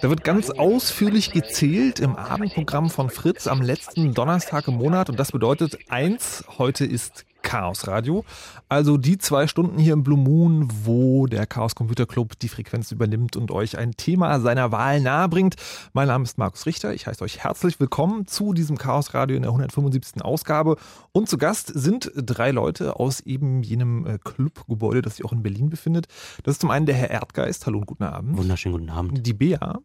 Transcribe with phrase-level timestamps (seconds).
[0.00, 5.10] Da wird ganz ausführlich gezählt im Abendprogramm von Fritz am letzten Donnerstag im Monat.
[5.10, 8.24] Und das bedeutet eins, heute ist Chaos Radio.
[8.68, 12.92] Also die zwei Stunden hier im Blue Moon, wo der Chaos Computer Club die Frequenz
[12.92, 15.56] übernimmt und euch ein Thema seiner Wahl nahebringt.
[15.92, 16.94] Mein Name ist Markus Richter.
[16.94, 20.22] Ich heiße euch herzlich willkommen zu diesem Chaos Radio in der 175.
[20.22, 20.76] Ausgabe.
[21.10, 25.42] Und zu Gast sind drei Leute aus eben jenem äh, Clubgebäude, das sich auch in
[25.42, 26.06] Berlin befindet.
[26.44, 27.66] Das ist zum einen der Herr Erdgeist.
[27.66, 28.36] Hallo und guten Abend.
[28.36, 29.26] Wunderschönen guten Abend.
[29.26, 29.80] Die Bea.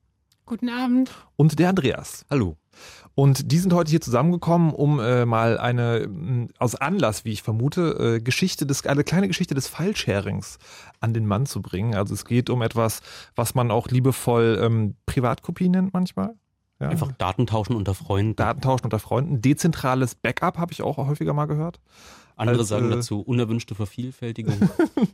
[0.46, 1.10] Guten Abend.
[1.36, 2.28] Und der Andreas.
[2.30, 2.58] Hallo.
[3.16, 7.42] Und die sind heute hier zusammengekommen, um äh, mal eine, mh, aus Anlass, wie ich
[7.42, 10.60] vermute, äh, Geschichte des, eine kleine Geschichte des File-Sharings
[11.00, 11.96] an den Mann zu bringen.
[11.96, 13.02] Also es geht um etwas,
[13.34, 16.36] was man auch liebevoll ähm, Privatkopie nennt manchmal.
[16.82, 16.90] Ja.
[16.90, 18.36] Einfach Daten tauschen unter Freunden.
[18.36, 19.42] Daten tauschen unter Freunden.
[19.42, 21.80] Dezentrales Backup habe ich auch häufiger mal gehört.
[22.36, 24.58] Andere als, sagen äh, dazu unerwünschte Vervielfältigung.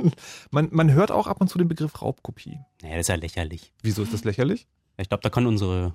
[0.52, 2.60] Man, man hört auch ab und zu den Begriff Raubkopie.
[2.82, 3.74] naja, das ist ja lächerlich.
[3.84, 4.68] Wieso ist das lächerlich?
[4.98, 5.94] Ich glaube, da kann unsere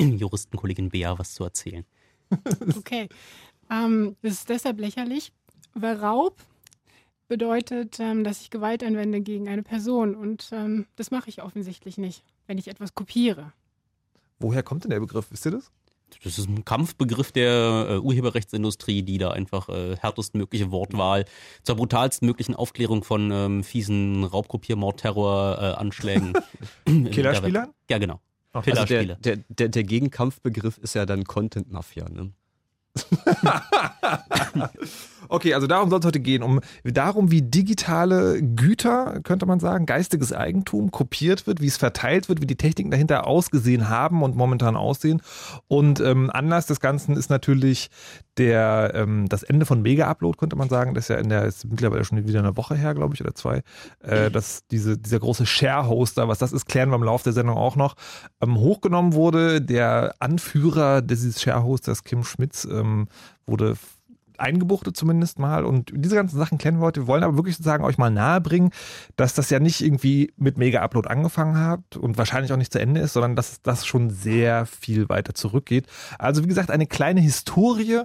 [0.00, 1.84] Juristenkollegin Bea was zu erzählen.
[2.76, 3.08] Okay.
[3.70, 5.32] Ähm, das ist deshalb lächerlich,
[5.74, 6.36] weil Raub
[7.28, 10.14] bedeutet, ähm, dass ich Gewalt anwende gegen eine Person.
[10.14, 13.52] Und ähm, das mache ich offensichtlich nicht, wenn ich etwas kopiere.
[14.38, 15.30] Woher kommt denn der Begriff?
[15.30, 15.70] Wisst ihr das?
[16.22, 21.24] Das ist ein Kampfbegriff der äh, Urheberrechtsindustrie, die da einfach äh, härtestmögliche Wortwahl
[21.62, 26.34] zur brutalsten möglichen Aufklärung von ähm, fiesen Raubkopier-Mord-Terror-Anschlägen.
[26.84, 27.72] Killerspielern?
[27.90, 28.20] Ja, genau.
[28.54, 28.70] Okay.
[28.70, 32.32] Also der, der, der, der Gegenkampfbegriff ist ja dann Content Mafia, ne?
[35.34, 39.84] Okay, also darum soll es heute gehen, um darum, wie digitale Güter, könnte man sagen,
[39.84, 44.36] geistiges Eigentum kopiert wird, wie es verteilt wird, wie die Techniken dahinter ausgesehen haben und
[44.36, 45.20] momentan aussehen.
[45.66, 47.90] Und ähm, Anlass des Ganzen ist natürlich
[48.38, 50.94] der ähm, das Ende von Mega Upload, könnte man sagen.
[50.94, 53.34] Das ist ja in der ist mittlerweile schon wieder eine Woche her, glaube ich, oder
[53.34, 53.62] zwei.
[54.04, 57.56] Äh, dass diese dieser große Share-Hoster, was das ist, klären wir im Laufe der Sendung
[57.56, 57.96] auch noch,
[58.40, 59.60] ähm, hochgenommen wurde.
[59.60, 63.08] Der Anführer dieses Share-Hosters, Kim Schmitz, ähm,
[63.46, 63.74] wurde
[64.38, 65.64] eingebuchtet zumindest mal.
[65.64, 67.02] Und diese ganzen Sachen klären wir heute.
[67.02, 68.70] Wir wollen aber wirklich sozusagen euch mal nahebringen,
[69.16, 73.00] dass das ja nicht irgendwie mit Mega-Upload angefangen hat und wahrscheinlich auch nicht zu Ende
[73.00, 75.86] ist, sondern dass das schon sehr viel weiter zurückgeht.
[76.18, 78.02] Also wie gesagt, eine kleine Historie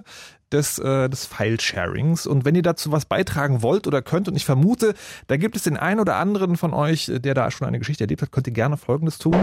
[0.52, 2.26] des, äh, des File-Sharings.
[2.26, 4.94] Und wenn ihr dazu was beitragen wollt oder könnt, und ich vermute,
[5.28, 8.22] da gibt es den einen oder anderen von euch, der da schon eine Geschichte erlebt
[8.22, 9.36] hat, könnt ihr gerne Folgendes tun.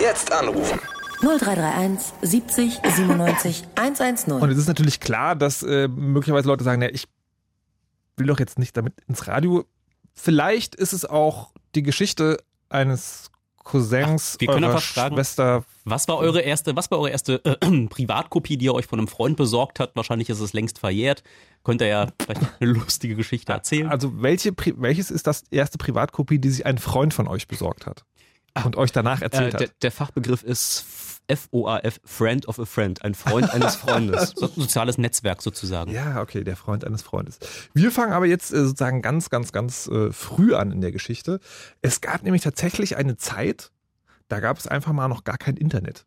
[0.00, 0.78] Jetzt anrufen.
[1.20, 4.50] 0331 70 97 Und 110.
[4.50, 7.06] es ist natürlich klar, dass äh, möglicherweise Leute sagen, ja, ich
[8.16, 9.64] will doch jetzt nicht damit ins Radio.
[10.14, 12.38] Vielleicht ist es auch die Geschichte
[12.68, 13.30] eines
[13.64, 15.14] Cousins, Ach, wir können eurer einfach fragen.
[15.16, 15.64] Schwester.
[15.84, 19.08] Was war eure erste, was war eure erste äh, Privatkopie, die ihr euch von einem
[19.08, 19.94] Freund besorgt habt?
[19.94, 21.22] Wahrscheinlich ist es längst verjährt.
[21.64, 23.88] Könnt ihr ja vielleicht eine lustige Geschichte erzählen.
[23.88, 28.04] Also welche, welches ist das erste Privatkopie, die sich ein Freund von euch besorgt hat
[28.64, 29.82] und euch danach Äh, erzählt der, hat?
[29.82, 30.84] der Fachbegriff ist
[31.30, 34.32] F-O-A-F, Friend of a Friend, ein Freund eines Freundes.
[34.36, 35.90] So, soziales Netzwerk sozusagen.
[35.92, 37.38] Ja, okay, der Freund eines Freundes.
[37.74, 41.40] Wir fangen aber jetzt äh, sozusagen ganz, ganz, ganz äh, früh an in der Geschichte.
[41.82, 43.70] Es gab nämlich tatsächlich eine Zeit,
[44.28, 46.06] da gab es einfach mal noch gar kein Internet.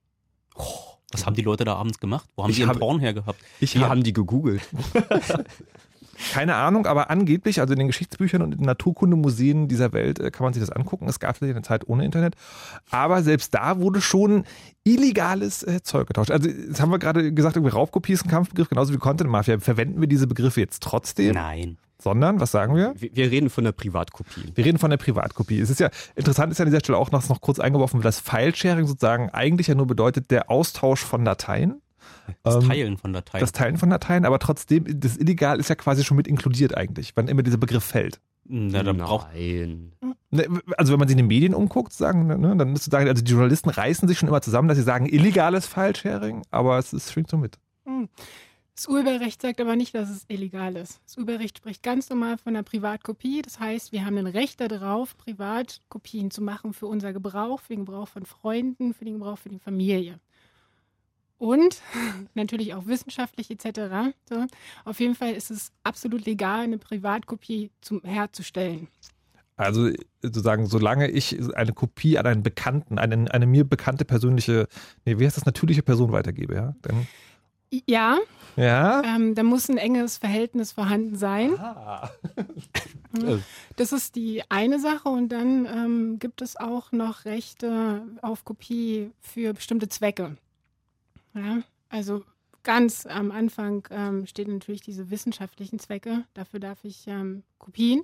[1.11, 2.27] Was haben die Leute da abends gemacht?
[2.35, 3.39] Wo haben Ich die ihren habe- Porn hergehabt?
[3.59, 4.61] Ich Wir habe haben die gegoogelt.
[6.31, 10.31] keine Ahnung, aber angeblich, also in den Geschichtsbüchern und in den Naturkundemuseen dieser Welt äh,
[10.31, 11.07] kann man sich das angucken.
[11.07, 12.35] Es gab eine Zeit ohne Internet.
[12.89, 14.43] Aber selbst da wurde schon
[14.83, 16.31] illegales äh, Zeug getauscht.
[16.31, 19.59] Also, jetzt haben wir gerade gesagt, irgendwie Raubkopie ist ein Kampfbegriff, genauso wie Content Mafia.
[19.59, 21.33] Verwenden wir diese Begriffe jetzt trotzdem?
[21.33, 21.77] Nein.
[22.01, 22.93] Sondern, was sagen wir?
[22.97, 24.51] Wir, wir reden von der Privatkopie.
[24.55, 25.59] Wir reden von der Privatkopie.
[25.59, 28.19] Es ist ja interessant, ist ja an dieser Stelle auch noch, noch kurz eingeworfen, dass
[28.19, 31.79] File-Sharing sozusagen eigentlich ja nur bedeutet der Austausch von Dateien.
[32.43, 33.41] Das Ähm, Teilen von Dateien.
[33.41, 37.13] Das Teilen von Dateien, aber trotzdem, das Illegal ist ja quasi schon mit inkludiert eigentlich,
[37.15, 38.19] wann immer dieser Begriff fällt.
[38.45, 39.93] Na, da braucht Nein.
[40.31, 40.47] Ne,
[40.77, 43.31] Also wenn man sich in den Medien umguckt, sagen, ne, dann ist sozusagen, also die
[43.31, 47.29] Journalisten reißen sich schon immer zusammen, dass sie sagen, illegales File-Sharing, aber es ist, schwingt
[47.29, 47.59] so mit.
[48.75, 51.01] Das Urheberrecht sagt aber nicht, dass es illegal ist.
[51.05, 53.41] Das Urheberrecht spricht ganz normal von einer Privatkopie.
[53.41, 57.85] Das heißt, wir haben ein Recht darauf, Privatkopien zu machen für unser Gebrauch, für den
[57.85, 60.19] Gebrauch von Freunden, für den Gebrauch für die Familie.
[61.41, 61.81] Und
[62.35, 64.13] natürlich auch wissenschaftlich etc.
[64.29, 64.45] So.
[64.85, 68.87] Auf jeden Fall ist es absolut legal, eine Privatkopie zum, herzustellen.
[69.57, 69.89] Also
[70.21, 74.67] sozusagen, solange ich eine Kopie an einen Bekannten, eine, eine mir bekannte persönliche,
[75.03, 76.75] nee, wie heißt das, natürliche Person weitergebe, ja?
[76.83, 77.07] Dann,
[77.87, 78.19] Ja,
[78.55, 79.01] ja?
[79.03, 81.53] ähm, da muss ein enges Verhältnis vorhanden sein.
[81.53, 82.07] Äh,
[83.75, 89.11] Das ist die eine Sache und dann ähm, gibt es auch noch Rechte auf Kopie
[89.19, 90.37] für bestimmte Zwecke.
[91.33, 92.23] Ja, also
[92.63, 96.25] ganz am Anfang ähm, stehen natürlich diese wissenschaftlichen Zwecke.
[96.33, 98.03] Dafür darf ich ähm, Kopien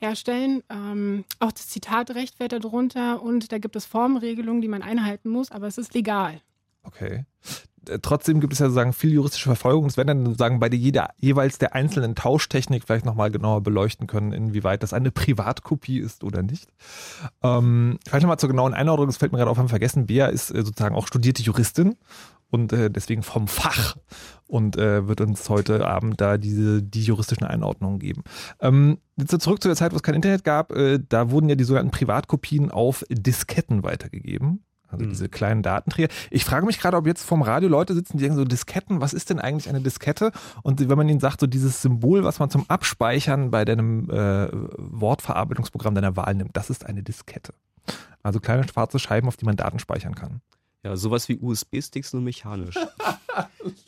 [0.00, 0.62] herstellen.
[0.70, 5.28] Ähm, auch das Zitatrecht fällt da drunter und da gibt es Formregelungen, die man einhalten
[5.28, 6.40] muss, aber es ist legal.
[6.82, 7.24] Okay.
[7.88, 9.86] Äh, Trotzdem gibt es ja sozusagen viel juristische Verfolgung.
[9.86, 14.06] Es werden dann sozusagen bei der jeder, jeweils der einzelnen Tauschtechnik vielleicht nochmal genauer beleuchten
[14.06, 16.68] können, inwieweit das eine Privatkopie ist oder nicht.
[17.42, 20.06] Ähm, vielleicht nochmal zur genauen Einordnung, das fällt mir gerade auf, haben vergessen.
[20.06, 21.96] Bea ist äh, sozusagen auch studierte Juristin
[22.50, 23.96] und äh, deswegen vom Fach
[24.46, 28.22] und äh, wird uns heute Abend da diese die juristischen Einordnungen geben.
[28.60, 31.54] Ähm, jetzt zurück zu der Zeit, wo es kein Internet gab, äh, da wurden ja
[31.54, 34.64] die sogenannten Privatkopien auf Disketten weitergegeben.
[34.88, 35.10] Also Hm.
[35.10, 36.08] diese kleinen Datenträger.
[36.30, 39.12] Ich frage mich gerade, ob jetzt vom Radio Leute sitzen, die denken so, Disketten, was
[39.12, 40.32] ist denn eigentlich eine Diskette?
[40.62, 44.48] Und wenn man ihnen sagt, so dieses Symbol, was man zum Abspeichern bei deinem äh,
[44.50, 47.54] Wortverarbeitungsprogramm deiner Wahl nimmt, das ist eine Diskette.
[48.22, 50.40] Also kleine schwarze Scheiben, auf die man Daten speichern kann.
[50.82, 52.76] Ja, sowas wie USB-Sticks nur mechanisch.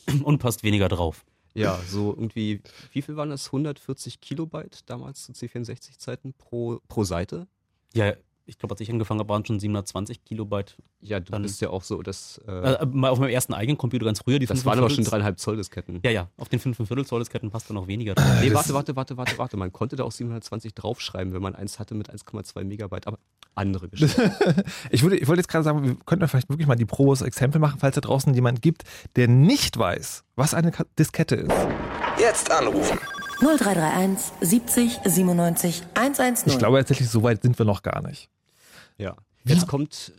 [0.25, 1.25] Und passt weniger drauf.
[1.55, 3.47] Ja, so irgendwie, wie viel waren das?
[3.47, 7.47] 140 Kilobyte damals zu C64-Zeiten pro, pro Seite?
[7.95, 8.15] Ja,
[8.47, 10.77] ich glaube, als ich angefangen habe, waren schon 720 Kilobyte.
[11.01, 12.39] Ja, du Dann- bist ja auch so, dass.
[12.47, 14.39] Äh, Äh, mal auf meinem ersten eigenen Computer ganz früher.
[14.39, 16.01] Die das 5 waren aber schon dreieinhalb Zoll Disketten.
[16.05, 18.27] Ja, ja, auf den 5 Viertel Zoll Disketten passt da noch weniger drauf.
[18.41, 19.57] Nee, Das- warte, warte, warte, warte, warte.
[19.57, 23.19] Man konnte da auch 720 draufschreiben, wenn man eins hatte mit 1,2 Megabyte, aber
[23.55, 24.33] andere Geschichte.
[24.91, 27.61] Ich, würde, ich wollte jetzt gerade sagen, wir könnten vielleicht wirklich mal die Probos Exempel
[27.61, 28.83] machen, falls da draußen jemand gibt,
[29.17, 31.53] der nicht weiß, was eine Diskette ist.
[32.19, 32.99] Jetzt anrufen.
[33.43, 36.53] 0331 70 97 110.
[36.53, 38.29] Ich glaube tatsächlich, so weit sind wir noch gar nicht.
[38.99, 39.15] ja.
[39.45, 40.13] Jetzt kommt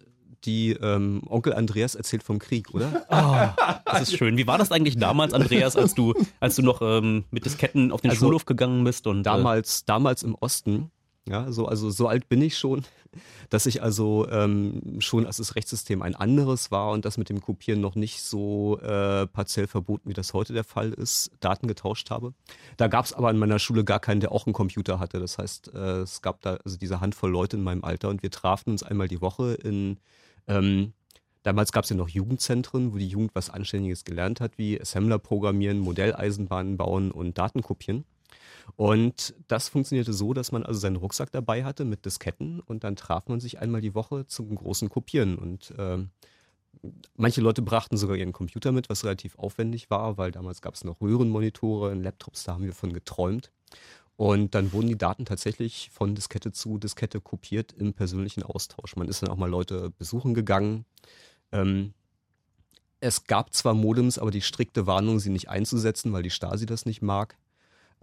[0.43, 3.05] die ähm, Onkel Andreas erzählt vom Krieg, oder?
[3.85, 4.35] Das ist schön.
[4.37, 8.01] Wie war das eigentlich damals, Andreas, als du, als du noch ähm, mit Disketten auf
[8.01, 9.07] den Also, Schulhof gegangen bist?
[9.07, 10.91] Und, äh, damals, damals im Osten,
[11.27, 12.83] ja, so, also so alt bin ich schon,
[13.49, 17.41] dass ich also ähm, schon, als das Rechtssystem ein anderes war und das mit dem
[17.41, 22.09] Kopieren noch nicht so äh, partiell verboten, wie das heute der Fall ist, Daten getauscht
[22.09, 22.33] habe.
[22.77, 25.19] Da gab es aber in meiner Schule gar keinen, der auch einen Computer hatte.
[25.19, 28.31] Das heißt, äh, es gab da also diese Handvoll Leute in meinem Alter und wir
[28.31, 29.99] trafen uns einmal die Woche in
[30.47, 30.93] ähm,
[31.43, 35.19] Damals gab es ja noch Jugendzentren, wo die Jugend was Anständiges gelernt hat, wie Assembler
[35.19, 38.05] programmieren, Modelleisenbahnen bauen und Daten kopieren.
[38.75, 42.95] Und das funktionierte so, dass man also seinen Rucksack dabei hatte mit Disketten und dann
[42.95, 45.37] traf man sich einmal die Woche zum großen Kopieren.
[45.37, 46.09] Und ähm,
[47.15, 50.83] manche Leute brachten sogar ihren Computer mit, was relativ aufwendig war, weil damals gab es
[50.83, 53.51] noch Röhrenmonitore Laptops, da haben wir von geträumt.
[54.15, 58.95] Und dann wurden die Daten tatsächlich von Diskette zu Diskette kopiert im persönlichen Austausch.
[58.95, 60.85] Man ist dann auch mal Leute besuchen gegangen.
[61.51, 61.93] Ähm,
[62.99, 66.85] es gab zwar Modems, aber die strikte Warnung, sie nicht einzusetzen, weil die Stasi das
[66.85, 67.37] nicht mag.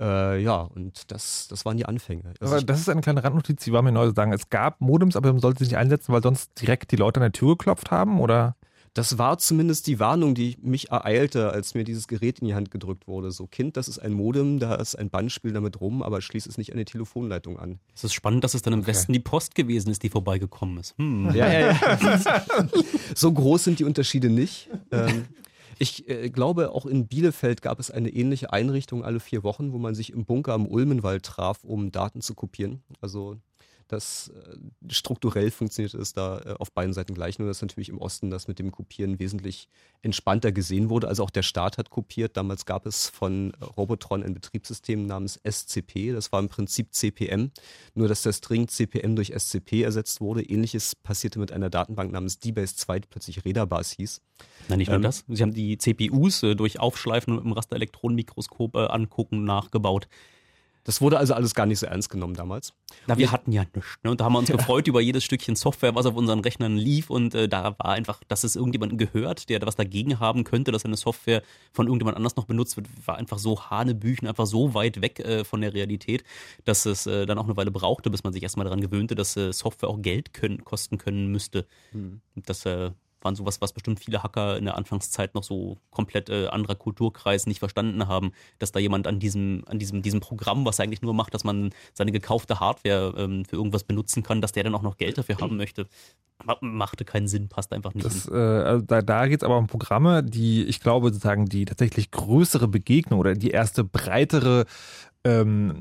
[0.01, 2.33] Äh, ja, und das, das waren die Anfänge.
[2.41, 4.33] Also Aber das ist eine kleine Randnotiz, die war mir neu zu sagen.
[4.33, 7.25] Es gab Modems, aber man sollte sie nicht einsetzen, weil sonst direkt die Leute an
[7.25, 8.57] der Tür geklopft haben, oder?
[8.95, 12.71] das war zumindest die Warnung, die mich ereilte, als mir dieses Gerät in die Hand
[12.71, 13.31] gedrückt wurde.
[13.31, 16.59] So, Kind, das ist ein Modem, da ist ein Bandspiel damit rum, aber schließ es
[16.59, 17.79] nicht an die Telefonleitung an.
[17.95, 20.99] Es ist spannend, dass es dann im Westen die Post gewesen ist, die vorbeigekommen ist.
[20.99, 21.31] Hm.
[21.35, 22.43] Ja, ja, ja.
[23.15, 24.69] so groß sind die Unterschiede nicht.
[24.91, 25.27] Ähm,
[25.81, 29.79] ich äh, glaube, auch in Bielefeld gab es eine ähnliche Einrichtung alle vier Wochen, wo
[29.79, 32.83] man sich im Bunker am Ulmenwald traf, um Daten zu kopieren.
[33.01, 33.39] Also
[33.93, 34.57] das äh,
[34.93, 38.49] strukturell funktioniert es da äh, auf beiden Seiten gleich, nur dass natürlich im Osten das
[38.49, 39.69] mit dem Kopieren wesentlich
[40.03, 41.09] entspannter gesehen wurde.
[41.09, 42.37] Also auch der Staat hat kopiert.
[42.37, 46.13] Damals gab es von äh, Robotron ein Betriebssystem namens SCP.
[46.13, 47.51] Das war im Prinzip CPM,
[47.95, 50.43] nur dass der String CPM durch SCP ersetzt wurde.
[50.43, 54.21] Ähnliches passierte mit einer Datenbank namens DBase 2, die plötzlich Redabase hieß.
[54.69, 55.25] Nein, nicht nur Ähm, das.
[55.29, 60.09] Sie haben die CPUs äh, durch Aufschleifen und im Rasterelektronenmikroskop äh, angucken nachgebaut.
[60.85, 62.73] Das wurde also alles gar nicht so ernst genommen damals.
[63.07, 63.99] Na, wir hatten ja nichts.
[64.03, 64.11] Ne?
[64.11, 67.11] Und da haben wir uns gefreut über jedes Stückchen Software, was auf unseren Rechnern lief.
[67.11, 70.73] Und äh, da war einfach, dass es irgendjemanden gehört, der da was dagegen haben könnte,
[70.73, 74.75] dass eine Software von irgendjemand anders noch benutzt wird, war einfach so hanebüchen, einfach so
[74.75, 76.25] weit weg äh, von der Realität,
[76.65, 79.37] dass es äh, dann auch eine Weile brauchte, bis man sich erstmal daran gewöhnte, dass
[79.37, 81.67] äh, Software auch Geld können, kosten können müsste.
[82.35, 82.91] Und Das äh,
[83.23, 87.47] waren sowas, was bestimmt viele Hacker in der Anfangszeit noch so komplett äh, anderer Kulturkreis
[87.47, 91.15] nicht verstanden haben, dass da jemand an diesem, an diesem, diesem Programm, was eigentlich nur
[91.15, 94.83] macht, dass man seine gekaufte Hardware ähm, für irgendwas benutzen kann, dass der dann auch
[94.83, 95.87] noch Geld dafür haben möchte.
[96.45, 98.07] Ma machte keinen Sinn, passt einfach nicht.
[98.07, 101.67] Das, äh, also da, da geht es aber um Programme, die, ich glaube, sozusagen die
[101.67, 104.65] tatsächlich größere Begegnung oder die erste breitere
[105.25, 105.81] ähm,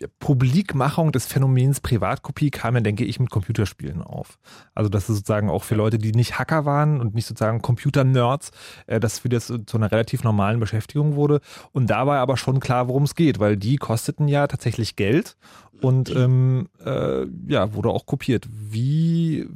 [0.00, 4.38] äh, Publikmachung des Phänomens Privatkopie kam ja, denke ich, mit Computerspielen auf.
[4.74, 8.50] Also das ist sozusagen auch für Leute, die nicht Hacker waren und nicht sozusagen Computer-Nerds,
[8.86, 11.40] äh, das für das zu einer relativ normalen Beschäftigung wurde.
[11.72, 15.36] Und da war aber schon klar, worum es geht, weil die kosteten ja tatsächlich Geld
[15.80, 18.48] und ähm, äh, ja, wurde auch kopiert.
[18.50, 19.48] Wie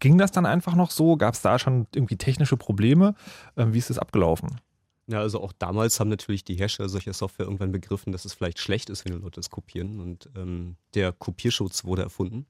[0.00, 1.16] ging das dann einfach noch so?
[1.16, 3.14] Gab es da schon irgendwie technische Probleme?
[3.56, 4.60] Ähm, wie ist das abgelaufen?
[5.08, 8.60] Ja, also auch damals haben natürlich die Hersteller solcher Software irgendwann begriffen, dass es vielleicht
[8.60, 10.00] schlecht ist, wenn die Leute das kopieren.
[10.00, 12.46] Und ähm, der Kopierschutz wurde erfunden.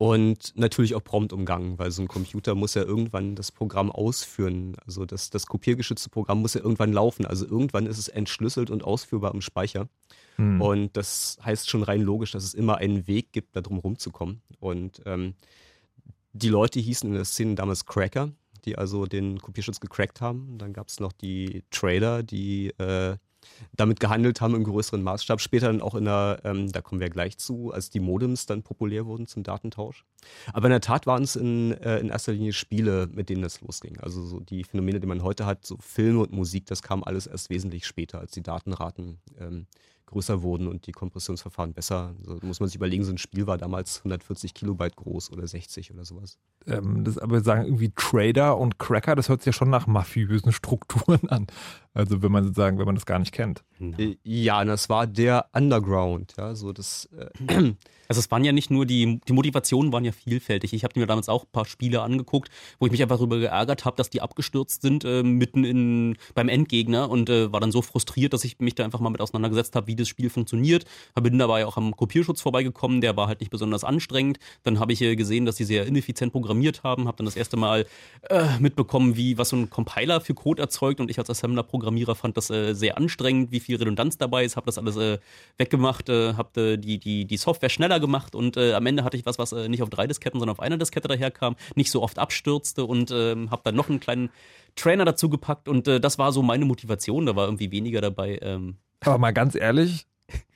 [0.00, 4.74] Und natürlich auch prompt umgangen, weil so ein Computer muss ja irgendwann das Programm ausführen.
[4.86, 7.26] Also das, das kopiergeschützte Programm muss ja irgendwann laufen.
[7.26, 9.88] Also irgendwann ist es entschlüsselt und ausführbar im Speicher.
[10.36, 10.60] Hm.
[10.62, 14.40] Und das heißt schon rein logisch, dass es immer einen Weg gibt, da drum rumzukommen.
[14.58, 15.34] Und ähm,
[16.32, 18.32] die Leute hießen in der Szene damals Cracker,
[18.64, 20.58] die also den Kopierschutz gecrackt haben.
[20.58, 23.16] Dann gab es noch die Trader, die äh,
[23.74, 25.40] damit gehandelt haben im größeren Maßstab.
[25.40, 28.62] Später dann auch in der, ähm, da kommen wir gleich zu, als die Modems dann
[28.62, 30.04] populär wurden zum Datentausch.
[30.52, 33.60] Aber in der Tat waren es in, äh, in erster Linie Spiele, mit denen das
[33.60, 33.98] losging.
[34.00, 37.26] Also so die Phänomene, die man heute hat, so Filme und Musik, das kam alles
[37.26, 39.66] erst wesentlich später, als die Datenraten ähm,
[40.10, 42.14] größer wurden und die Kompressionsverfahren besser.
[42.20, 45.92] Also muss man sich überlegen, so ein Spiel war damals 140 Kilobyte groß oder 60
[45.92, 46.38] oder sowas.
[46.66, 50.52] Ähm, das aber sagen irgendwie Trader und Cracker, das hört sich ja schon nach mafiösen
[50.52, 51.46] Strukturen an.
[51.94, 53.64] Also wenn man sozusagen, wenn man das gar nicht kennt.
[53.80, 57.08] Äh, Ja, und das war der Underground, ja, so das.
[57.46, 57.74] Äh,
[58.10, 60.72] Also es waren ja nicht nur die, die Motivationen waren ja vielfältig.
[60.72, 62.50] Ich habe mir damals auch ein paar Spiele angeguckt,
[62.80, 66.48] wo ich mich einfach darüber geärgert habe, dass die abgestürzt sind äh, mitten in, beim
[66.48, 69.76] Endgegner und äh, war dann so frustriert, dass ich mich da einfach mal mit auseinandergesetzt
[69.76, 70.84] habe, wie das Spiel funktioniert.
[71.20, 74.38] Bin dabei auch am Kopierschutz vorbeigekommen, der war halt nicht besonders anstrengend.
[74.62, 77.56] Dann habe ich äh, gesehen, dass die sehr ineffizient programmiert haben, habe dann das erste
[77.56, 77.86] Mal
[78.28, 82.36] äh, mitbekommen, wie was so ein Compiler für Code erzeugt und ich als Assembler-Programmierer fand
[82.36, 85.18] das äh, sehr anstrengend, wie viel Redundanz dabei ist, habe das alles äh,
[85.58, 89.26] weggemacht, äh, habe äh, die, die, die Software schneller gemacht und am Ende hatte ich
[89.26, 92.84] was, was nicht auf drei Disketten, sondern auf einer Diskette daherkam, nicht so oft abstürzte
[92.84, 94.30] und ähm, habe dann noch einen kleinen
[94.76, 98.38] Trainer dazu gepackt und das war so meine Motivation, da war irgendwie weniger dabei.
[98.42, 100.06] Ähm, Aber mal ganz ehrlich,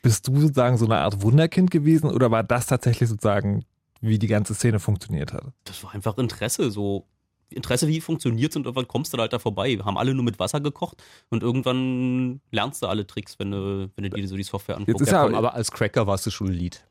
[0.03, 3.65] bist du sozusagen so eine Art Wunderkind gewesen oder war das tatsächlich sozusagen,
[4.01, 5.45] wie die ganze Szene funktioniert hat?
[5.65, 7.07] das war einfach Interesse, so
[7.51, 9.71] Interesse, wie funktioniert und irgendwann kommst du da halt da vorbei.
[9.77, 13.91] Wir haben alle nur mit Wasser gekocht und irgendwann lernst du alle Tricks, wenn du,
[13.97, 15.03] wenn du dir so die Software anguckst.
[15.03, 16.85] ist ja, aber als Cracker warst du schon ein Lied.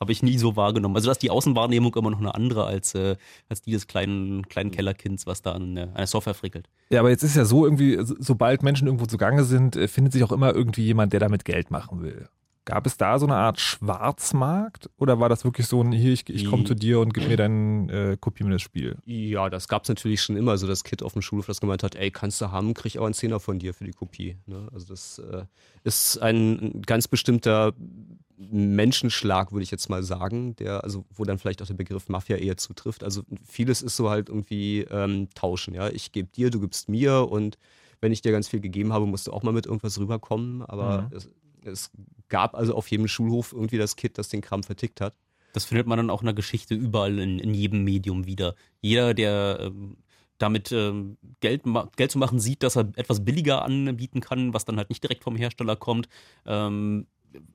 [0.00, 0.94] Habe ich nie so wahrgenommen.
[0.96, 3.16] Also da ist die Außenwahrnehmung immer noch eine andere als, äh,
[3.48, 6.68] als die des kleinen, kleinen Kellerkinds, was da an an der Software frickelt.
[6.90, 10.12] Ja, aber jetzt ist ja so irgendwie, so- sobald Menschen irgendwo zugange sind, äh, findet
[10.12, 12.28] sich auch immer irgendwie jemand, der damit Geld machen will.
[12.66, 16.28] Gab es da so eine Art Schwarzmarkt oder war das wirklich so ein, hier, ich,
[16.28, 18.96] ich komme zu dir und gib mir dein, äh, kopier mir das Spiel?
[19.06, 21.94] Ja, das gab's natürlich schon immer, so das Kid auf dem Schulhof, das gemeint hat,
[21.94, 24.36] ey, kannst du haben, krieg ich aber einen Zehner von dir für die Kopie.
[24.46, 24.68] Ne?
[24.74, 25.44] Also das äh,
[25.84, 27.72] ist ein ganz bestimmter
[28.38, 32.36] Menschenschlag, würde ich jetzt mal sagen, der, also wo dann vielleicht auch der Begriff Mafia
[32.36, 33.02] eher zutrifft.
[33.04, 35.88] Also vieles ist so halt irgendwie ähm, tauschen, ja.
[35.88, 37.58] Ich gebe dir, du gibst mir und
[38.00, 40.62] wenn ich dir ganz viel gegeben habe, musst du auch mal mit irgendwas rüberkommen.
[40.62, 41.16] Aber Mhm.
[41.16, 41.30] es,
[41.66, 41.90] es
[42.28, 45.14] gab also auf jedem Schulhof irgendwie das Kid, das den Kram vertickt hat.
[45.52, 48.54] Das findet man dann auch in der Geschichte überall in, in jedem Medium wieder.
[48.80, 49.96] Jeder, der ähm,
[50.38, 51.62] damit ähm, Geld,
[51.96, 55.24] Geld zu machen sieht, dass er etwas billiger anbieten kann, was dann halt nicht direkt
[55.24, 56.08] vom Hersteller kommt,
[56.44, 57.06] ähm,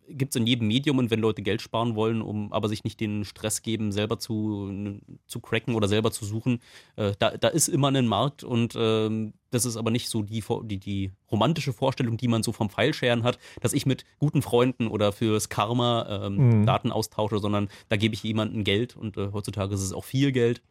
[0.07, 2.99] gibt es in jedem Medium und wenn Leute Geld sparen wollen, um aber sich nicht
[2.99, 6.59] den Stress geben, selber zu, zu cracken oder selber zu suchen,
[6.95, 10.43] äh, da, da ist immer ein Markt und ähm, das ist aber nicht so die,
[10.63, 14.87] die, die romantische Vorstellung, die man so vom Pfeilscheren hat, dass ich mit guten Freunden
[14.87, 16.65] oder fürs Karma ähm, Mhm.
[16.65, 20.31] Daten austausche, sondern da gebe ich jemandem Geld und äh, heutzutage ist es auch viel
[20.31, 20.61] Geld.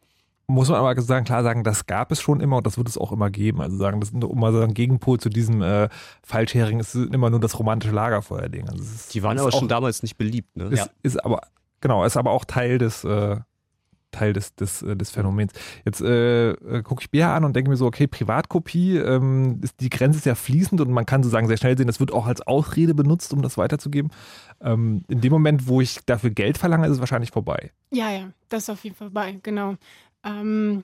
[0.47, 2.97] Muss man aber sagen, klar sagen, das gab es schon immer und das wird es
[2.97, 3.61] auch immer geben.
[3.61, 5.87] Also sagen, das ist um mal so ein Gegenpol zu diesem äh,
[6.23, 8.67] Falschhering ist immer nur das romantische Lagerfeuer-Ding.
[8.67, 10.65] Also es Die waren aber auch, schon damals nicht beliebt, ne?
[10.65, 11.41] Ist, ist aber,
[11.79, 13.37] genau, ist aber auch Teil des, äh,
[14.11, 15.53] Teil des, des, äh, des Phänomens.
[15.85, 19.79] Jetzt äh, äh, gucke ich Bier an und denke mir so, okay, Privatkopie, ähm, ist,
[19.79, 22.27] die Grenze ist ja fließend und man kann sozusagen sehr schnell sehen, das wird auch
[22.27, 24.11] als Ausrede benutzt, um das weiterzugeben.
[24.61, 27.71] Ähm, in dem Moment, wo ich dafür Geld verlange, ist es wahrscheinlich vorbei.
[27.91, 29.75] Ja, ja, das ist auf jeden Fall vorbei, genau.
[30.23, 30.83] Ähm,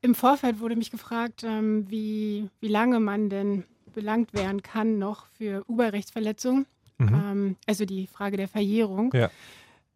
[0.00, 5.26] Im Vorfeld wurde mich gefragt, ähm, wie, wie lange man denn belangt werden kann noch
[5.26, 6.66] für Urheberrechtsverletzung.
[6.98, 7.14] Mhm.
[7.14, 9.12] Ähm, also die Frage der Verjährung.
[9.14, 9.30] Ja.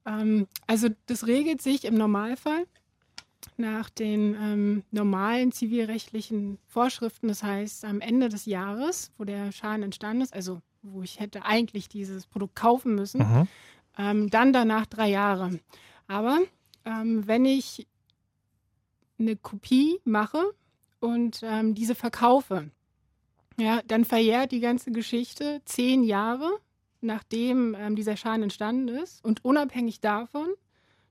[0.07, 2.67] Ähm, also das regelt sich im Normalfall
[3.57, 7.29] nach den ähm, normalen zivilrechtlichen Vorschriften.
[7.29, 11.45] Das heißt, am Ende des Jahres, wo der Schaden entstanden ist, also wo ich hätte
[11.45, 13.49] eigentlich dieses Produkt kaufen müssen, Mhm.
[13.99, 15.61] ähm, dann danach drei Jahre.
[16.09, 16.41] Aber
[16.85, 17.87] ähm, wenn ich
[19.19, 20.43] eine Kopie mache
[21.01, 22.71] und ähm, diese verkaufe,
[23.59, 26.51] ja, dann verjährt die ganze Geschichte zehn Jahre,
[27.01, 29.25] nachdem ähm, dieser Schaden entstanden ist.
[29.25, 30.49] Und unabhängig davon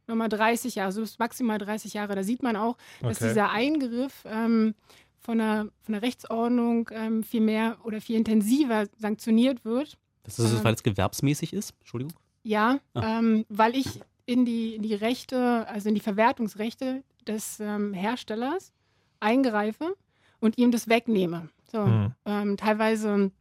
[0.07, 2.15] nochmal 30 Jahre, also bis maximal 30 Jahre.
[2.15, 3.29] Da sieht man auch, dass Okay.
[3.29, 4.73] dieser Eingriff ähm,
[5.19, 9.97] von, der, von der Rechtsordnung ähm, viel mehr oder viel intensiver sanktioniert wird.
[10.23, 10.63] Das ist, Ähm.
[10.63, 11.73] weil es gewerbsmäßig ist.
[11.79, 12.13] Entschuldigung.
[12.43, 13.19] Ja, Ah.
[13.19, 18.71] ähm, weil ich in die, in die Rechte, also in die Verwertungsrechte des ähm, Herstellers
[19.19, 19.95] eingreife
[20.39, 21.49] und ihm das wegnehme.
[21.71, 22.11] So, Mhm.
[22.25, 23.31] ähm, teilweise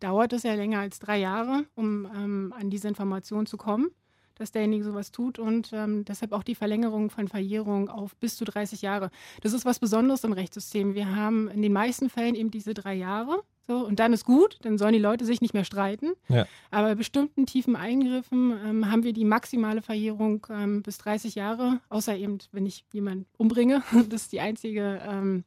[0.00, 3.90] dauert es ja länger als drei Jahre, um ähm, an diese Information zu kommen,
[4.36, 8.44] dass derjenige sowas tut und ähm, deshalb auch die Verlängerung von Verjährung auf bis zu
[8.46, 9.10] 30 Jahre.
[9.42, 10.94] Das ist was Besonderes im Rechtssystem.
[10.94, 13.42] Wir haben in den meisten Fällen eben diese drei Jahre.
[13.70, 16.14] So, und dann ist gut, dann sollen die Leute sich nicht mehr streiten.
[16.28, 16.44] Ja.
[16.72, 21.78] Aber bei bestimmten tiefen Eingriffen ähm, haben wir die maximale Verjährung ähm, bis 30 Jahre,
[21.88, 23.84] außer eben, wenn ich jemanden umbringe.
[24.08, 25.44] Das ist die einzige ähm,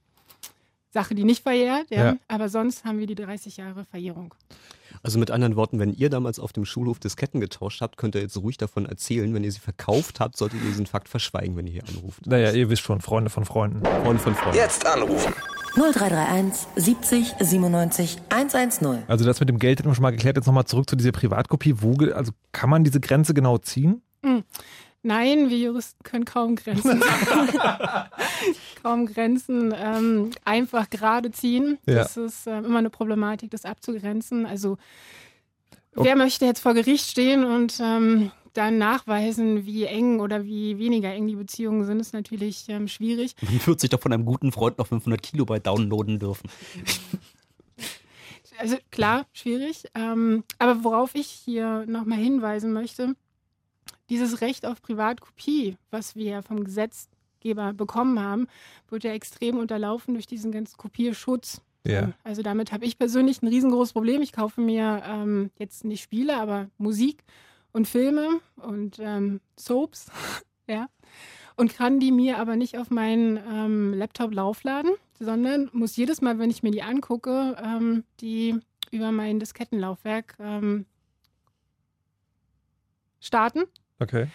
[0.90, 1.90] Sache, die nicht verjährt.
[1.90, 2.06] Ja.
[2.06, 2.18] Ja.
[2.30, 4.34] Aber sonst haben wir die 30 Jahre Verjährung.
[5.02, 8.22] Also mit anderen Worten, wenn ihr damals auf dem Schulhof Disketten getauscht habt, könnt ihr
[8.22, 9.34] jetzt ruhig davon erzählen.
[9.34, 12.26] Wenn ihr sie verkauft habt, solltet ihr diesen Fakt verschweigen, wenn ihr hier anruft.
[12.26, 13.84] Naja, ihr wisst schon, Freunde von Freunden.
[13.84, 14.56] Freunde von Freunden.
[14.56, 15.34] Jetzt anrufen.
[15.76, 19.04] 0331 70 97 110.
[19.08, 20.36] Also das mit dem Geld hätten wir schon mal geklärt.
[20.38, 21.76] Jetzt nochmal zurück zu dieser Privatkopie.
[21.82, 24.02] Wo, ge- also kann man diese Grenze genau ziehen?
[25.02, 27.04] Nein, wir Juristen können kaum Grenzen,
[28.84, 31.78] kaum Grenzen ähm, einfach gerade ziehen.
[31.86, 31.96] Ja.
[31.96, 34.46] Das ist ähm, immer eine Problematik, das abzugrenzen.
[34.46, 34.78] Also
[35.96, 36.08] Okay.
[36.08, 41.12] wer möchte jetzt vor Gericht stehen und ähm, dann nachweisen, wie eng oder wie weniger
[41.12, 43.36] eng die Beziehungen sind, ist natürlich ähm, schwierig.
[43.42, 46.50] Man wird sich doch von einem guten Freund noch 500 Kilobyte downloaden dürfen.
[48.60, 49.84] Also klar, schwierig.
[49.96, 53.16] Ähm, aber worauf ich hier nochmal hinweisen möchte,
[54.10, 58.48] dieses Recht auf Privatkopie, was wir vom Gesetzgeber bekommen haben,
[58.90, 61.62] wird ja extrem unterlaufen durch diesen ganzen Kopierschutz.
[61.86, 62.14] Ja.
[62.24, 64.22] Also damit habe ich persönlich ein riesengroßes Problem.
[64.22, 67.24] Ich kaufe mir ähm, jetzt nicht Spiele, aber Musik
[67.74, 70.10] und Filme und ähm, Soaps,
[70.68, 70.88] ja,
[71.56, 76.40] und kann die mir aber nicht auf meinen ähm, Laptop laufladen, sondern muss jedes Mal,
[76.40, 78.60] wenn ich mir die angucke, ähm, die
[78.92, 80.86] über mein Diskettenlaufwerk ähm,
[83.20, 83.64] starten.
[84.00, 84.28] Okay.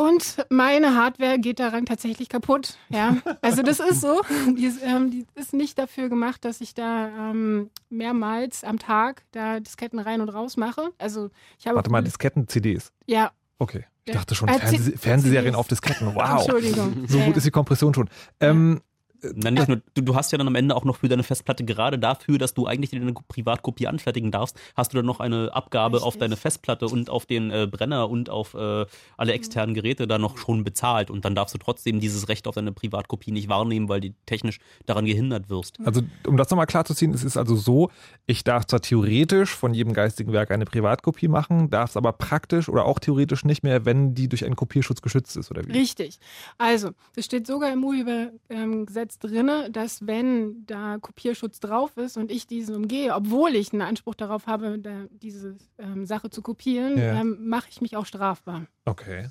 [0.00, 2.78] Und meine Hardware geht daran tatsächlich kaputt.
[2.88, 4.20] Ja, also das ist so.
[4.56, 9.24] Die ist, ähm, die ist nicht dafür gemacht, dass ich da ähm, mehrmals am Tag
[9.32, 10.90] da Disketten rein und raus mache.
[10.98, 12.92] Also ich habe Warte mal, Disketten-CDs.
[13.06, 13.86] ja, Okay.
[14.04, 15.56] Ich dachte schon, Äh, Fernseh Fernsehserien CDs.
[15.58, 16.14] auf Disketten.
[16.14, 16.42] Wow.
[16.42, 17.04] Entschuldigung.
[17.08, 18.08] So gut ist die Kompression schon.
[18.40, 18.80] Ähm,
[19.22, 21.64] Nein, nicht nur, du, du hast ja dann am Ende auch noch für deine Festplatte,
[21.64, 25.52] gerade dafür, dass du eigentlich dir eine Privatkopie anfertigen darfst, hast du dann noch eine
[25.52, 26.20] Abgabe auf Richtig.
[26.20, 30.38] deine Festplatte und auf den äh, Brenner und auf äh, alle externen Geräte da noch
[30.38, 31.10] schon bezahlt.
[31.10, 34.60] Und dann darfst du trotzdem dieses Recht auf deine Privatkopie nicht wahrnehmen, weil du technisch
[34.86, 35.78] daran gehindert wirst.
[35.84, 37.90] Also, um das nochmal klarzuziehen, es ist also so,
[38.26, 42.68] ich darf zwar theoretisch von jedem geistigen Werk eine Privatkopie machen, darf es aber praktisch
[42.68, 45.72] oder auch theoretisch nicht mehr, wenn die durch einen Kopierschutz geschützt ist, oder wie?
[45.72, 46.20] Richtig.
[46.56, 52.46] Also, es steht sogar im Urhebergesetz drinne, dass wenn da Kopierschutz drauf ist und ich
[52.46, 57.20] diesen umgehe, obwohl ich einen Anspruch darauf habe, da diese ähm, Sache zu kopieren, Ja.
[57.20, 58.66] ähm, mache ich mich auch strafbar.
[58.84, 59.28] Okay.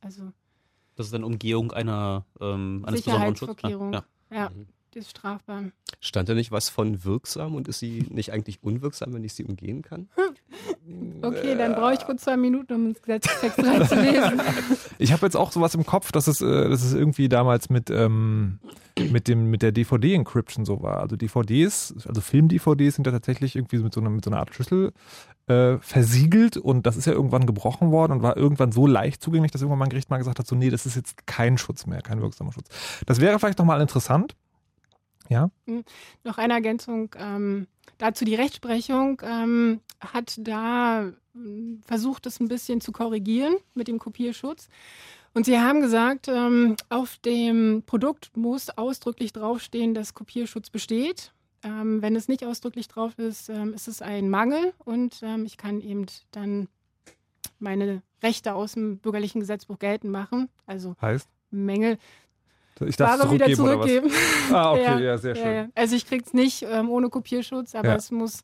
[0.00, 0.30] Also
[0.94, 3.56] Das ist eine Umgehung einer, ähm, eines besonderen Schutzes.
[3.56, 3.92] Sicherheitsvorkehrung.
[3.94, 4.04] Ja.
[4.32, 4.50] Ja,
[4.92, 5.64] das ist strafbar.
[6.00, 9.44] Stand da nicht was von wirksam und ist sie nicht eigentlich unwirksam, wenn ich sie
[9.44, 10.08] umgehen kann?
[11.22, 14.40] Okay, dann brauche ich kurz zwei Minuten, um ins Gesetzestext reinzulesen.
[14.98, 17.90] Ich habe jetzt auch sowas im Kopf, dass es, äh, dass es irgendwie damals mit,
[17.90, 18.58] ähm,
[18.98, 21.00] mit, dem, mit der DVD-Encryption so war.
[21.00, 24.54] Also DVDs, also Film-DVDs sind ja tatsächlich irgendwie mit so einer, mit so einer Art
[24.54, 24.92] Schlüssel
[25.46, 29.52] äh, versiegelt und das ist ja irgendwann gebrochen worden und war irgendwann so leicht zugänglich,
[29.52, 31.86] dass irgendwann mal ein Gericht mal gesagt hat, so nee, das ist jetzt kein Schutz
[31.86, 32.68] mehr, kein wirksamer Schutz.
[33.06, 34.36] Das wäre vielleicht nochmal interessant.
[35.30, 35.48] Ja,
[36.24, 38.24] Noch eine Ergänzung ähm, dazu.
[38.24, 44.68] Die Rechtsprechung ähm, hat da ähm, versucht, es ein bisschen zu korrigieren mit dem Kopierschutz.
[45.32, 51.32] Und sie haben gesagt, ähm, auf dem Produkt muss ausdrücklich draufstehen, dass Kopierschutz besteht.
[51.62, 55.56] Ähm, wenn es nicht ausdrücklich drauf ist, ähm, ist es ein Mangel und ähm, ich
[55.56, 56.68] kann eben dann
[57.60, 60.48] meine Rechte aus dem bürgerlichen Gesetzbuch geltend machen.
[60.66, 61.98] Also heißt, Mängel
[62.86, 63.86] ich darf es Ware wieder zurückgeben oder was?
[63.86, 64.54] zurückgeben.
[64.54, 65.44] Ah, okay, ja, Ja, sehr schön.
[65.44, 65.68] Ja, ja.
[65.74, 67.96] Also ich krieg's nicht ähm, ohne Kopierschutz, aber Ja.
[67.96, 68.42] es muss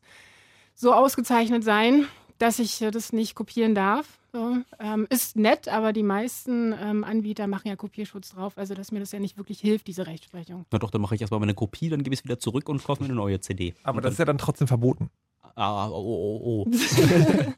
[0.75, 2.05] so ausgezeichnet sein,
[2.37, 4.05] dass ich äh, das nicht kopieren darf.
[4.33, 4.57] So.
[4.79, 8.99] Ähm, ist nett, aber die meisten ähm, Anbieter machen ja Kopierschutz drauf, also dass mir
[8.99, 10.65] das ja nicht wirklich hilft, diese Rechtsprechung.
[10.71, 12.83] Na doch, dann mache ich erstmal meine Kopie, dann gebe ich es wieder zurück und
[12.83, 13.73] kaufe mir eine neue CD.
[13.83, 15.09] Aber Und das ist ja dann trotzdem verboten.
[15.41, 16.71] dann, ah, oh, oh, oh.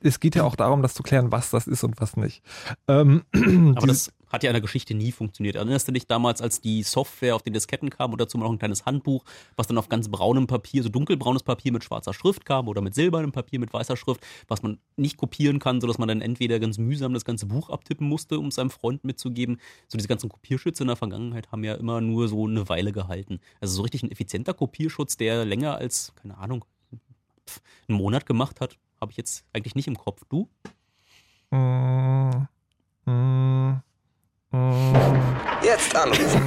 [0.00, 2.42] Es geht ja auch darum, das zu klären, was das ist und was nicht.
[2.88, 3.22] Ähm,
[3.76, 5.56] Aber das hat ja in der Geschichte nie funktioniert.
[5.56, 8.58] Erinnerst du dich damals, als die Software auf den Disketten kam und dazu noch ein
[8.58, 9.24] kleines Handbuch,
[9.56, 12.94] was dann auf ganz braunem Papier, so dunkelbraunes Papier mit schwarzer Schrift kam oder mit
[12.94, 16.78] silbernem Papier mit weißer Schrift, was man nicht kopieren kann, sodass man dann entweder ganz
[16.78, 19.60] mühsam das ganze Buch abtippen musste, um es seinem Freund mitzugeben.
[19.88, 23.38] So diese ganzen Kopierschütze in der Vergangenheit haben ja immer nur so eine Weile gehalten.
[23.60, 26.64] Also so richtig ein effizienter Kopierschutz, der länger als, keine Ahnung,
[27.88, 30.22] einen Monat gemacht hat, habe ich jetzt eigentlich nicht im Kopf.
[30.28, 30.48] Du?
[31.50, 32.48] Mm,
[33.06, 33.93] mm, mm.
[35.62, 36.42] Jetzt anrufen.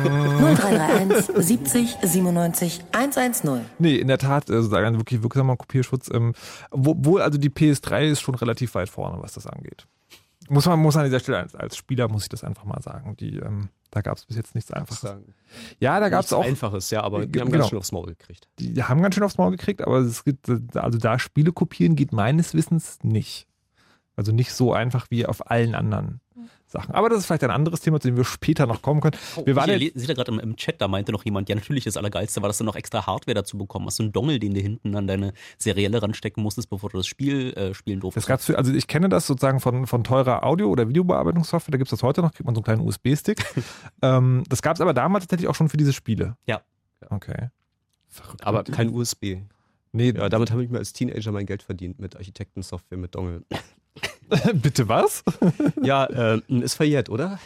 [0.55, 3.61] 0331 70 97 110.
[3.79, 6.09] Nee, in der Tat, äh, sozusagen ein wirklich wirksamer Kopierschutz.
[6.13, 6.33] Ähm,
[6.71, 9.87] Obwohl, also die PS3 ist schon relativ weit vorne, was das angeht.
[10.49, 13.17] Muss man, muss an dieser Stelle als, als Spieler, muss ich das einfach mal sagen.
[13.17, 15.01] Die, ähm, da gab es bis jetzt nichts Einfaches.
[15.01, 15.33] Sagen.
[15.79, 17.59] Ja, da gab es Nichts auch, Einfaches, ja, aber die Ge- haben genau.
[17.63, 18.47] ganz schön aufs Maul gekriegt.
[18.59, 21.95] die haben ganz schön aufs Maul gekriegt, aber es gibt, äh, also da Spiele kopieren
[21.95, 23.47] geht meines Wissens nicht.
[24.15, 26.21] Also nicht so einfach wie auf allen anderen
[26.67, 26.93] Sachen.
[26.93, 29.15] Aber das ist vielleicht ein anderes Thema, zu dem wir später noch kommen können.
[29.45, 31.55] Wir waren ich jetzt, sehe da gerade im, im Chat, da meinte noch jemand, ja
[31.55, 33.95] natürlich das Allergeilste war, dass du noch extra Hardware dazu bekommen hast.
[33.95, 37.53] So einen Dongle, den du hinten an deine Serielle ranstecken musstest, bevor du das Spiel
[37.53, 38.25] äh, spielen durftest.
[38.25, 41.77] Das gab's für, also ich kenne das sozusagen von, von teurer Audio- oder Videobearbeitungssoftware, da
[41.77, 43.43] gibt es das heute noch, kriegt man so einen kleinen USB-Stick.
[44.01, 46.35] ähm, das gab es aber damals tatsächlich auch schon für diese Spiele.
[46.45, 46.61] Ja.
[47.09, 47.49] Okay.
[48.09, 48.45] Verrückt.
[48.45, 49.37] Aber kein USB.
[49.93, 53.43] Nee, Ja, damit habe ich mir als Teenager mein Geld verdient mit Architektensoftware mit Dongle.
[54.53, 55.23] bitte was?
[55.81, 57.39] Ja, äh, ist verjährt, oder?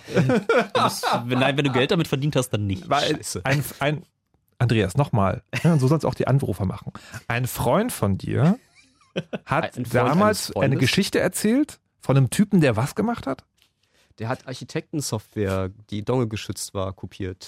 [1.25, 2.89] Nein, wenn du Geld damit verdient hast, dann nicht.
[2.89, 3.41] Weil Scheiße.
[3.45, 4.03] ein, ein
[4.57, 5.43] Andreas, nochmal.
[5.79, 6.93] So soll es auch die Anrufer machen.
[7.27, 8.59] Ein Freund von dir
[9.45, 13.43] hat Ein damals eine Geschichte erzählt von einem Typen, der was gemacht hat?
[14.19, 17.47] Der hat Architektensoftware, die Dongle geschützt war, kopiert.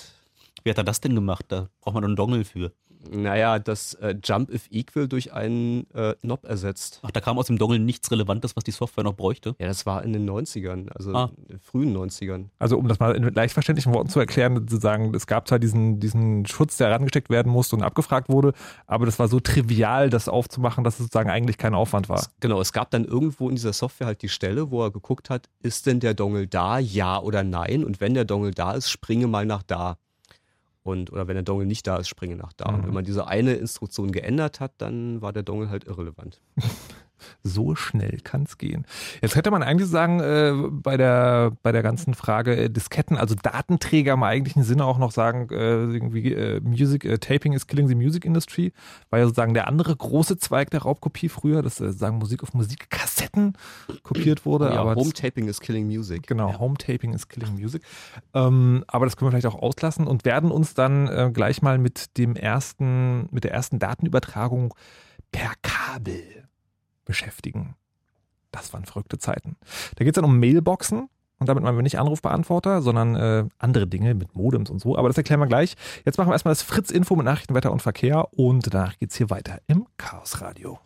[0.64, 1.46] Wie hat er das denn gemacht?
[1.50, 2.72] Da braucht man doch einen Dongle für.
[3.12, 7.00] Naja, das äh, Jump if Equal durch einen äh, Knob ersetzt.
[7.04, 9.56] Ach, da kam aus dem Dongle nichts Relevantes, was die Software noch bräuchte.
[9.60, 11.32] Ja, das war in den 90ern, also Ah.
[11.62, 12.50] frühen 90ern.
[12.60, 15.60] Also um das mal in leicht verständlichen Worten zu erklären, zu sagen, es gab zwar
[15.60, 18.54] diesen, diesen Schutz, der herangesteckt werden musste und abgefragt wurde,
[18.88, 22.26] aber das war so trivial, das aufzumachen, dass es sozusagen eigentlich kein Aufwand war.
[22.40, 25.50] Genau, es gab dann irgendwo in dieser Software halt die Stelle, wo er geguckt hat,
[25.62, 27.84] ist denn der Dongle da, ja oder nein?
[27.84, 29.98] Und wenn der Dongle da ist, springe mal nach da.
[30.84, 32.66] Und, oder wenn der Dongle nicht da ist, springe nach da.
[32.70, 32.88] Und Mhm.
[32.88, 36.42] wenn man diese eine Instruktion geändert hat, dann war der Dongle halt irrelevant.
[37.44, 38.86] So schnell kann es gehen.
[39.22, 43.36] Jetzt hätte man eigentlich sagen, äh, bei, der, bei der ganzen Frage äh, Disketten, also
[43.36, 47.88] Datenträger im eigentlichen Sinne auch noch sagen, äh, irgendwie äh, Music, äh, Taping is killing
[47.88, 48.74] the music industry,
[49.10, 52.54] war ja sozusagen der andere große Zweig der Raubkopie früher, dass äh, sagen Musik auf
[52.54, 53.54] Musik, Kassetten
[54.04, 54.66] kopiert wurde.
[54.66, 56.28] ja, aber Home Taping is killing music.
[56.28, 57.84] Genau, Home Taping is Killing Music.
[58.34, 62.18] Ähm, aber das können wir vielleicht auch auslassen und werden uns dann gleich mal mit
[62.18, 64.74] dem ersten, mit der ersten Datenübertragung
[65.32, 66.43] per Kabel
[67.06, 67.76] beschäftigen.
[68.52, 69.58] Das waren verrückte Zeiten.
[69.96, 71.10] Da geht es dann um Mailboxen.
[71.40, 74.98] Und damit meinen wir nicht Anrufbeantworter, sondern äh, andere Dinge mit Modems und so.
[74.98, 75.76] Aber das erklären wir gleich.
[76.06, 78.28] Jetzt machen wir erstmal das Fritz-Info mit Nachrichten, Wetter und Verkehr.
[78.32, 80.80] Und danach geht's hier weiter im Chaos Radio.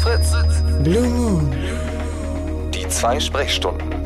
[0.00, 0.32] Fritz.
[0.84, 1.52] Blue Moon.
[2.72, 4.01] Die zwei Sprechstunden.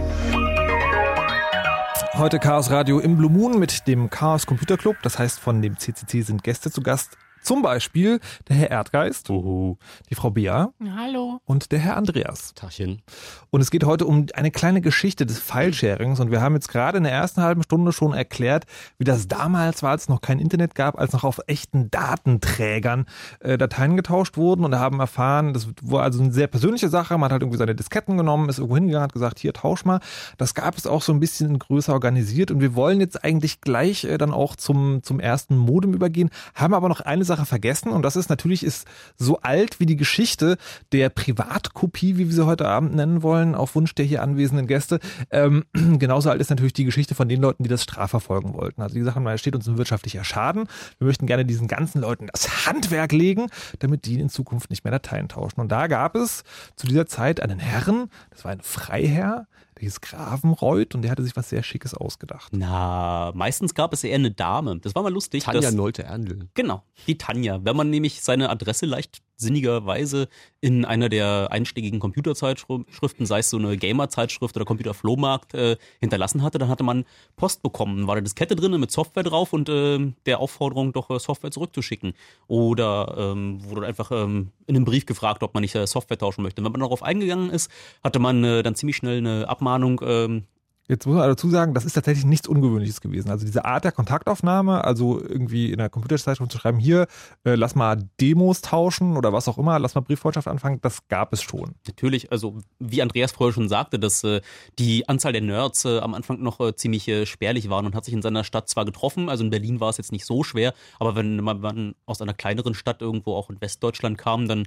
[2.18, 4.96] Heute Chaos Radio im Blue Moon mit dem Chaos Computer Club.
[5.02, 7.18] Das heißt, von dem CCC sind Gäste zu Gast.
[7.46, 11.40] Zum Beispiel der Herr Erdgeist, die Frau Bea Hallo.
[11.44, 12.54] und der Herr Andreas.
[12.56, 13.02] Tachchen.
[13.50, 16.18] Und es geht heute um eine kleine Geschichte des File-Sharings.
[16.18, 18.64] Und wir haben jetzt gerade in der ersten halben Stunde schon erklärt,
[18.98, 23.06] wie das damals war, als es noch kein Internet gab, als noch auf echten Datenträgern
[23.38, 24.64] äh, Dateien getauscht wurden.
[24.64, 27.16] Und haben erfahren, das war also eine sehr persönliche Sache.
[27.16, 30.00] Man hat halt irgendwie seine Disketten genommen, ist irgendwo hingegangen, hat gesagt, hier, tausch mal.
[30.36, 32.50] Das gab es auch so ein bisschen größer organisiert.
[32.50, 36.74] Und wir wollen jetzt eigentlich gleich äh, dann auch zum, zum ersten Modem übergehen, haben
[36.74, 37.90] aber noch eine Sache vergessen.
[37.90, 40.56] Und das ist natürlich ist so alt wie die Geschichte
[40.92, 45.00] der Privatkopie, wie wir sie heute Abend nennen wollen, auf Wunsch der hier anwesenden Gäste.
[45.30, 45.64] Ähm,
[45.98, 48.82] genauso alt ist natürlich die Geschichte von den Leuten, die das strafverfolgen wollten.
[48.82, 50.68] Also die Sachen, da steht uns ein wirtschaftlicher Schaden.
[50.98, 53.48] Wir möchten gerne diesen ganzen Leuten das Handwerk legen,
[53.80, 55.60] damit die in Zukunft nicht mehr Dateien tauschen.
[55.60, 56.44] Und da gab es
[56.76, 59.46] zu dieser Zeit einen Herrn, das war ein Freiherr,
[59.76, 62.52] der hieß Gravenreuth und der hatte sich was sehr Schickes ausgedacht.
[62.52, 64.78] Na, meistens gab es eher eine Dame.
[64.78, 65.44] Das war mal lustig.
[65.44, 66.48] Tanja dass, Nolte Erndl.
[66.54, 67.60] Genau, die Tanja.
[67.62, 70.28] Wenn man nämlich seine Adresse leicht sinnigerweise
[70.60, 76.58] in einer der einschlägigen Computerzeitschriften, sei es so eine Gamer-Zeitschrift oder Computerflohmarkt, äh, hinterlassen hatte,
[76.58, 77.04] dann hatte man
[77.36, 78.06] Post bekommen.
[78.06, 82.14] War da Diskette drin mit Software drauf und äh, der Aufforderung, doch äh, Software zurückzuschicken.
[82.48, 86.42] Oder ähm, wurde einfach ähm, in einem Brief gefragt, ob man nicht äh, Software tauschen
[86.42, 86.64] möchte.
[86.64, 87.70] Wenn man darauf eingegangen ist,
[88.02, 90.44] hatte man äh, dann ziemlich schnell eine Abmahnung, ähm,
[90.88, 93.30] Jetzt muss man dazu sagen, das ist tatsächlich nichts Ungewöhnliches gewesen.
[93.30, 97.06] Also diese Art der Kontaktaufnahme, also irgendwie in der Computerzeitschrift zu schreiben, hier,
[97.44, 101.32] äh, lass mal Demos tauschen oder was auch immer, lass mal Brieffreundschaft anfangen, das gab
[101.32, 101.74] es schon.
[101.86, 104.40] Natürlich, also wie Andreas vorher schon sagte, dass äh,
[104.78, 108.04] die Anzahl der Nerds äh, am Anfang noch äh, ziemlich äh, spärlich waren und hat
[108.04, 110.72] sich in seiner Stadt zwar getroffen, also in Berlin war es jetzt nicht so schwer,
[111.00, 114.66] aber wenn man, aus einer kleineren Stadt irgendwo auch in Westdeutschland kam, dann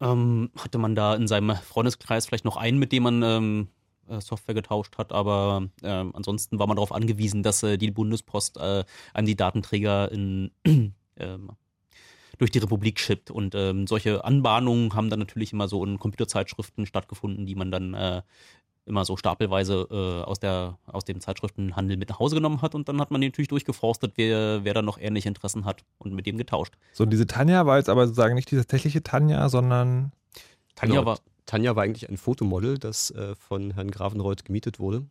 [0.00, 3.75] ähm, hatte man da in seinem Freundeskreis vielleicht noch einen, mit dem man ähm, äh,
[4.20, 8.84] Software getauscht hat, aber ähm, ansonsten war man darauf angewiesen, dass äh, die Bundespost äh,
[9.14, 10.50] an die Datenträger in
[11.16, 11.50] ähm,
[12.38, 13.30] durch die Republik schippt.
[13.30, 17.94] Und ähm, solche Anbahnungen haben dann natürlich immer so in Computerzeitschriften stattgefunden, die man dann
[17.94, 18.22] äh,
[18.84, 22.74] immer so stapelweise äh, aus, der, aus dem Zeitschriftenhandel mit nach Hause genommen hat.
[22.74, 26.14] Und dann hat man die natürlich durchgeforstet, wer, wer da noch ähnliche Interessen hat und
[26.14, 26.74] mit dem getauscht.
[26.92, 30.12] So, und diese Tanja war jetzt aber sozusagen nicht die tatsächliche Tanja, sondern
[30.76, 31.06] Tanja Genau.
[31.06, 35.06] war, Tanja war eigentlich ein Fotomodel, das äh, von Herrn Gravenreuth gemietet wurde.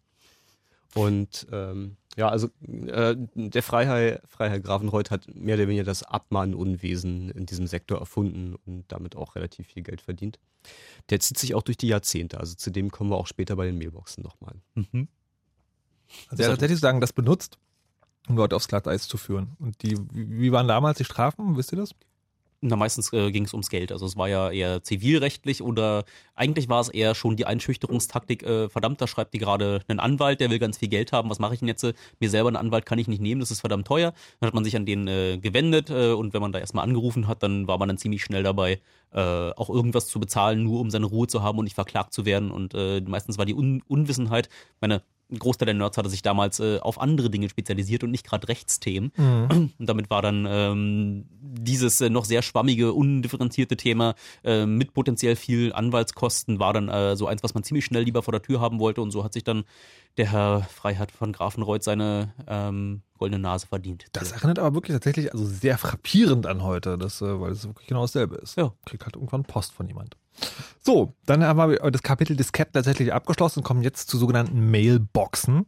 [0.94, 7.32] Und ähm, ja, also äh, der Freiherr, Freiherr Gravenreuth hat mehr oder weniger das Abmahnunwesen
[7.32, 10.40] in diesem Sektor erfunden und damit auch relativ viel Geld verdient.
[11.10, 13.66] Der zieht sich auch durch die Jahrzehnte, also zu dem kommen wir auch später bei
[13.66, 14.56] den Mailboxen nochmal.
[14.76, 15.10] mhm.
[16.30, 17.60] also er hat tatsächlich sozusagen das benutzt,
[18.30, 19.58] um Leute aufs Glatteis zu führen.
[19.60, 21.58] Und die, wie wie waren damals die Strafen?
[21.58, 21.94] Wisst ihr das?
[22.68, 23.92] Na, meistens äh, ging es ums Geld.
[23.92, 28.70] Also es war ja eher zivilrechtlich oder eigentlich war es eher schon die Einschüchterungstaktik, äh,
[28.70, 31.54] verdammt, da schreibt die gerade einen Anwalt, der will ganz viel Geld haben, was mache
[31.54, 31.86] ich denn jetzt?
[32.20, 34.14] Mir selber einen Anwalt kann ich nicht nehmen, das ist verdammt teuer.
[34.40, 37.28] Dann hat man sich an den äh, gewendet äh, und wenn man da erstmal angerufen
[37.28, 38.82] hat, dann war man dann ziemlich schnell dabei,
[39.14, 42.26] äh, auch irgendwas zu bezahlen, nur um seine Ruhe zu haben und nicht verklagt zu
[42.26, 42.50] werden.
[42.50, 44.50] Und äh, meistens war die Un Unwissenheit,
[44.82, 48.26] meine ein Großteil der Nerds hatte sich damals äh, auf andere Dinge spezialisiert und nicht
[48.26, 49.12] gerade Rechtsthemen.
[49.50, 55.36] Und damit war dann ähm, dieses äh, noch sehr schwammige, undifferenzierte Thema äh, mit potenziell
[55.36, 58.62] viel Anwaltskosten war dann äh, so eins, was man ziemlich schnell lieber vor der Tür
[58.62, 59.02] haben wollte.
[59.02, 59.64] Und so hat sich dann
[60.18, 64.06] der Herr Freiheit von Grafenreuth seine ähm, goldene Nase verdient.
[64.14, 67.88] Das erinnert aber wirklich tatsächlich also sehr frappierend an heute, das, äh, weil es wirklich
[67.88, 68.58] genau dasselbe ist.
[68.58, 68.74] Ja.
[68.86, 70.18] Kriegt halt irgendwann Post von jemand.
[70.82, 75.66] So, dann haben wir das Kapitel Disketten tatsächlich abgeschlossen und kommen jetzt zu sogenannten Mailboxen.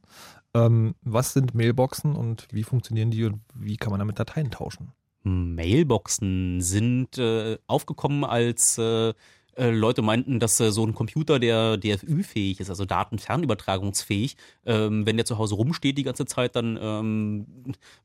[0.54, 4.92] Ähm, was sind Mailboxen und wie funktionieren die und wie kann man damit Dateien tauschen?
[5.24, 9.14] Mailboxen sind äh, aufgekommen, als äh,
[9.58, 15.18] äh, Leute meinten, dass äh, so ein Computer, der DFÜ-fähig ist, also datenfernübertragungsfähig, ähm, wenn
[15.18, 17.48] der zu Hause rumsteht die ganze Zeit, dann ähm,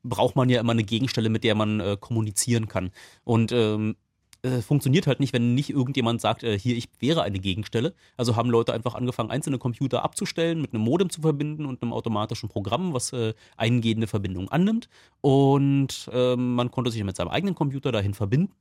[0.03, 2.91] braucht man ja immer eine Gegenstelle, mit der man äh, kommunizieren kann.
[3.23, 3.95] Und ähm,
[4.43, 7.93] äh, funktioniert halt nicht, wenn nicht irgendjemand sagt, äh, hier, ich wäre eine Gegenstelle.
[8.17, 11.93] Also haben Leute einfach angefangen, einzelne Computer abzustellen, mit einem Modem zu verbinden und einem
[11.93, 14.89] automatischen Programm, was äh, eingehende Verbindungen annimmt.
[15.21, 18.53] Und ähm, man konnte sich mit seinem eigenen Computer dahin verbinden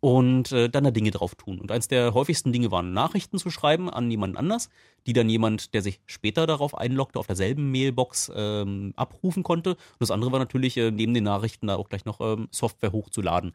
[0.00, 1.60] und äh, dann da Dinge drauf tun.
[1.60, 4.70] Und eins der häufigsten Dinge waren Nachrichten zu schreiben an jemand anders,
[5.06, 9.70] die dann jemand, der sich später darauf einloggte, auf derselben Mailbox ähm, abrufen konnte.
[9.70, 12.92] Und das andere war natürlich äh, neben den Nachrichten da auch gleich noch ähm, Software
[12.92, 13.52] hochzuladen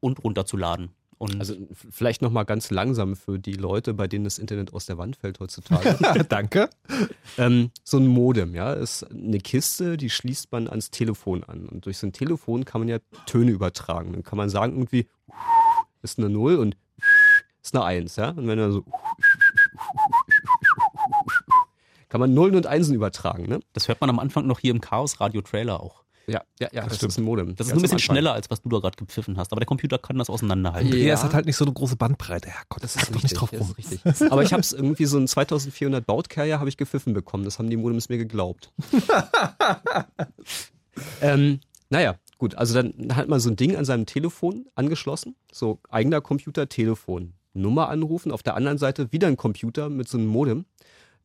[0.00, 0.90] und runterzuladen.
[1.18, 1.56] Und Also
[1.90, 5.40] vielleicht nochmal ganz langsam für die Leute, bei denen das Internet aus der Wand fällt
[5.40, 6.24] heutzutage.
[6.28, 6.70] Danke.
[7.36, 11.66] ähm, so ein Modem, ja, ist eine Kiste, die schließt man ans Telefon an.
[11.66, 14.12] Und durch so ein Telefon kann man ja Töne übertragen.
[14.12, 15.08] Dann kann man sagen, irgendwie
[16.02, 16.76] ist eine 0 und
[17.62, 18.30] ist eine 1, ja.
[18.30, 18.84] Und wenn er so
[22.08, 23.60] kann man Nullen und Einsen übertragen, ne?
[23.74, 26.04] das hört man am Anfang noch hier im Chaos Radio Trailer auch.
[26.28, 27.12] Ja, ja, ja, das, stimmt.
[27.12, 27.56] ist ein Modem.
[27.56, 29.50] Das ist Ganz nur ein bisschen schneller, als was du da gerade gepfiffen hast.
[29.52, 30.92] Aber der Computer kann das auseinanderhalten.
[30.92, 30.98] Ja.
[30.98, 32.50] Ja, es hat halt nicht so eine große Bandbreite.
[32.50, 33.72] Herrgott, Das sag ist doch richtig, nicht drauf das rum.
[33.72, 34.00] richtig.
[34.30, 37.44] Aber ich habe es irgendwie so ein 2400 Bautcarrier habe ich gepfiffen bekommen.
[37.44, 38.72] Das haben die Modems mir geglaubt.
[41.22, 41.60] ähm,
[41.90, 42.54] naja, gut.
[42.54, 45.36] Also dann hat man so ein Ding an seinem Telefon angeschlossen.
[45.52, 47.34] So eigener Computer, Telefon.
[47.54, 48.30] Nummer anrufen.
[48.30, 50.64] Auf der anderen Seite wieder ein Computer mit so einem Modem,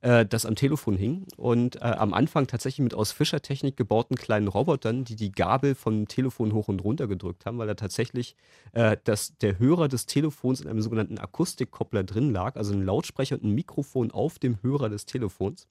[0.04, 1.26] äh, das am Telefon hing.
[1.38, 6.08] Und äh, am Anfang tatsächlich mit aus Fischertechnik gebauten kleinen Robotern, die die Gabel vom
[6.08, 8.36] Telefon hoch und runter gedrückt haben, weil da tatsächlich
[8.74, 13.36] äh, dass der Hörer des Telefons in einem sogenannten Akustikkoppler drin lag, also ein Lautsprecher
[13.36, 15.68] und ein Mikrofon auf dem Hörer des Telefons.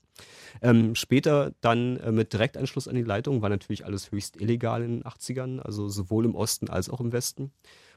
[0.62, 5.00] Ähm, später dann äh, mit Direktanschluss an die Leitung war natürlich alles höchst illegal in
[5.00, 7.52] den 80ern, also sowohl im Osten als auch im Westen.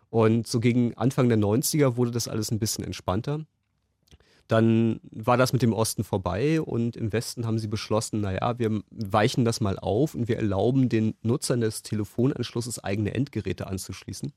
[0.09, 3.45] Und so gegen Anfang der 90er wurde das alles ein bisschen entspannter.
[4.47, 8.81] Dann war das mit dem Osten vorbei und im Westen haben sie beschlossen, naja, wir
[8.91, 14.31] weichen das mal auf und wir erlauben den Nutzern des Telefonanschlusses eigene Endgeräte anzuschließen.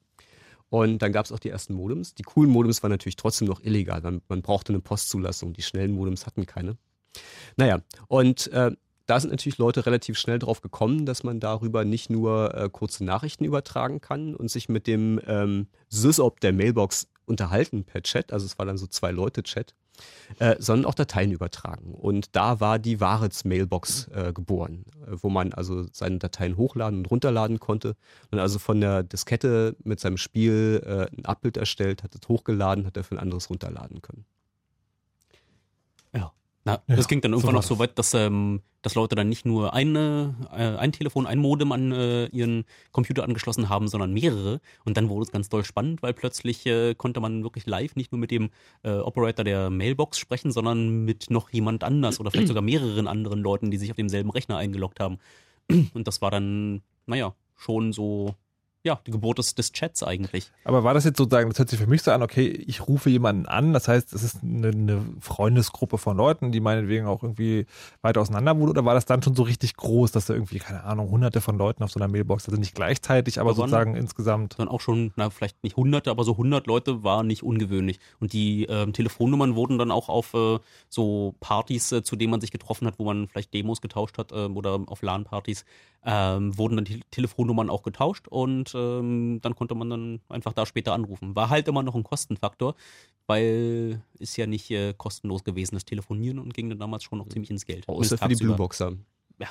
[0.71, 2.15] Und dann gab es auch die ersten Modems.
[2.15, 4.01] Die coolen Modems waren natürlich trotzdem noch illegal.
[4.03, 5.53] Man, man brauchte eine Postzulassung.
[5.53, 6.77] Die schnellen Modems hatten keine.
[7.57, 8.73] Naja, und äh,
[9.07, 13.05] da sind natürlich Leute relativ schnell drauf gekommen, dass man darüber nicht nur äh, kurze
[13.05, 18.45] Nachrichten übertragen kann und sich mit dem ähm, Sysop der Mailbox unterhalten per Chat, also
[18.45, 19.75] es war dann so zwei Leute Chat,
[20.39, 21.95] äh, sondern auch Dateien übertragen.
[21.95, 27.01] Und da war die Varets Mailbox äh, geboren, äh, wo man also seine Dateien hochladen
[27.01, 27.97] und runterladen konnte
[28.31, 32.87] und also von der Diskette mit seinem Spiel äh, ein Abbild erstellt, hat es hochgeladen,
[32.87, 34.25] hat dafür ein anderes runterladen können.
[36.69, 39.15] Na, Ja, das ging dann so irgendwann war noch so weit, dass, ähm, dass Leute
[39.15, 43.89] dann nicht nur eine, äh, ein Telefon, ein Modem an äh, ihren Computer angeschlossen haben,
[43.89, 44.61] sondern mehrere.
[44.85, 48.13] Und dann wurde es ganz doll spannend, weil plötzlich äh, konnte man wirklich live nicht
[48.13, 48.51] nur mit dem
[48.83, 53.41] äh, Operator der Mailbox sprechen, sondern mit noch jemand anders oder vielleicht sogar mehreren anderen
[53.41, 55.19] Leuten, die sich auf demselben Rechner eingeloggt haben.
[55.71, 58.35] Und das war dann, naja, schon so,
[58.85, 60.51] ja, die Geburt des, des Chats eigentlich.
[60.65, 63.11] Aber war das jetzt sozusagen, das hört sich für mich so an, okay, ich rufe
[63.11, 67.67] jemanden an, das heißt, es ist eine, eine Freundesgruppe von Leuten, die meinetwegen auch irgendwie
[68.03, 70.85] weiter auseinander wohnen, oder war das dann schon so richtig groß, dass da irgendwie, keine
[70.85, 74.59] Ahnung, hunderte von Leuten auf so einer Mailbox, also nicht gleichzeitig, aber waren- sozusagen insgesamt.
[74.59, 77.99] dann auch schon, na, vielleicht nicht hunderte, aber so 100 Leute war nicht ungewöhnlich.
[78.21, 80.59] Und die ähm, Telefonnummern wurden dann auch auf äh,
[80.89, 84.33] so Partys, äh, zu denen man sich getroffen hat, wo man vielleicht Demos getauscht hat
[84.33, 85.65] ähm, oder auf LAN-Partys,
[86.05, 90.65] ähm, wurden dann die Telefonnummern auch getauscht und ähm, dann konnte man dann einfach da
[90.65, 91.35] später anrufen.
[91.35, 92.75] War halt immer noch ein Kostenfaktor,
[93.27, 97.29] weil ist ja nicht äh, kostenlos gewesen, das Telefonieren und ging dann damals schon noch
[97.29, 97.89] ziemlich ins Geld.
[97.89, 98.37] Außer für die.
[98.37, 98.93] Blueboxer.
[99.39, 99.49] Ja.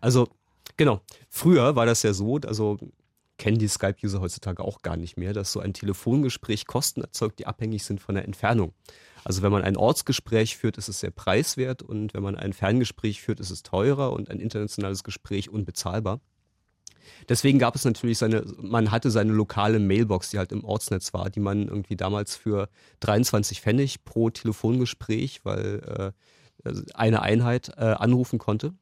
[0.00, 0.28] Also,
[0.76, 1.00] genau.
[1.30, 2.78] Früher war das ja so, also
[3.38, 7.46] kennen die Skype-User heutzutage auch gar nicht mehr, dass so ein Telefongespräch Kosten erzeugt, die
[7.46, 8.72] abhängig sind von der Entfernung.
[9.24, 13.22] Also wenn man ein Ortsgespräch führt, ist es sehr preiswert und wenn man ein Ferngespräch
[13.22, 16.20] führt, ist es teurer und ein internationales Gespräch unbezahlbar.
[17.28, 21.30] Deswegen gab es natürlich seine, man hatte seine lokale Mailbox, die halt im Ortsnetz war,
[21.30, 22.68] die man irgendwie damals für
[23.00, 26.12] 23 Pfennig pro Telefongespräch, weil
[26.64, 28.74] äh, eine Einheit äh, anrufen konnte.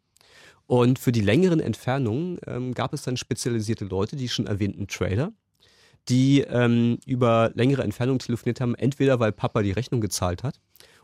[0.67, 5.33] Und für die längeren Entfernungen ähm, gab es dann spezialisierte Leute, die schon erwähnten Trader,
[6.09, 10.61] die ähm, über längere Entfernungen telefoniert haben, entweder weil Papa die Rechnung gezahlt hat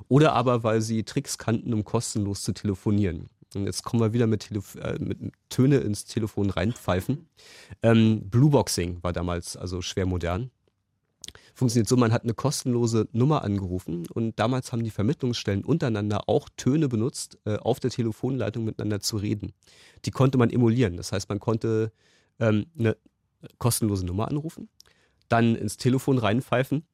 [0.08, 3.28] oder aber weil sie Tricks kannten, um kostenlos zu telefonieren.
[3.54, 5.18] Und jetzt kommen wir wieder mit, Telef äh, mit
[5.48, 7.28] Töne ins Telefon reinpfeifen.
[7.82, 10.50] Ähm, Blueboxing war damals also schwer modern.
[11.54, 16.48] Funktioniert so, man hat eine kostenlose Nummer angerufen und damals haben die Vermittlungsstellen untereinander auch
[16.56, 19.52] Töne benutzt, äh, auf der Telefonleitung miteinander zu reden.
[20.04, 20.96] Die konnte man emulieren.
[20.96, 21.90] Das heißt, man konnte
[22.38, 22.96] ähm, eine
[23.58, 24.68] kostenlose Nummer anrufen,
[25.28, 26.84] dann ins Telefon reinpfeifen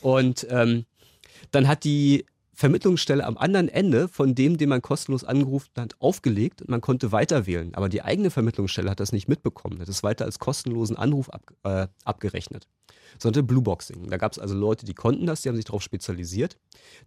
[0.00, 0.84] und ähm,
[1.50, 2.24] dann hat die
[2.58, 7.12] Vermittlungsstelle am anderen Ende von dem, den man kostenlos angerufen hat, aufgelegt und man konnte
[7.12, 7.72] weiter wählen.
[7.76, 11.42] Aber die eigene Vermittlungsstelle hat das nicht mitbekommen, hat es weiter als kostenlosen Anruf ab,
[11.62, 12.66] äh, abgerechnet.
[13.20, 14.10] Sondern Blueboxing.
[14.10, 16.58] Da gab es also Leute, die konnten das, die haben sich darauf spezialisiert.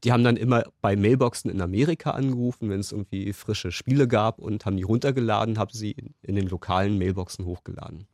[0.06, 4.40] Die haben dann immer bei Mailboxen in Amerika angerufen, wenn es irgendwie frische Spiele gab
[4.40, 8.08] und haben die runtergeladen, haben sie in den lokalen Mailboxen hochgeladen.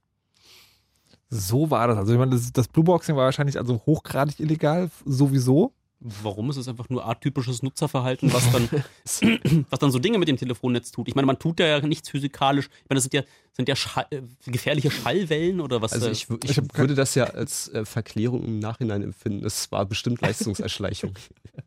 [1.30, 1.98] So war das.
[1.98, 5.74] Also ich meine, das, das Blueboxing war wahrscheinlich also hochgradig illegal, sowieso.
[6.00, 8.70] Warum ist es einfach nur atypisches Nutzerverhalten, was dann,
[9.72, 11.08] was dann so Dinge mit dem Telefonnetz tut?
[11.08, 12.68] Ich meine, man tut ja nichts physikalisch.
[12.84, 15.94] Ich meine, das sind ja, sind ja Schall, äh, gefährliche Schallwellen oder was?
[15.94, 19.44] Also ich, ich, ich würde das ja als äh, Verklärung im Nachhinein empfinden.
[19.44, 21.14] Es war bestimmt Leistungserschleichung.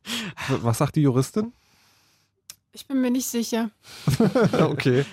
[0.48, 1.52] was sagt die Juristin?
[2.72, 3.70] Ich bin mir nicht sicher.
[4.60, 5.04] okay.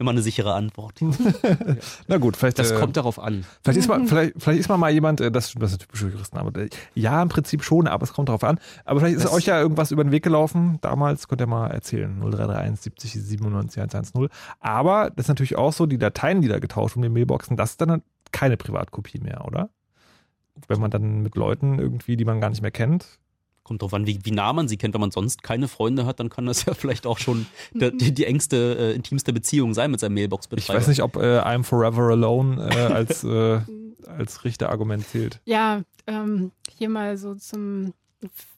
[0.00, 0.94] Immer eine sichere Antwort.
[2.06, 2.58] Na gut, vielleicht.
[2.60, 3.44] Das äh, kommt darauf an.
[3.64, 6.08] Vielleicht ist man, vielleicht, vielleicht ist man mal jemand, äh, das, das ist eine typische
[6.08, 6.56] Juristenarbeit.
[6.56, 8.60] Äh, ja, im Prinzip schon, aber es kommt darauf an.
[8.84, 10.78] Aber vielleicht ist Das- euch ja irgendwas über den Weg gelaufen.
[10.82, 12.16] Damals könnt ihr mal erzählen.
[12.20, 14.28] 0331 70 97 110.
[14.60, 17.70] Aber das ist natürlich auch so, die Dateien, die da getauscht wurden, die Mailboxen, das
[17.72, 19.68] ist dann keine Privatkopie mehr, oder?
[20.68, 23.18] Wenn man dann mit Leuten irgendwie, die man gar nicht mehr kennt.
[23.68, 24.94] Kommt drauf an, wie, wie nah man sie kennt.
[24.94, 28.12] Wenn man sonst keine Freunde hat, dann kann das ja vielleicht auch schon der, die,
[28.12, 30.78] die engste, äh, intimste Beziehung sein mit seinem Ich Mailbox-Betreiber.
[30.78, 33.60] weiß nicht, ob äh, I'm Forever Alone äh, als, äh,
[34.06, 35.40] als Richterargument zählt.
[35.44, 37.92] Ja, ähm, hier mal so zum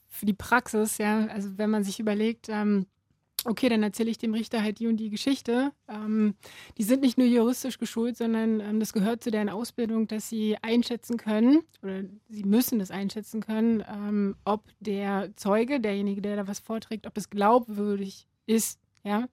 [0.07, 2.85] für die Praxis, ja, also wenn man sich überlegt, ähm,
[3.45, 5.71] okay, dann erzähle ich dem Richter halt die und die Geschichte.
[5.87, 6.35] Ähm,
[6.77, 10.57] die sind nicht nur juristisch geschult, sondern ähm, das gehört zu deren Ausbildung, dass sie
[10.61, 16.47] einschätzen können oder sie müssen das einschätzen können, ähm, ob der Zeuge, derjenige, der da
[16.47, 19.27] was vorträgt, ob es glaubwürdig ist, ja.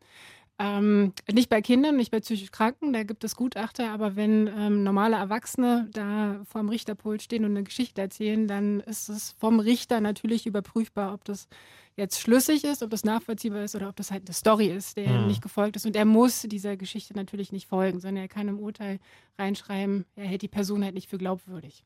[0.61, 4.82] Ähm, nicht bei Kindern, nicht bei psychisch Kranken, da gibt es Gutachter, aber wenn ähm,
[4.82, 10.00] normale Erwachsene da vorm Richterpult stehen und eine Geschichte erzählen, dann ist es vom Richter
[10.00, 11.46] natürlich überprüfbar, ob das
[11.94, 15.20] jetzt schlüssig ist, ob das nachvollziehbar ist oder ob das halt eine Story ist, der
[15.20, 15.26] Mhm.
[15.28, 15.86] nicht gefolgt ist.
[15.86, 18.98] Und er muss dieser Geschichte natürlich nicht folgen, sondern er kann im Urteil
[19.38, 21.84] reinschreiben, er hält die Person halt nicht für glaubwürdig.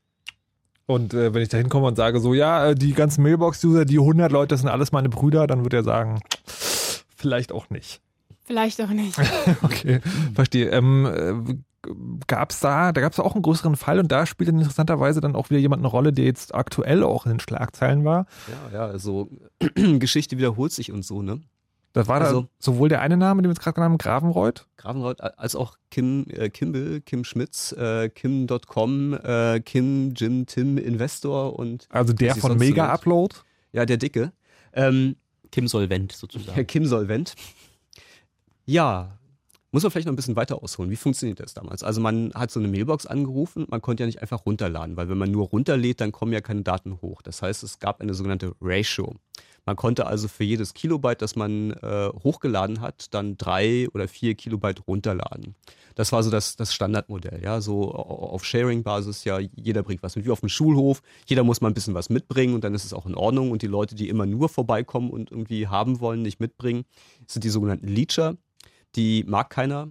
[0.86, 3.98] Und äh, wenn ich da hinkomme und sage so, ja, äh, die ganzen Mailbox-User, die
[3.98, 6.20] 100 Leute, das sind alles meine Brüder, dann wird er sagen,
[7.16, 8.00] vielleicht auch nicht.
[8.53, 9.18] Vielleicht auch nicht.
[9.62, 10.00] Okay,
[10.34, 10.68] verstehe.
[10.70, 11.90] Ähm, äh,
[12.26, 15.34] gab's da, da gab es auch einen größeren Fall und da spielt dann interessanterweise dann
[15.34, 18.26] auch wieder jemand eine Rolle, der jetzt aktuell auch in den Schlagzeilen war.
[18.70, 19.30] Ja, ja, also
[19.74, 21.40] Geschichte wiederholt sich und so, ne?
[21.94, 24.66] Das war Also- da sowohl der eine Name, den wir jetzt gerade genannt haben, Gravenreuth.
[24.76, 31.59] Gravenreuth, als auch Kim, äh, Kimball, Kim Schmitz, äh, Kim.com, äh, Kim, Jim, Tim, Investor
[31.59, 32.92] und Also der von Mega.
[32.92, 33.34] Upload.
[33.72, 34.32] ja, der Dicke.
[34.74, 35.16] Ähm,
[35.50, 36.66] Kim Solvent Herr sozusagen.
[36.66, 37.34] Kim Solvent.
[38.64, 39.18] Ja,
[39.72, 40.90] muss man vielleicht noch ein bisschen weiter ausholen.
[40.90, 41.82] Wie funktioniert das damals?
[41.82, 45.16] Also man hat so eine Mailbox angerufen, man konnte ja nicht einfach runterladen, weil wenn
[45.16, 47.22] man nur runterlädt, dann kommen ja keine Daten hoch.
[47.22, 49.14] Das heißt, es gab eine sogenannte Ratio.
[49.64, 54.34] Man konnte also für jedes Kilobyte, das man äh, hochgeladen hat, dann drei oder vier
[54.34, 55.54] Kilobyte runterladen.
[55.94, 60.16] Das war so das, das Standardmodell, ja, so au- auf Sharing-Basis, ja, jeder bringt was
[60.16, 62.84] mit, wie auf dem Schulhof, jeder muss mal ein bisschen was mitbringen und dann ist
[62.84, 66.22] es auch in Ordnung und die Leute, die immer nur vorbeikommen und irgendwie haben wollen,
[66.22, 66.84] nicht mitbringen,
[67.28, 68.36] sind die sogenannten Leecher,
[68.97, 69.88] die mag keiner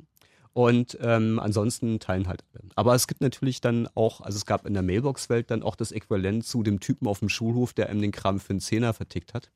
[0.54, 2.64] und ähm, ansonsten teilen halt alle.
[2.76, 5.92] Aber es gibt natürlich dann auch, also es gab in der Mailbox-Welt dann auch das
[5.92, 9.34] Äquivalent zu dem Typen auf dem Schulhof, der einem den Kram für einen Zehner vertickt
[9.34, 9.50] hat.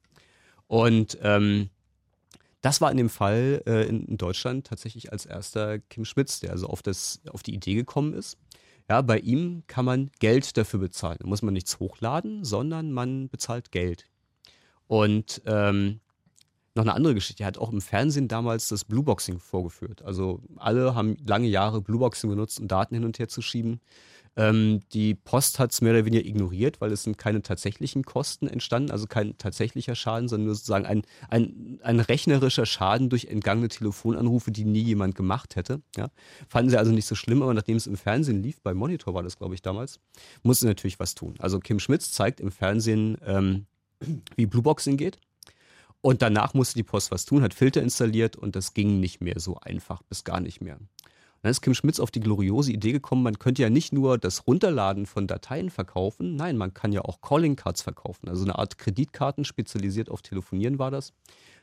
[0.67, 1.69] Und ähm,
[2.61, 6.51] das war in dem Fall äh, in, in Deutschland tatsächlich als erster Kim Schmitz, der
[6.51, 8.37] also auf, das, auf die Idee gekommen ist.
[8.89, 11.17] Ja, bei ihm kann man Geld dafür bezahlen.
[11.19, 14.05] Da muss man nichts hochladen, sondern man bezahlt Geld.
[14.87, 15.99] Und ähm,
[16.75, 17.43] noch eine andere Geschichte.
[17.43, 20.03] Er hat auch im Fernsehen damals das Blueboxing vorgeführt.
[20.03, 23.79] Also alle haben lange Jahre Blueboxing benutzt, um Daten hin und her zu schieben.
[24.37, 28.47] Ähm, die Post hat es mehr oder weniger ignoriert, weil es sind keine tatsächlichen Kosten
[28.47, 33.69] entstanden, also kein tatsächlicher Schaden, sondern nur sozusagen ein, ein, ein rechnerischer Schaden durch entgangene
[33.69, 35.81] Telefonanrufe, die nie jemand gemacht hätte.
[35.95, 36.09] Ja.
[36.49, 39.23] Fanden sie also nicht so schlimm, aber nachdem es im Fernsehen lief, bei Monitor war
[39.23, 40.01] das, glaube ich, damals,
[40.43, 41.35] musste natürlich was tun.
[41.39, 43.67] Also Kim Schmitz zeigt im Fernsehen, ähm,
[44.35, 45.17] wie Blueboxing geht.
[46.01, 49.39] Und danach musste die Post was tun, hat Filter installiert und das ging nicht mehr
[49.39, 50.77] so einfach, bis gar nicht mehr.
[51.45, 54.47] Dann ist Kim Schmitz auf die gloriose Idee gekommen, man könnte ja nicht nur das
[54.47, 58.29] Runterladen von Dateien verkaufen, nein, man kann ja auch Calling Cards verkaufen.
[58.29, 61.13] Also eine Art Kreditkarten, spezialisiert auf Telefonieren war das.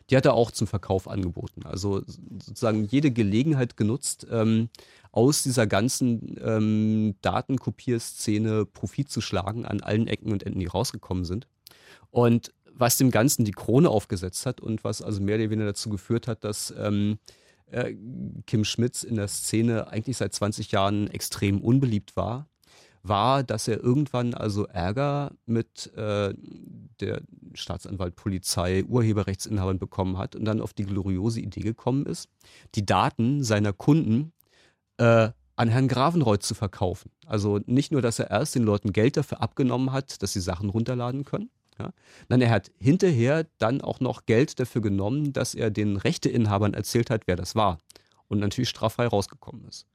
[0.08, 1.62] Die hat er auch zum Verkauf angeboten.
[1.64, 4.68] Also sozusagen jede Gelegenheit genutzt, ähm,
[5.10, 11.24] aus dieser ganzen ähm, Datenkopierszene Profit zu schlagen an allen Ecken und Enden, die rausgekommen
[11.24, 11.48] sind.
[12.12, 15.90] Und was dem Ganzen die Krone aufgesetzt hat und was also mehr oder weniger dazu
[15.90, 17.18] geführt hat, dass ähm,
[17.70, 17.94] äh,
[18.46, 22.48] Kim Schmitz in der Szene eigentlich seit 20 Jahren extrem unbeliebt war,
[23.02, 26.34] war, dass er irgendwann also Ärger mit äh,
[27.00, 27.22] der
[27.54, 32.28] Staatsanwalt, Polizei, Urheberrechtsinhabern bekommen hat und dann auf die gloriose Idee gekommen ist,
[32.74, 34.32] die Daten seiner Kunden
[34.98, 37.10] äh, an Herrn Gravenreuth zu verkaufen.
[37.26, 40.70] Also nicht nur, dass er erst den Leuten Geld dafür abgenommen hat, dass sie Sachen
[40.70, 41.50] runterladen können,
[41.82, 41.92] ja?
[42.28, 47.10] Nein, er hat hinterher dann auch noch Geld dafür genommen, dass er den Rechteinhabern erzählt
[47.10, 47.78] hat, wer das war.
[48.28, 49.86] Und natürlich straffrei rausgekommen ist.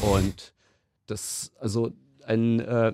[0.00, 0.54] Und
[1.06, 1.92] das, also
[2.24, 2.60] ein.
[2.60, 2.92] Äh,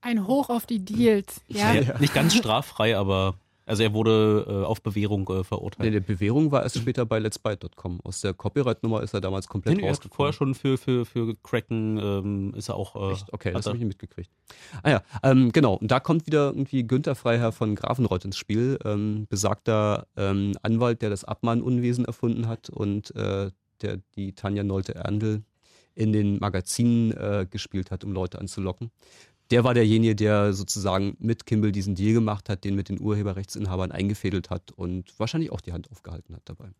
[0.00, 1.40] ein Hoch auf die Deals.
[1.48, 1.74] Ja.
[1.74, 1.98] ja.
[1.98, 3.34] Nicht ganz straffrei, aber
[3.68, 5.92] also er wurde äh, auf Bewährung äh, verurteilt.
[5.92, 8.00] Nee, die Bewährung war erst später bei Let's Byte.com.
[8.02, 10.16] Aus der Copyright-Nummer ist er damals komplett nee, nee, rausgekommen.
[10.16, 12.96] vorher schon für, für, für Cracken ähm, ist er auch.
[12.96, 13.32] Äh, Echt?
[13.32, 14.30] Okay, das habe ich nicht mitgekriegt.
[14.82, 15.74] Ah ja, ähm, genau.
[15.74, 18.78] Und da kommt wieder irgendwie Günther Freiherr von Grafenreuth ins Spiel.
[18.84, 23.50] Ähm, besagter ähm, Anwalt, der das Abmahnunwesen erfunden hat und äh,
[23.82, 25.42] der die Tanja Nolte-Erndl
[25.94, 28.90] in den Magazinen äh, gespielt hat, um Leute anzulocken
[29.50, 33.92] der war derjenige, der sozusagen mit Kimball diesen Deal gemacht hat, den mit den Urheberrechtsinhabern
[33.92, 36.70] eingefädelt hat und wahrscheinlich auch die Hand aufgehalten hat dabei.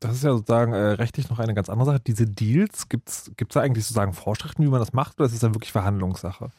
[0.00, 2.00] Das ist ja sozusagen äh, rechtlich noch eine ganz andere Sache.
[2.06, 5.40] Diese Deals, gibt es da eigentlich sozusagen Vorschriften, wie man das macht, oder ist es
[5.40, 6.50] dann wirklich Verhandlungssache?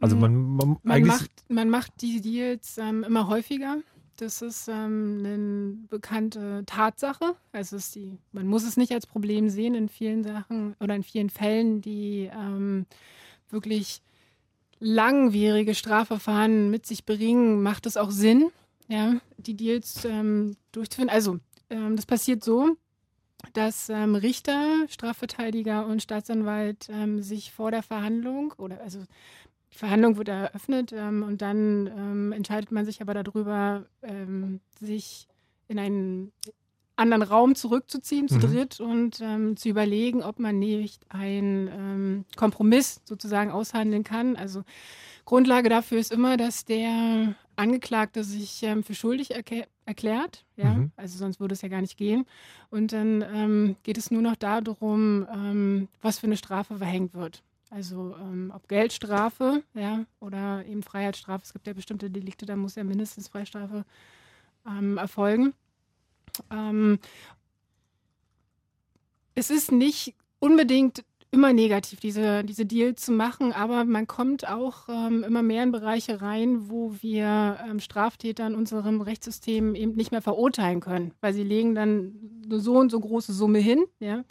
[0.00, 3.78] Also man, man, man macht, man macht die Deals ähm, immer häufiger.
[4.16, 7.36] Das ist ähm, eine bekannte Tatsache.
[7.52, 11.02] Also ist die, man muss es nicht als Problem sehen in vielen Sachen oder in
[11.02, 12.86] vielen Fällen, die ähm,
[13.50, 14.02] wirklich
[14.82, 18.50] langwierige Strafverfahren mit sich bringen, macht es auch Sinn,
[18.88, 21.08] ja, die Deals ähm, durchzuführen.
[21.08, 21.38] Also,
[21.70, 22.76] ähm, das passiert so,
[23.52, 28.98] dass ähm, Richter, Strafverteidiger und Staatsanwalt ähm, sich vor der Verhandlung oder also
[29.72, 33.86] die Verhandlung wird eröffnet ähm, und dann ähm, entscheidet man sich aber darüber,
[34.80, 35.28] sich
[35.68, 36.32] in einen
[36.96, 38.40] anderen Raum zurückzuziehen, zu mhm.
[38.40, 44.36] dritt und ähm, zu überlegen, ob man nicht einen ähm, Kompromiss sozusagen aushandeln kann.
[44.36, 44.62] Also
[45.24, 49.50] Grundlage dafür ist immer, dass der Angeklagte sich ähm, für schuldig erk
[49.84, 50.44] erklärt.
[50.56, 50.74] Ja?
[50.74, 50.92] Mhm.
[50.96, 52.24] Also sonst würde es ja gar nicht gehen.
[52.70, 57.42] Und dann ähm, geht es nur noch darum, ähm, was für eine Strafe verhängt wird.
[57.70, 61.42] Also ähm, ob Geldstrafe, ja, oder eben Freiheitsstrafe.
[61.44, 63.84] Es gibt ja bestimmte Delikte, da muss ja mindestens Freistrafe
[64.96, 65.54] erfolgen.
[66.50, 66.98] Ähm,
[69.34, 74.88] es ist nicht unbedingt immer negativ, diese, diese Deals zu machen, aber man kommt auch
[74.90, 80.12] ähm, immer mehr in Bereiche rein, wo wir ähm, Straftäter in unserem Rechtssystem eben nicht
[80.12, 82.12] mehr verurteilen können, weil sie legen dann
[82.50, 84.24] so und so große Summe hin, ja,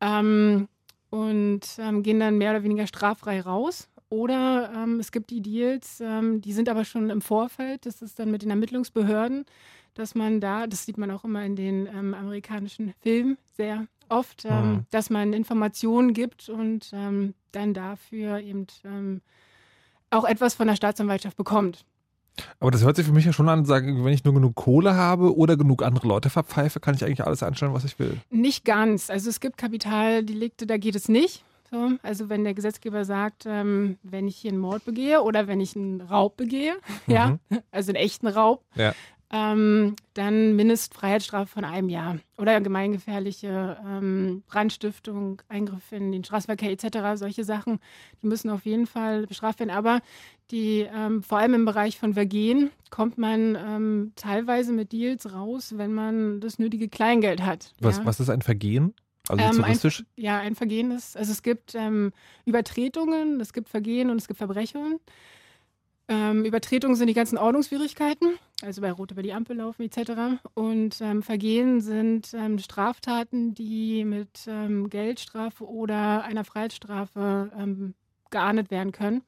[0.00, 0.68] ähm,
[1.10, 3.88] und ähm, gehen dann mehr oder weniger straffrei raus.
[4.08, 8.18] Oder ähm, es gibt die Deals, ähm, die sind aber schon im Vorfeld, das ist
[8.18, 9.46] dann mit den Ermittlungsbehörden,
[9.94, 14.44] dass man da, das sieht man auch immer in den ähm, amerikanischen Filmen sehr oft,
[14.44, 14.86] ähm, mhm.
[14.90, 19.20] dass man Informationen gibt und ähm, dann dafür eben ähm,
[20.10, 21.84] auch etwas von der Staatsanwaltschaft bekommt.
[22.60, 24.94] Aber das hört sich für mich ja schon an, sagen, wenn ich nur genug Kohle
[24.94, 28.18] habe oder genug andere Leute verpfeife, kann ich eigentlich alles anstellen, was ich will.
[28.30, 29.10] Nicht ganz.
[29.10, 31.44] Also es gibt Kapitaldelikte, da geht es nicht.
[31.70, 35.60] So, also wenn der Gesetzgeber sagt, ähm, wenn ich hier einen Mord begehe oder wenn
[35.60, 36.74] ich einen Raub begehe,
[37.06, 37.12] mhm.
[37.12, 37.38] ja,
[37.70, 38.94] also einen echten Raub, ja
[39.32, 47.18] ähm, dann Mindestfreiheitsstrafe von einem Jahr oder gemeingefährliche ähm, Brandstiftung, Eingriff in den Straßenverkehr etc.
[47.18, 47.80] Solche Sachen,
[48.20, 49.70] die müssen auf jeden Fall bestraft werden.
[49.70, 50.00] Aber
[50.50, 55.74] die, ähm, vor allem im Bereich von Vergehen kommt man ähm, teilweise mit Deals raus,
[55.78, 57.72] wenn man das nötige Kleingeld hat.
[57.80, 58.04] Was, ja?
[58.04, 58.92] was ist ein Vergehen?
[59.28, 59.64] Also ähm?
[59.64, 59.78] Ein,
[60.16, 62.12] ja, ein Vergehen ist, also es gibt ähm,
[62.44, 65.00] Übertretungen, es gibt Vergehen und es gibt Verbrechungen.
[66.08, 68.34] Ähm, Übertretungen sind die ganzen Ordnungswidrigkeiten
[68.64, 70.40] also bei Rot über die Ampel laufen etc.
[70.54, 77.94] Und ähm, Vergehen sind ähm, Straftaten, die mit ähm, Geldstrafe oder einer Freiheitsstrafe ähm,
[78.30, 79.22] geahndet werden können.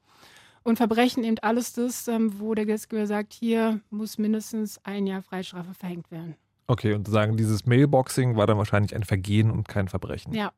[0.62, 5.22] Und Verbrechen eben alles das, ähm, wo der Gesetzgeber sagt, hier muss mindestens ein Jahr
[5.22, 6.36] Freiheitsstrafe verhängt werden.
[6.66, 10.32] Okay, und sagen, dieses Mailboxing war dann wahrscheinlich ein Vergehen und kein Verbrechen.
[10.32, 10.52] Ja,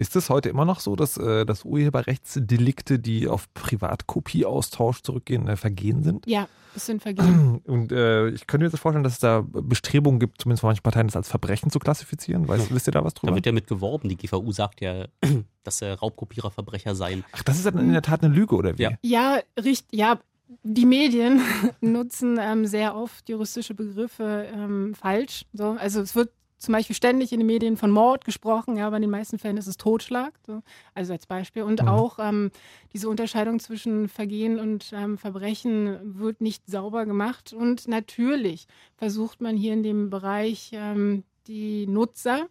[0.00, 5.56] Ist es heute immer noch so, dass, äh, dass Urheberrechtsdelikte, die auf Privatkopieaustausch zurückgehen, äh,
[5.56, 6.26] Vergehen sind?
[6.26, 7.60] ja, das sind Vergehen.
[7.66, 10.82] Und äh, ich könnte mir jetzt vorstellen, dass es da Bestrebungen gibt, zumindest von manchen
[10.82, 12.46] Parteien, das als Verbrechen zu klassifizieren.
[12.46, 13.34] Weißt, wisst ihr da was Da drüber?
[13.34, 14.08] wird ja mit geworben.
[14.08, 15.06] Die GVU sagt ja,
[15.64, 17.24] dass äh, Raubkopierer Verbrecher seien.
[17.32, 18.82] Ach, das ist dann in der Tat eine Lüge, oder wie?
[18.82, 18.90] Ja.
[19.02, 19.98] Ja, richtig.
[19.98, 20.20] Ja,
[20.62, 21.40] die Medien
[21.80, 25.46] nutzen ähm, sehr oft juristische Begriffe ähm, falsch.
[25.52, 25.76] So.
[25.80, 29.02] Also es wird zum Beispiel ständig in den Medien von Mord gesprochen, ja, aber in
[29.02, 30.62] den meisten Fällen ist es Totschlag, so.
[30.94, 31.62] also als Beispiel.
[31.62, 31.88] Und Mhm.
[31.88, 32.50] auch ähm,
[32.92, 37.52] diese Unterscheidung zwischen Vergehen und ähm, Verbrechen wird nicht sauber gemacht.
[37.52, 42.48] Und natürlich versucht man hier in dem Bereich ähm, die Nutzer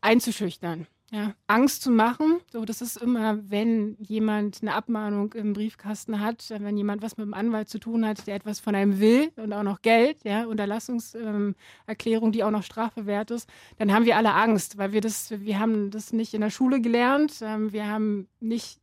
[0.00, 0.86] einzuschüchtern.
[1.14, 6.48] Ja, Angst zu machen, so das ist immer, wenn jemand eine Abmahnung im Briefkasten hat,
[6.48, 9.52] wenn jemand was mit dem Anwalt zu tun hat, der etwas von einem will und
[9.52, 13.46] auch noch Geld, ja, Unterlassungserklärung, ähm, die auch noch strafbewehrt ist,
[13.76, 16.80] dann haben wir alle Angst, weil wir das, wir haben das nicht in der Schule
[16.80, 18.80] gelernt, ähm, wir haben nicht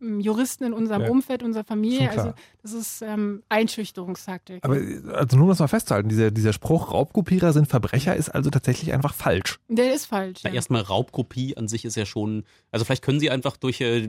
[0.00, 1.10] Juristen in unserem Ja.
[1.10, 2.32] Umfeld, unserer Familie, also
[2.62, 4.64] das ist ähm, Einschüchterungstaktik.
[4.64, 4.76] Aber
[5.14, 8.92] also nur um das mal festzuhalten, dieser, dieser Spruch, Raubkopierer sind Verbrecher, ist also tatsächlich
[8.92, 9.58] einfach falsch.
[9.68, 10.42] Der ist falsch.
[10.42, 10.52] Ja.
[10.52, 14.08] erstmal Raubkopie an sich ist ja schon, also vielleicht können Sie einfach durch, äh,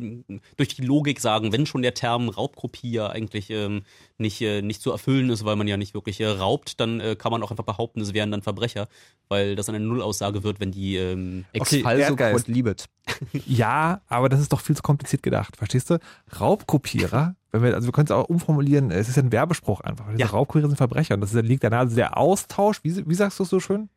[0.57, 3.83] durch die Logik sagen, wenn schon der Term Raubkopie ja eigentlich ähm,
[4.21, 7.15] nicht, äh, nicht zu erfüllen ist, weil man ja nicht wirklich äh, raubt, dann äh,
[7.15, 8.87] kann man auch einfach behaupten, es wären dann Verbrecher,
[9.27, 12.45] weil das eine Nullaussage wird, wenn die ähm, Okay, Ex falso Erdgeist.
[12.45, 12.85] quod libet.
[13.45, 15.99] Ja, aber das ist doch viel zu kompliziert gedacht, verstehst du?
[16.39, 20.05] Raubkopierer, wenn wir, also wir können es auch umformulieren, es ist ja ein Werbespruch einfach.
[20.17, 20.27] Ja.
[20.27, 23.43] Raubkopierer sind Verbrecher und das ist, liegt daran, also der Austausch, wie, wie sagst du
[23.43, 23.89] es so schön?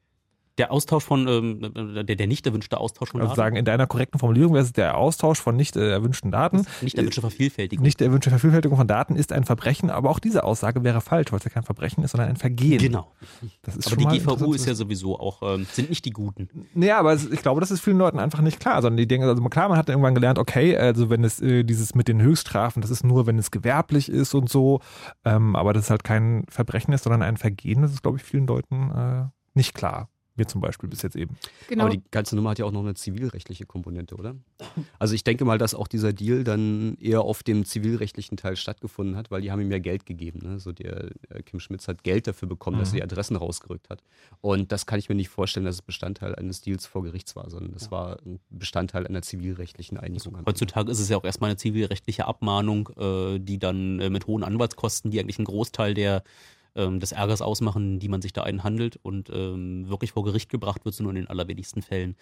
[0.59, 3.87] Der Austausch von, ähm, der, der nicht erwünschte Austausch von Also Daten, sagen, in deiner
[3.87, 6.65] korrekten Formulierung wäre es der Austausch von nicht äh, erwünschten Daten.
[6.81, 7.83] nicht erwünschte Vervielfältigung.
[7.83, 11.39] Nicht erwünschte Vervielfältigung von Daten ist ein Verbrechen, aber auch diese Aussage wäre falsch, weil
[11.39, 12.79] es ja kein Verbrechen ist, sondern ein Vergehen.
[12.79, 13.13] Genau.
[13.63, 16.49] Das ist Aber schon die GVU ist ja sowieso auch, ähm, sind nicht die Guten.
[16.75, 18.81] Naja, aber es, ich glaube, das ist vielen Leuten einfach nicht klar.
[18.81, 21.97] Sondern die denken, also klar, man hat irgendwann gelernt, okay, also wenn es äh, dieses
[21.97, 24.81] mit den Höchststrafen, das ist nur, wenn es gewerblich ist und so,
[25.25, 28.23] ähm, aber das ist halt kein Verbrechen ist, sondern ein Vergehen, das ist, glaube ich,
[28.23, 29.25] vielen Leuten äh,
[29.55, 30.09] nicht klar.
[30.37, 31.37] Mir zum Beispiel bis jetzt eben.
[31.69, 31.85] genau.
[31.85, 34.35] Aber die ganze Nummer hat ja auch noch eine zivilrechtliche Komponente, oder?
[34.99, 39.17] Also ich denke mal, dass auch dieser Deal dann eher auf dem zivilrechtlichen Teil stattgefunden
[39.17, 40.41] hat, weil die haben ihm ja Geld gegeben.
[40.43, 40.59] Ne?
[40.59, 44.03] So der äh, Kim Schmitz hat Geld dafür bekommen, dass er die Adressen rausgerückt hat.
[44.41, 47.49] Und das kann ich mir nicht vorstellen, dass es Bestandteil eines Deals vor Gerichts war,
[47.49, 50.37] sondern das war ein Bestandteil einer zivilrechtlichen Einigung.
[50.47, 54.43] Heutzutage ist es ja auch erstmal eine zivilrechtliche Abmahnung, äh, die dann äh, mit hohen
[54.43, 56.25] Anwaltskosten, die eigentlich einen Großteil der,
[56.77, 60.85] ähm, des Ärgers ausmachen, die man sich da einhandelt und ähm, wirklich vor Gericht gebracht
[60.85, 62.17] wird, so nur in den allerwenigsten Fällen.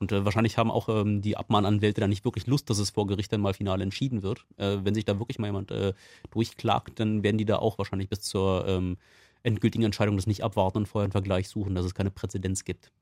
[0.00, 3.06] Und äh, wahrscheinlich haben auch ähm, die Abmahnanwälte dann nicht wirklich Lust, dass es vor
[3.06, 4.44] Gericht dann mal final entschieden wird.
[4.56, 5.92] Äh, wenn sich da wirklich mal jemand äh,
[6.30, 8.96] durchklagt, dann werden die da auch wahrscheinlich bis zur ähm,
[9.42, 12.92] endgültigen Entscheidung das nicht abwarten und vorher einen Vergleich suchen, dass es keine Präzedenz gibt.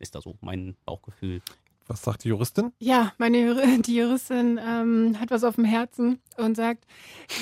[0.00, 1.40] Ist da so mein Bauchgefühl.
[1.86, 2.72] Was sagt die Juristin?
[2.78, 6.84] Ja, meine Jur- die Juristin ähm, hat was auf dem Herzen und sagt,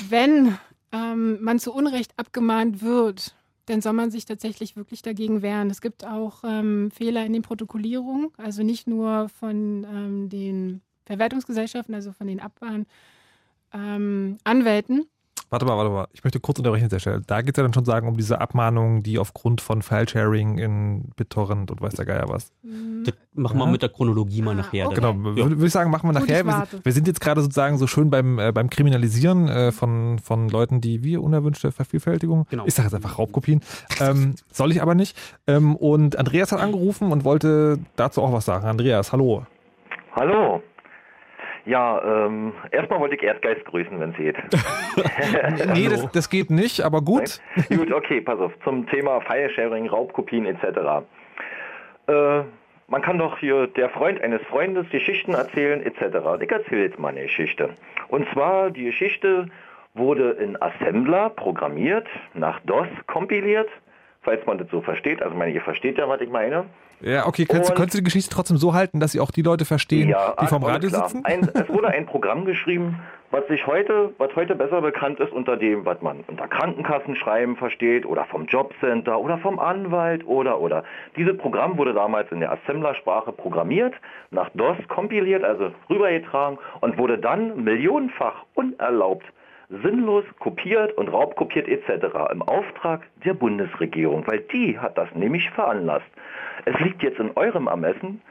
[0.09, 0.57] wenn
[0.91, 3.35] ähm, man zu Unrecht abgemahnt wird,
[3.65, 5.69] dann soll man sich tatsächlich wirklich dagegen wehren.
[5.69, 11.93] Es gibt auch ähm, Fehler in den Protokollierungen, also nicht nur von ähm, den Verwertungsgesellschaften,
[11.93, 12.87] also von den Abmahn
[13.73, 15.05] ähm, Anwälten.
[15.51, 16.07] Warte mal, warte mal.
[16.13, 17.21] Ich möchte kurz unterbrechen an der Stelle.
[17.25, 21.09] Da geht es ja dann schon sagen um diese Abmahnungen, die aufgrund von File-Sharing in
[21.15, 22.51] BitTorrent und weiß der Geier was.
[23.03, 23.71] Das machen wir Ja.
[23.71, 24.85] mit der Chronologie mal nachher.
[24.85, 24.95] okay.
[24.95, 25.35] Genau, Ja.
[25.37, 26.45] würde würd ich sagen, machen wir Gut, nachher.
[26.45, 30.19] Wir sind, wir sind jetzt gerade sozusagen so schön beim, äh, beim Kriminalisieren äh, von,
[30.19, 32.45] von Leuten, die wie unerwünschte Vervielfältigung.
[32.51, 32.65] Genau.
[32.67, 33.61] Ich sage jetzt einfach Raubkopien.
[33.99, 35.17] ähm, soll ich aber nicht.
[35.47, 38.67] Ähm, und Andreas hat angerufen und wollte dazu auch was sagen.
[38.67, 39.45] Andreas, hallo.
[40.15, 40.61] Hallo.
[41.69, 44.35] Ja, ähm, erstmal wollte ich Erdgeist grüßen, wenn es geht.
[45.73, 47.39] Nee, das, das geht nicht, aber gut.
[47.69, 48.51] Gut, okay, pass auf.
[48.63, 51.05] Zum Thema File-Sharing, Raubkopien etc.
[52.07, 52.41] Äh,
[52.87, 56.41] man kann doch hier der Freund eines Freundes Geschichten erzählen etc.
[56.41, 57.69] Ich erzähle jetzt mal eine Geschichte.
[58.07, 59.47] Und zwar, die Geschichte
[59.93, 63.69] wurde in Assembler programmiert, nach DOS kompiliert,
[64.23, 65.21] falls man das so versteht.
[65.21, 66.65] Also, ich meine, ihr versteht ja, was ich meine.
[67.01, 69.65] Ja, okay, könntest, könntest du die Geschichte trotzdem so halten, dass sie auch die Leute
[69.65, 71.07] verstehen, die vom Radio klar.
[71.07, 71.23] sitzen?
[71.25, 72.99] Ein, es wurde ein Programm geschrieben,
[73.31, 78.05] was sich heute, was heute besser bekannt ist unter dem, was man unter Krankenkassenschreiben versteht
[78.05, 80.83] oder vom Jobcenter oder vom Anwalt oder oder.
[81.15, 83.93] Dieses Programm wurde damals in der Assemblersprache programmiert,
[84.31, 89.25] nach DOS kompiliert, also rübergetragen und wurde dann millionenfach unerlaubt
[89.69, 92.31] sinnlos kopiert und raubkopiert etc.
[92.31, 96.09] im Auftrag der Bundesregierung, weil die hat das nämlich veranlasst.
[96.65, 98.21] Es liegt jetzt in eurem Ermessen,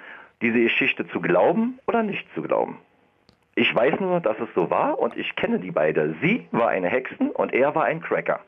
[0.43, 2.79] diese Geschichte zu glauben oder nicht zu glauben.
[3.55, 6.15] Ich weiß nur, dass es so war und ich kenne die beide.
[6.23, 8.41] Sie war eine Hexen und er war ein Cracker.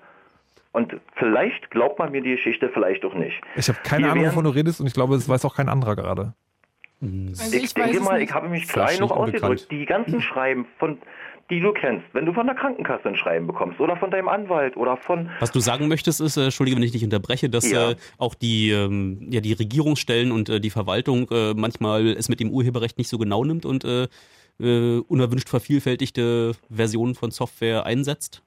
[0.72, 3.40] Und vielleicht glaubt man mir die Geschichte, vielleicht auch nicht.
[3.56, 5.68] Ich habe keine Wir Ahnung, wovon du redest und ich glaube, es weiß auch kein
[5.68, 6.32] anderer gerade.
[7.02, 8.28] Also ich, ich denke mal, nicht.
[8.28, 9.54] ich habe mich klein noch unbekannt.
[9.54, 9.70] ausgedrückt.
[9.70, 10.98] Die ganzen Schreiben, von,
[11.50, 14.76] die du kennst, wenn du von der Krankenkasse ein Schreiben bekommst oder von deinem Anwalt
[14.76, 17.90] oder von Was du sagen möchtest, ist, äh, Entschuldige, wenn ich dich unterbreche, dass Ja.
[17.90, 22.40] äh, auch die, ähm, ja, die Regierungsstellen und äh, die Verwaltung äh, manchmal es mit
[22.40, 24.06] dem Urheberrecht nicht so genau nimmt und äh,
[24.60, 28.42] äh, unerwünscht vervielfältigte Versionen von Software einsetzt.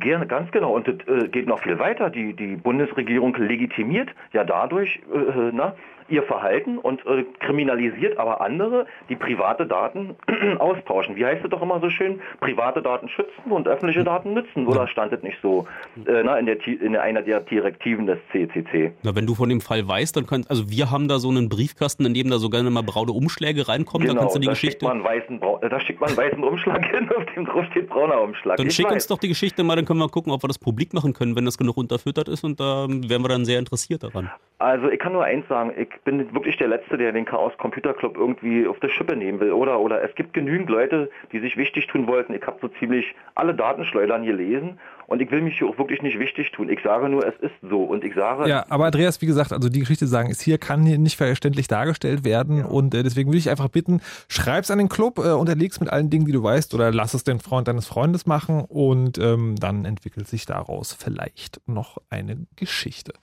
[0.00, 0.74] Gerne, ganz genau.
[0.74, 2.10] Und das äh, geht noch viel weiter.
[2.10, 5.76] Die, die Bundesregierung legitimiert ja dadurch äh, na,
[6.08, 10.16] ihr Verhalten und äh, kriminalisiert aber andere, die private Daten
[10.58, 11.16] austauschen.
[11.16, 12.20] Wie heißt es doch immer so schön?
[12.40, 14.66] Private Daten schützen und öffentliche Daten nützen.
[14.66, 15.66] Oder stand es nicht so
[16.06, 18.92] äh, na, in, der, in einer der Direktiven des CCC?
[19.02, 21.48] Na, wenn du von dem Fall weißt, dann kannst, also wir haben da so einen
[21.48, 24.54] Briefkasten, in dem da so gerne mal braune Umschläge reinkommen, da kannst du die da
[24.54, 24.84] schickt, Geschichte.
[24.86, 27.88] man einen weißen, äh, da schickt man einen weißen Umschlag hin, auf dem drauf steht
[27.88, 28.56] brauner Umschlag.
[28.56, 28.94] Dann Ich schick weiß.
[28.94, 31.36] uns doch die Geschichte mal, dann können wir gucken, ob wir das publik machen können,
[31.36, 34.30] wenn das genug unterfüttert ist und da wären wir dann sehr interessiert daran.
[34.58, 37.94] Also ich kann nur eins sagen, ich bin wirklich der Letzte, der den Chaos Computer
[37.94, 39.52] Club irgendwie auf die Schippe nehmen will.
[39.52, 42.34] Oder oder es gibt genügend Leute, die sich wichtig tun wollten.
[42.34, 44.78] Ich habe so ziemlich alle Datenschleudern gelesen
[45.08, 46.68] und ich will mich hier auch wirklich nicht wichtig tun.
[46.68, 47.82] Ich sage nur, es ist so.
[47.82, 50.84] Und ich sage, Ja, aber Andreas, wie gesagt, also die Geschichte sagen ist hier, kann
[50.84, 54.90] hier nicht verständlich dargestellt werden und äh, deswegen würde ich einfach bitten, schreib's an den
[54.90, 57.86] Club, äh, unterleg's mit allen Dingen, die du weißt oder lass es den Freund deines
[57.86, 63.14] Freundes machen und ähm, dann entwickelt sich daraus vielleicht noch eine Geschichte.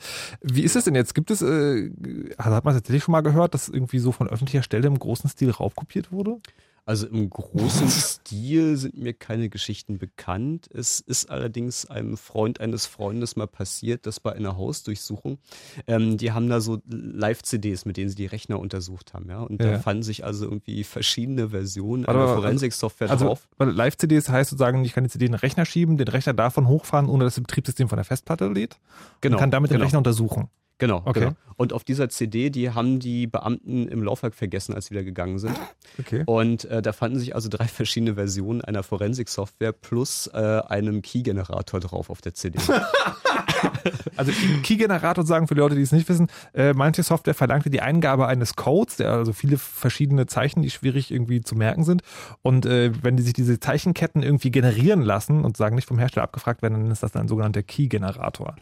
[0.41, 1.13] Wie ist es denn jetzt?
[1.13, 1.91] Gibt es, äh,
[2.37, 5.29] also hat man tatsächlich schon mal gehört, dass irgendwie so von öffentlicher Stelle im großen
[5.29, 6.39] Stil raubkopiert wurde?
[6.87, 10.69] Also im großen Stil sind mir keine Geschichten bekannt.
[10.71, 15.39] Es ist allerdings einem Freund eines Freundes mal passiert, dass bei einer Hausdurchsuchung,
[15.87, 19.39] ähm, die haben da so Live-CDs, mit denen sie die Rechner untersucht haben, ja.
[19.41, 19.71] Und Ja.
[19.71, 23.47] da fanden sich also irgendwie verschiedene Versionen einer mal, Forensik-Software Also drauf.
[23.57, 26.67] weil Live-CDs heißt sozusagen, ich kann die CD in den Rechner schieben, den Rechner davon
[26.67, 28.77] hochfahren, ohne dass das Betriebssystem von der Festplatte lädt
[29.21, 29.37] Genau.
[29.37, 29.85] und kann damit den genau.
[29.85, 30.49] Rechner untersuchen.
[30.77, 31.19] Genau, Okay.
[31.21, 31.31] genau.
[31.57, 35.39] Und auf dieser CD, die haben die Beamten im Laufwerk vergessen, als sie wieder gegangen
[35.39, 35.57] sind.
[35.97, 36.23] Okay.
[36.25, 41.79] Und äh, da fanden sich also drei verschiedene Versionen einer Forensik-Software plus äh, einem Key-Generator
[41.79, 42.59] drauf auf der CD.
[44.17, 47.69] Also Key- Key-Generator sagen für die Leute, die es nicht wissen, äh, manche Software verlangte
[47.69, 52.01] die Eingabe eines Codes, der also viele verschiedene Zeichen, die schwierig irgendwie zu merken sind.
[52.41, 56.23] Und äh, wenn die sich diese Zeichenketten irgendwie generieren lassen und sagen nicht vom Hersteller
[56.23, 58.55] abgefragt werden, dann ist das ein sogenannter Key-Generator.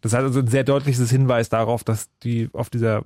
[0.00, 3.04] das heißt also ein sehr deutliches Hinweis darauf, dass die auf dieser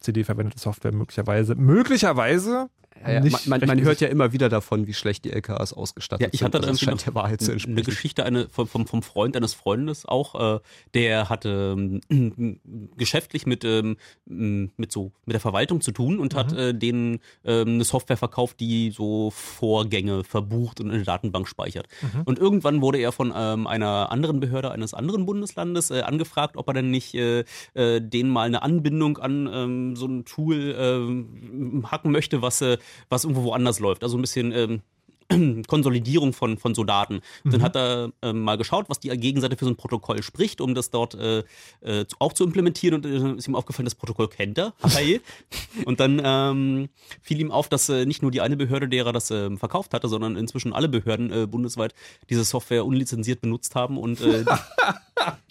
[0.00, 2.68] CD verwendete Software möglicherweise, möglicherweise
[3.02, 5.72] Ja, ja, nicht man, man, man hört ja immer wieder davon, wie schlecht die LKAs
[5.72, 6.68] ausgestattet Ja, ich hatte sind.
[6.68, 7.82] Also scheint der Wahrheit zu eine.
[7.82, 10.60] Geschichte eine, vom, vom, Freund eines Freundes auch, äh,
[10.94, 11.76] der hatte
[12.10, 12.60] ähm,
[12.96, 13.96] geschäftlich mit, ähm,
[14.26, 18.60] mit so mit der Verwaltung zu tun und hat äh, denen ähm, eine Software verkauft,
[18.60, 21.86] die so Vorgänge verbucht und in eine Datenbank speichert.
[22.24, 26.68] Und irgendwann wurde er von ähm, einer anderen Behörde eines anderen Bundeslandes äh, angefragt, ob
[26.68, 27.44] er denn nicht äh,
[27.74, 32.78] äh, denen mal eine Anbindung an ähm, so ein Tool ähm, hacken möchte, was, äh,
[33.08, 34.02] was irgendwo woanders läuft.
[34.02, 34.82] Also ein bisschen ähm,
[35.66, 37.20] Konsolidierung von, von so Daten.
[37.44, 40.74] Dann hat er ähm, mal geschaut, was die Gegenseite für so ein Protokoll spricht, um
[40.74, 41.44] das dort äh,
[41.80, 42.94] äh, auch zu implementieren.
[42.96, 44.74] Und äh, ist ihm aufgefallen, das Protokoll kennt er.
[45.84, 46.88] Und dann ähm,
[47.22, 50.08] fiel ihm auf, dass äh, nicht nur die eine Behörde, derer das ähm, verkauft hatte,
[50.08, 51.94] sondern inzwischen alle Behörden äh, bundesweit
[52.28, 53.98] diese Software unlizenziert benutzt haben.
[53.98, 54.44] Und äh,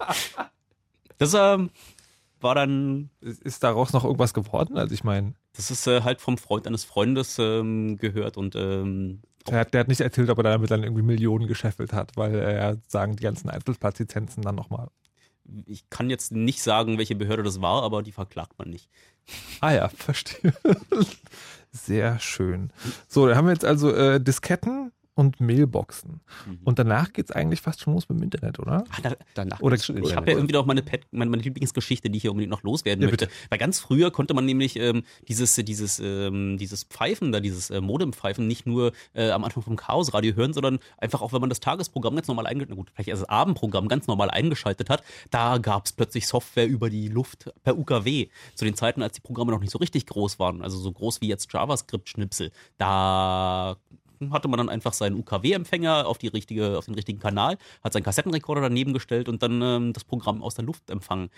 [1.17, 1.69] das ähm,
[2.41, 4.77] war dann ist ist daraus noch irgendwas geworden?
[4.77, 9.19] Also ich meine, das ist äh, halt vom Freund eines Freundes ähm, gehört und ähm,
[9.45, 12.33] der hat, der hat nicht erzählt, ob er damit dann irgendwie Millionen gescheffelt hat, weil
[12.35, 14.87] er sagen, die ganzen Einzelplatzlizenzen dann nochmal.
[15.65, 18.89] ich kann jetzt nicht sagen, welche Behörde das war, aber die verklagt man nicht.
[19.59, 20.53] Ah ja, verstehe.
[21.73, 22.71] Sehr schön.
[23.09, 26.21] So, da haben wir jetzt also äh, Disketten und Mailboxen.
[26.63, 28.83] Und danach geht's eigentlich fast schon los mit dem Internet, oder?
[28.89, 32.09] Ah, da, Danach Oder- schon ich habe ja irgendwie noch meine, Pet, meine, meine Lieblingsgeschichte,
[32.09, 33.27] die ich hier unbedingt noch loswerden Ja, möchte.
[33.27, 33.37] bitte.
[33.49, 37.81] Weil ganz früher konnte man nämlich ähm, dieses, dieses, ähm, dieses Pfeifen da, dieses äh,
[37.81, 41.59] Modempfeifen nicht nur äh, am Anfang vom Chaosradio hören, sondern einfach auch, wenn man das
[41.59, 45.85] Tagesprogramm ganz normal eingeschaltet, gut, vielleicht erst das Abendprogramm ganz normal eingeschaltet hat, da gab
[45.85, 48.29] es plötzlich Software über die Luft per UKW.
[48.55, 51.21] Zu den Zeiten, als die Programme noch nicht so richtig groß waren, also so groß
[51.21, 53.75] wie jetzt JavaScript-Schnipsel, da
[54.31, 58.03] hatte man dann einfach seinen UKW-Empfänger auf, die richtige, auf den richtigen Kanal, hat seinen
[58.03, 61.29] Kassettenrekorder daneben gestellt und dann ähm, das Programm aus der Luft empfangen.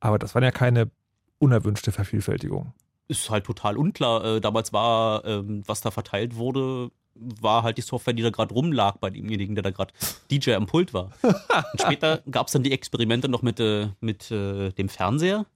[0.00, 0.90] Aber das war ja keine
[1.38, 2.72] unerwünschte Vervielfältigung.
[3.08, 4.24] Ist halt total unklar.
[4.24, 8.54] Äh, damals war, ähm, was da verteilt wurde, war halt die Software, die da gerade
[8.54, 9.94] rumlag bei demjenigen, der da gerade
[10.30, 11.10] DJ am Pult war.
[11.22, 15.46] Und später gab es dann die Experimente noch mit, äh, mit äh, dem Fernseher,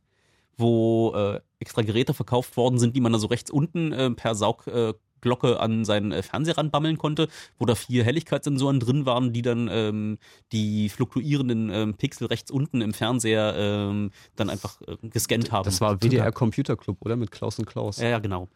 [0.57, 4.35] wo äh, extra Geräte verkauft worden sind, die man da so rechts unten äh, per
[5.19, 9.69] Saugglocke an seinen äh, Fernseher ranbammeln konnte, wo da vier Helligkeitssensoren drin waren, die dann
[9.71, 10.19] ähm,
[10.53, 15.64] die fluktuierenden ähm, Pixel rechts unten im Fernseher ähm, dann einfach äh, gescannt haben.
[15.64, 17.16] Das war WDR Computer Club, oder?
[17.16, 17.99] Mit Klaus und Klaus.
[17.99, 18.49] ja, ja, genau.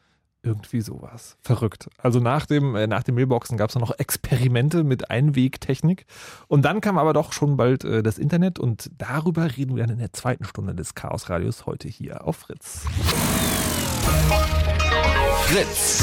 [0.44, 1.36] Irgendwie sowas.
[1.40, 1.88] Verrückt.
[1.98, 6.04] Also nach dem, äh, nach den Mailboxen gab es noch Experimente mit Einwegtechnik.
[6.48, 9.92] Und dann kam aber doch schon bald äh, das Internet und darüber reden wir dann
[9.92, 12.86] in der zweiten Stunde des Chaos Radios heute hier auf Fritz.
[15.52, 16.02] Fritz.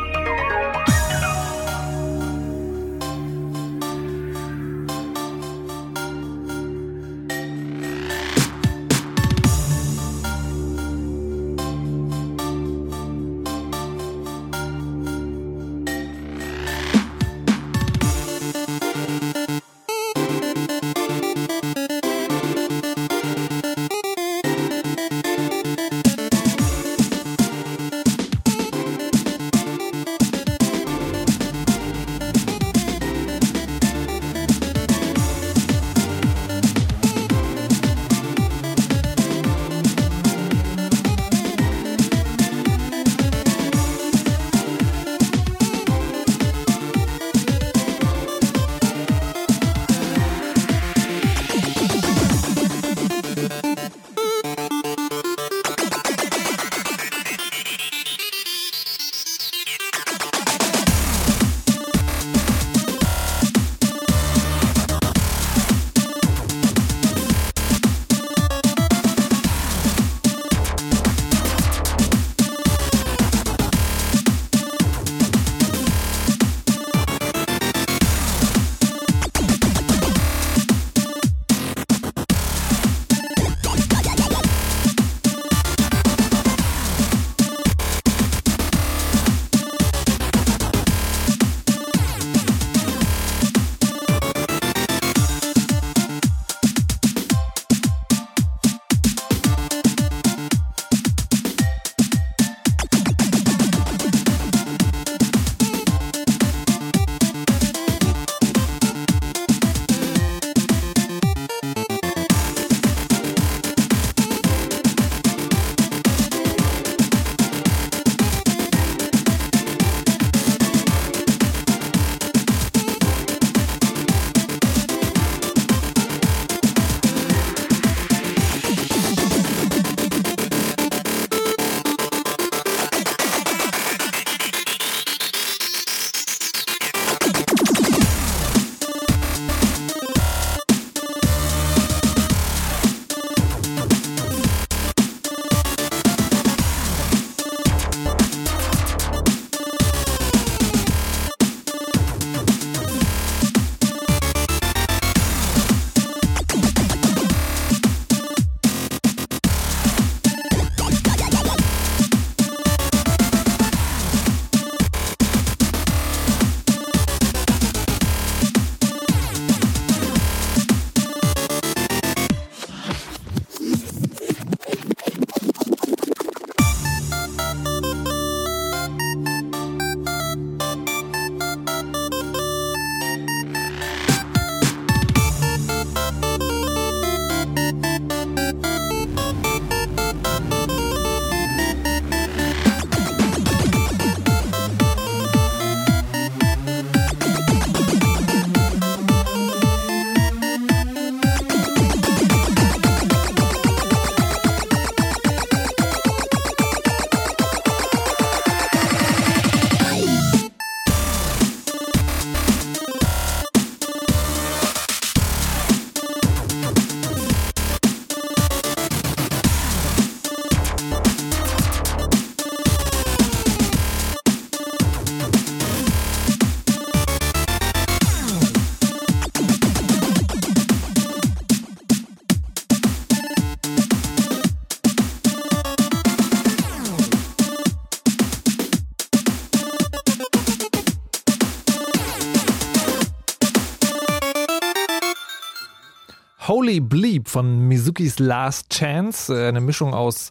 [246.61, 250.29] Holy Bleep von Mizukis Last Chance, äh, eine Mischung aus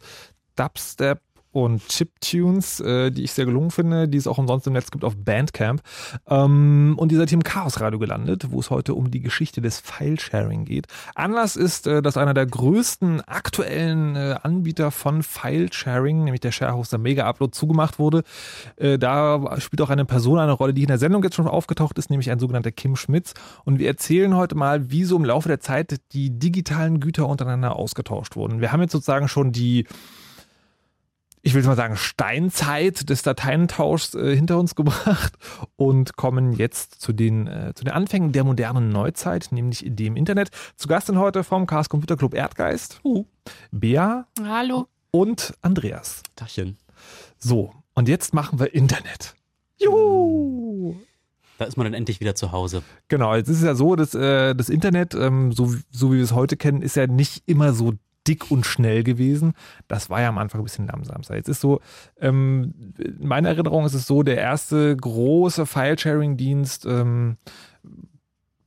[0.54, 1.20] Dubstep
[1.53, 5.05] und Chiptunes, äh, die ich sehr gelungen finde, die es auch umsonst im Netz gibt
[5.05, 5.82] auf Bandcamp.
[6.28, 9.80] Ähm, und ihr seid hier Chaos Radio gelandet, wo es heute um die Geschichte des
[9.80, 10.86] File-Sharing geht.
[11.14, 16.98] Anlass ist, äh, dass einer der größten aktuellen äh, Anbieter von File-Sharing, nämlich der Sharehoster
[16.98, 18.22] Mega Upload, zugemacht wurde.
[18.76, 21.98] Äh, da spielt auch eine Person eine Rolle, die in der Sendung jetzt schon aufgetaucht
[21.98, 23.34] ist, nämlich ein sogenannter Kim Schmitz.
[23.64, 27.76] Und wir erzählen heute mal, wie so im Laufe der Zeit die digitalen Güter untereinander
[27.76, 28.61] ausgetauscht wurden.
[28.61, 29.86] Wir haben jetzt sozusagen schon die
[31.43, 35.34] ich will mal sagen, Steinzeit des Dateientauschs äh, hinter uns gebracht
[35.76, 40.51] und kommen jetzt zu den, äh, zu den Anfängen der modernen Neuzeit, nämlich dem Internet.
[40.76, 43.24] Zu Gast sind heute vom Chaos Computer Club Erdgeist, uh.
[43.70, 44.86] Bea Hallo.
[45.11, 46.22] und Andreas.
[46.36, 46.76] Tachchen.
[47.38, 49.34] So, und jetzt machen wir Internet.
[49.78, 50.95] Juhu!
[51.57, 52.82] Da ist man dann endlich wieder zu Hause.
[53.09, 56.24] Genau, jetzt ist es ja so, dass äh, das Internet, ähm, so, so wie wir
[56.24, 57.93] es heute kennen, ist ja nicht immer so
[58.26, 59.54] dick und schnell gewesen.
[59.88, 61.36] Das war ja am Anfang ein bisschen langsamer.
[61.36, 61.80] Jetzt ist so,
[62.20, 67.36] ähm, in meiner Erinnerung ist es so, der erste große File-Sharing-Dienst, ähm,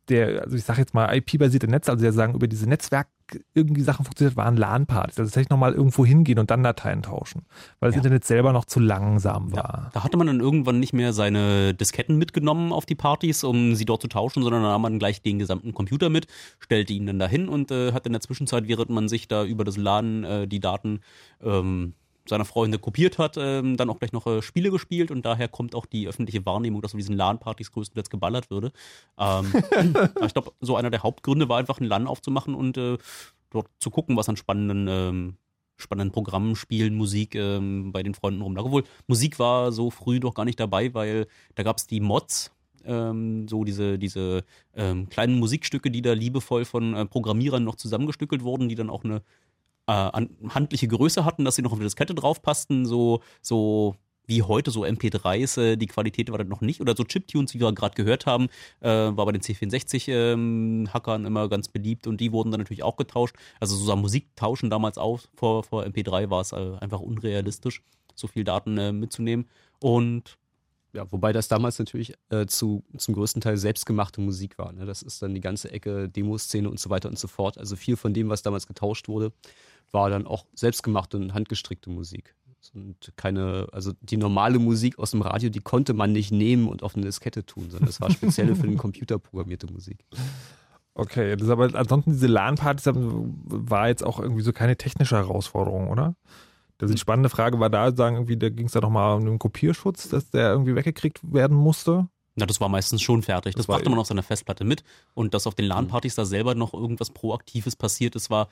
[0.09, 3.07] der, also ich sage jetzt mal IP-basierte Netze, also der sagen, über diese Netzwerk
[3.53, 5.17] irgendwie Sachen funktioniert, waren LAN-Partys.
[5.17, 7.43] Also tatsächlich nochmal irgendwo hingehen und dann Dateien tauschen,
[7.79, 7.99] weil das Ja.
[7.99, 9.89] Internet selber noch zu langsam war.
[9.93, 13.85] Da hatte man dann irgendwann nicht mehr seine Disketten mitgenommen auf die Partys, um sie
[13.85, 16.27] dort zu tauschen, sondern da nahm man gleich den gesamten Computer mit,
[16.59, 19.63] stellte ihn dann dahin und äh, hat in der Zwischenzeit, während man sich da über
[19.63, 20.99] das LAN äh, die Daten
[21.41, 21.93] ähm,
[22.27, 25.75] seiner Freunde kopiert hat, ähm, dann auch gleich noch äh, Spiele gespielt und daher kommt
[25.75, 28.71] auch die öffentliche Wahrnehmung, dass auf diesen LAN-Partys größtenteils geballert würde.
[29.17, 29.53] Ähm,
[30.25, 32.97] ich glaube, so einer der Hauptgründe war einfach ein LAN aufzumachen und äh,
[33.49, 35.37] dort zu gucken, was an spannenden ähm,
[35.75, 38.63] spannenden Programmen, Spielen, Musik ähm, bei den Freunden rumlag.
[38.63, 42.51] Obwohl Musik war so früh doch gar nicht dabei, weil da gab es die Mods,
[42.85, 44.43] ähm, so diese, diese
[44.75, 49.03] ähm, kleinen Musikstücke, die da liebevoll von äh, Programmierern noch zusammengestückelt wurden, die dann auch
[49.03, 49.21] eine
[49.87, 54.41] äh, an, handliche Größe hatten, dass sie noch auf die Diskette draufpassten, so, so wie
[54.41, 56.81] heute so MP3s, äh, die Qualität war dann noch nicht.
[56.81, 58.47] Oder so Chiptunes, wie wir gerade gehört haben,
[58.79, 63.35] äh, war bei den C64-Hackern immer ganz beliebt und die wurden dann natürlich auch getauscht.
[63.59, 67.83] Also so Musik tauschen damals auch vor, vor MP3 war es äh, einfach unrealistisch,
[68.15, 69.49] so viel Daten äh, mitzunehmen.
[69.79, 70.37] Und
[70.93, 74.71] Ja, wobei das damals natürlich äh, zu, zum größten Teil selbstgemachte Musik war.
[74.73, 74.85] Ne?
[74.85, 77.57] Das ist dann die ganze Ecke Demoszene und so weiter und so fort.
[77.57, 79.33] Also viel von dem, was damals getauscht wurde,
[79.93, 82.35] war dann auch selbstgemachte und handgestrickte Musik.
[82.73, 86.81] Und keine, also die normale Musik aus dem Radio, die konnte man nicht nehmen und
[86.81, 89.99] auf eine Diskette tun, sondern das war speziell für den Computer programmierte Musik.
[90.95, 95.89] Okay, das ist aber ansonsten diese LAN-Partys war jetzt auch irgendwie so keine technische Herausforderung,
[95.89, 96.15] oder?
[96.77, 99.39] Das die spannende Frage war da, sagen irgendwie, da ging es da nochmal um den
[99.39, 102.07] Kopierschutz, dass der irgendwie weggekriegt werden musste.
[102.35, 103.53] Na, das war meistens schon fertig.
[103.53, 104.83] Das, Das war brachte man auf seiner Festplatte mit.
[105.13, 108.49] Und dass auf den LAN-Partys da selber noch irgendwas Proaktives passiert ist, war,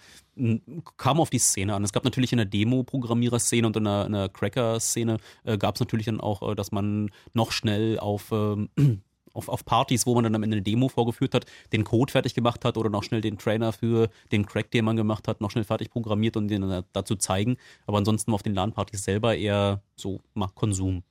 [0.98, 1.84] kam auf die Szene an.
[1.84, 6.06] Es gab natürlich in der Demo-Programmierer-Szene und in der, der Cracker-Szene äh, gab es natürlich
[6.06, 8.70] dann auch, äh, dass man noch schnell auf, ähm,
[9.34, 12.36] auf, auf Partys, wo man dann am Ende eine Demo vorgeführt hat, den Code fertig
[12.36, 15.50] gemacht hat oder noch schnell den Trainer für den Crack, den man gemacht hat, noch
[15.50, 17.58] schnell fertig programmiert und den dann dazu zeigen.
[17.88, 20.20] Aber ansonsten auf den LAN-Partys selber eher so
[20.54, 21.02] Konsum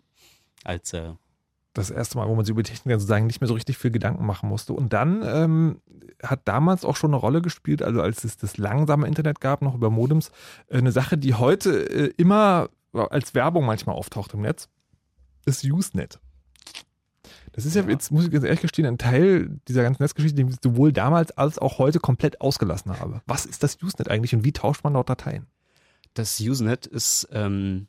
[0.62, 1.14] als äh,
[1.72, 4.26] Das erste Mal, wo man sich über Technik sozusagen nicht mehr so richtig viel Gedanken
[4.26, 4.72] machen musste.
[4.72, 5.80] Und dann ähm,
[6.22, 9.74] hat damals auch schon eine Rolle gespielt, also als es das langsame Internet gab, noch
[9.74, 10.30] über Modems,
[10.68, 14.68] äh, eine Sache, die heute äh, immer als Werbung manchmal auftaucht im Netz,
[15.46, 16.18] ist Usenet.
[17.52, 20.48] Das ist ja, jetzt muss ich ganz ehrlich gestehen, ein Teil dieser ganzen Netzgeschichte, den
[20.48, 23.22] ich sowohl damals als auch heute komplett ausgelassen habe.
[23.26, 25.46] Was ist das Usenet eigentlich und wie tauscht man dort Dateien?
[26.14, 27.86] Das Usenet ist, ähm,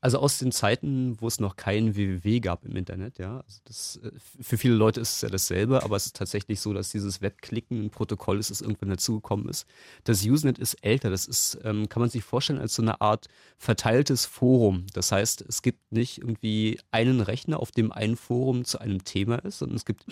[0.00, 3.40] also aus den Zeiten, wo es noch kein www gab im Internet, ja.
[3.40, 6.72] Also das, äh, für viele Leute ist es ja dasselbe, aber es ist tatsächlich so,
[6.72, 9.66] dass dieses Webklicken ein Protokoll ist, das irgendwann dazugekommen ist.
[10.04, 11.10] Das Usenet ist älter.
[11.10, 13.26] Das ist, ähm, kann man sich vorstellen, als so eine Art
[13.56, 14.86] verteiltes Forum.
[14.92, 19.36] Das heißt, es gibt nicht irgendwie einen Rechner, auf dem ein Forum zu einem Thema
[19.44, 20.04] ist, sondern es gibt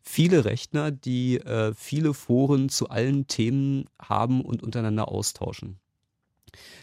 [0.00, 5.81] viele Rechner, die äh, viele Foren zu allen Themen haben und untereinander austauschen.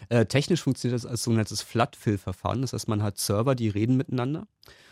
[0.08, 2.62] Äh, technisch funktioniert das als sogenanntes Floodfill-Verfahren.
[2.62, 4.46] Das heißt, man hat Server, die reden miteinander.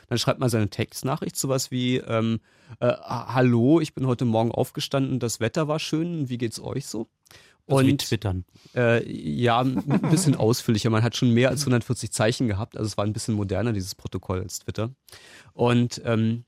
[0.09, 2.41] Dann schreibt man seine Textnachricht, sowas wie ähm,
[2.81, 7.09] äh, Hallo, ich bin heute Morgen aufgestanden, das Wetter war schön, wie geht's euch so?
[7.69, 8.45] also Und Twittern.
[8.75, 10.89] äh, ja, ein ein bisschen ausführlicher.
[10.91, 12.77] Man hat schon mehr als 140 Zeichen gehabt.
[12.77, 14.91] Also es war ein bisschen moderner, dieses Protokoll als Twitter.
[15.53, 16.45] Und ähm,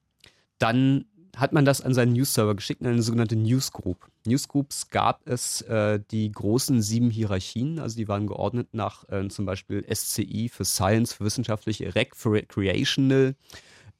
[0.59, 1.05] dann
[1.37, 4.09] hat man das an seinen News-Server geschickt, in eine sogenannte Newsgroup.
[4.27, 9.47] Newsgroups gab es äh, die großen sieben Hierarchien, also die waren geordnet nach äh, zum
[9.47, 13.35] Beispiel SCI für Science, für wissenschaftliche, Rec für Recreational,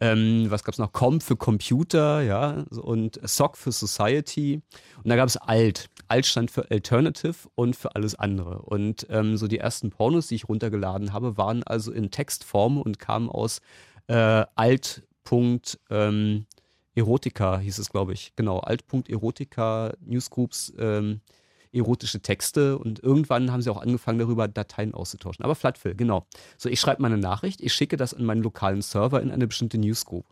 [0.01, 0.93] ähm, was gab es noch?
[0.93, 4.63] Com für Computer, ja, und SOC für Society.
[4.97, 5.91] Und da gab es Alt.
[6.09, 8.63] Alt stand für Alternative und für alles andere.
[8.63, 12.99] Und ähm, so die ersten Pornos, die ich runtergeladen habe, waren also in Textform und
[12.99, 13.61] kamen aus
[14.09, 15.03] äh, Alt.
[15.91, 16.47] Ähm,
[16.95, 18.33] Erotika hieß es, glaube ich.
[18.37, 20.73] Genau, Alt.erotika Newsgroups.
[20.79, 21.21] Ähm,
[21.73, 25.45] erotische Texte und irgendwann haben sie auch angefangen, darüber Dateien auszutauschen.
[25.45, 26.27] Aber Flatfill, genau.
[26.59, 29.79] So, ich schreibe meine Nachricht, ich schicke das an meinen lokalen Server in eine bestimmte
[29.79, 30.27] Newsgroup.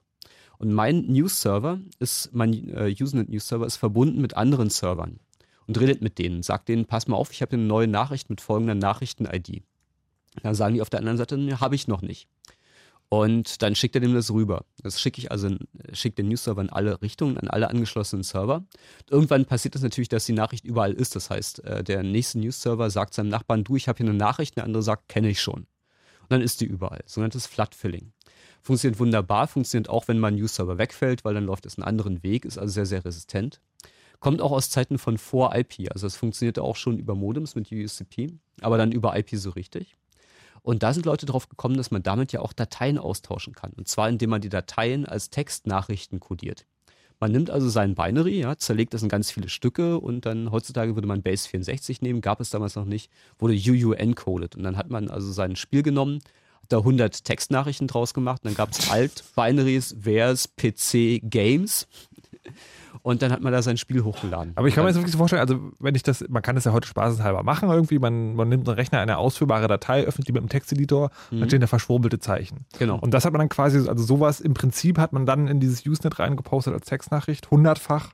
[0.59, 5.21] Und mein News-Server ist, mein äh, Usenet-News-Server ist verbunden mit anderen Servern
[5.69, 8.41] und redet mit denen, sagt denen, pass mal auf, ich habe eine neue Nachricht mit
[8.41, 9.63] folgender Nachrichten-ID.
[10.43, 12.29] Dann sagen die auf der anderen Seite, ne, habe ich noch nicht.
[13.11, 14.65] Und dann schickt er dem das rüber.
[14.83, 15.49] Das schicke ich also,
[15.93, 18.65] schicke den News-Server in alle Richtungen, an alle angeschlossenen Server.
[19.09, 21.17] Irgendwann passiert es das natürlich, dass die Nachricht überall ist.
[21.17, 24.57] Das heißt, äh, der nächste News-Server sagt seinem Nachbarn, du, ich habe hier eine Nachricht,
[24.57, 25.61] der andere sagt, kenne ich schon.
[25.61, 27.03] Und dann ist die überall.
[27.07, 28.13] Sogenanntes Flood-Filling.
[28.61, 32.45] Funktioniert wunderbar, funktioniert auch, wenn mein News-Server wegfällt, weil dann läuft es einen anderen Weg,
[32.45, 33.63] ist also sehr, sehr resistent.
[34.21, 35.91] Kommt auch aus Zeiten von vor IP.
[35.93, 39.97] Also es funktionierte auch schon über Modems mit USCP, aber dann über IP so richtig.
[40.69, 43.73] Und da sind Leute drauf gekommen, dass man damit ja auch Dateien austauschen kann.
[43.79, 46.67] Und zwar, indem man die Dateien als Textnachrichten kodiert.
[47.21, 50.95] Man nimmt also sein Binary, ja, zerlegt das in ganz viele Stücke und dann heutzutage
[50.95, 54.57] würde man Base 64 nehmen, gab es damals noch nicht, wurde UU encoded.
[54.57, 56.19] Und dann hat man also sein Spiel genommen,
[56.61, 61.87] hat da 100 Textnachrichten draus gemacht, und dann gab es Alt-Binaries, Vers, PC, Games
[63.03, 64.53] und dann hat man da sein Spiel hochgeladen.
[64.57, 66.65] Aber ich kann mir jetzt wirklich so vorstellen, also wenn ich das, man kann das
[66.65, 70.33] ja heute spaßeshalber machen irgendwie, man, man nimmt einen Rechner, eine ausführbare Datei, öffnet die
[70.33, 71.41] mit einem Texteditor, mhm.
[71.41, 72.67] dann stehen da verschwurbelte Zeichen.
[72.79, 72.99] Genau.
[72.99, 75.85] Und das hat man dann quasi, also sowas im Prinzip hat man dann in dieses
[75.87, 78.11] Usenet reingepostet als Textnachricht, hundertfach.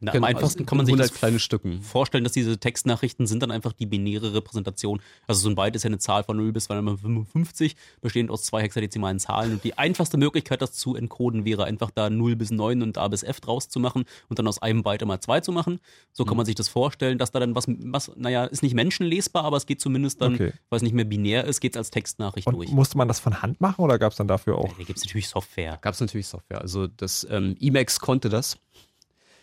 [0.00, 1.82] Na, genau, am einfachsten kann man sich das kleine Stücken.
[1.82, 5.00] vorstellen, dass diese Textnachrichten sind dann einfach die binäre Repräsentation.
[5.26, 8.62] Also so ein Byte ist ja eine Zahl von 0 bis 255, bestehend aus zwei
[8.62, 9.52] hexadezimalen Zahlen.
[9.52, 13.08] Und die einfachste Möglichkeit, das zu encoden, wäre einfach da 0 bis 9 und A
[13.08, 15.80] bis F draus zu machen und dann aus einem Byte mal 2 zu machen.
[16.12, 16.38] So kann mhm.
[16.38, 19.66] man sich das vorstellen, dass da dann was, was, naja, ist nicht menschenlesbar, aber es
[19.66, 20.52] geht zumindest dann, okay.
[20.70, 22.70] weil es nicht mehr binär ist, geht es als Textnachricht und durch.
[22.70, 24.68] Musste man das von Hand machen oder gab es dann dafür auch?
[24.68, 25.78] Da gibt es natürlich Software.
[25.80, 26.60] Gab es natürlich Software.
[26.60, 28.58] Also das ähm, Emacs konnte das.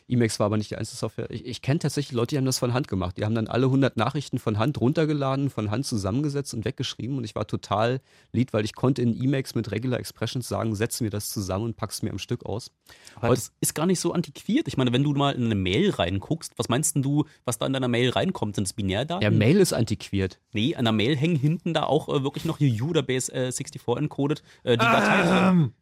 [0.08, 1.30] Emacs war aber nicht die einzige Software.
[1.32, 3.18] Ich, ich kenne tatsächlich Leute, die haben das von Hand gemacht.
[3.18, 7.18] Die haben dann alle 100 Nachrichten von Hand runtergeladen, von Hand zusammengesetzt und weggeschrieben.
[7.18, 8.02] Und ich war total
[8.32, 11.76] lied, weil ich konnte in Emacs mit Regular Expressions sagen, setz mir das zusammen und
[11.76, 12.72] pack's mir am Stück aus.
[13.16, 14.68] Aber das ist gar nicht so antiquiert.
[14.68, 17.74] Ich meine, wenn du mal in eine Mail reinguckst, was meinst du, was da in
[17.74, 18.56] deiner Mail reinkommt?
[18.56, 19.24] Sind es Binärdaten?
[19.24, 20.40] Ja, Mail ist antiquiert.
[20.54, 24.44] Nee, an der Mail hängen hinten da auch äh, wirklich noch UU oder Base64 encoded
[24.64, 25.50] äh, die Datei.
[25.50, 25.74] Ähm.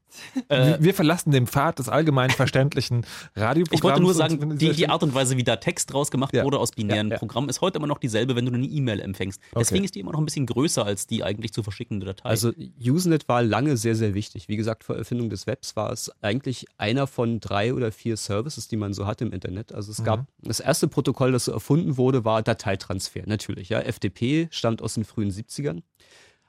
[0.50, 3.06] Äh, wir verlassen den Pfad des allgemein verständlichen
[3.36, 3.72] Radioprogramms.
[3.72, 6.44] Ich wollte nur sagen, die, die, Art und Weise, wie da Text draus gemacht ja.
[6.44, 7.20] wurde aus binären ja, ja.
[7.20, 9.40] Programmen, ist heute immer noch dieselbe, wenn du eine E-Mail empfängst.
[9.56, 9.86] Deswegen okay.
[9.86, 12.30] ist die immer noch ein bisschen größer als die eigentlich zu verschickende Datei.
[12.30, 12.52] Also
[12.82, 14.48] Usenet war lange sehr, sehr wichtig.
[14.48, 18.68] Wie gesagt, vor Erfindung des Webs war es eigentlich einer von drei oder vier Services,
[18.68, 19.74] die man so hat im Internet.
[19.74, 20.06] Also es mhm.
[20.06, 23.22] gab das erste Protokoll, das so erfunden wurde, war Dateitransfer.
[23.26, 23.82] Natürlich, ja.
[23.82, 25.82] FTP stammt aus den frühen 70ern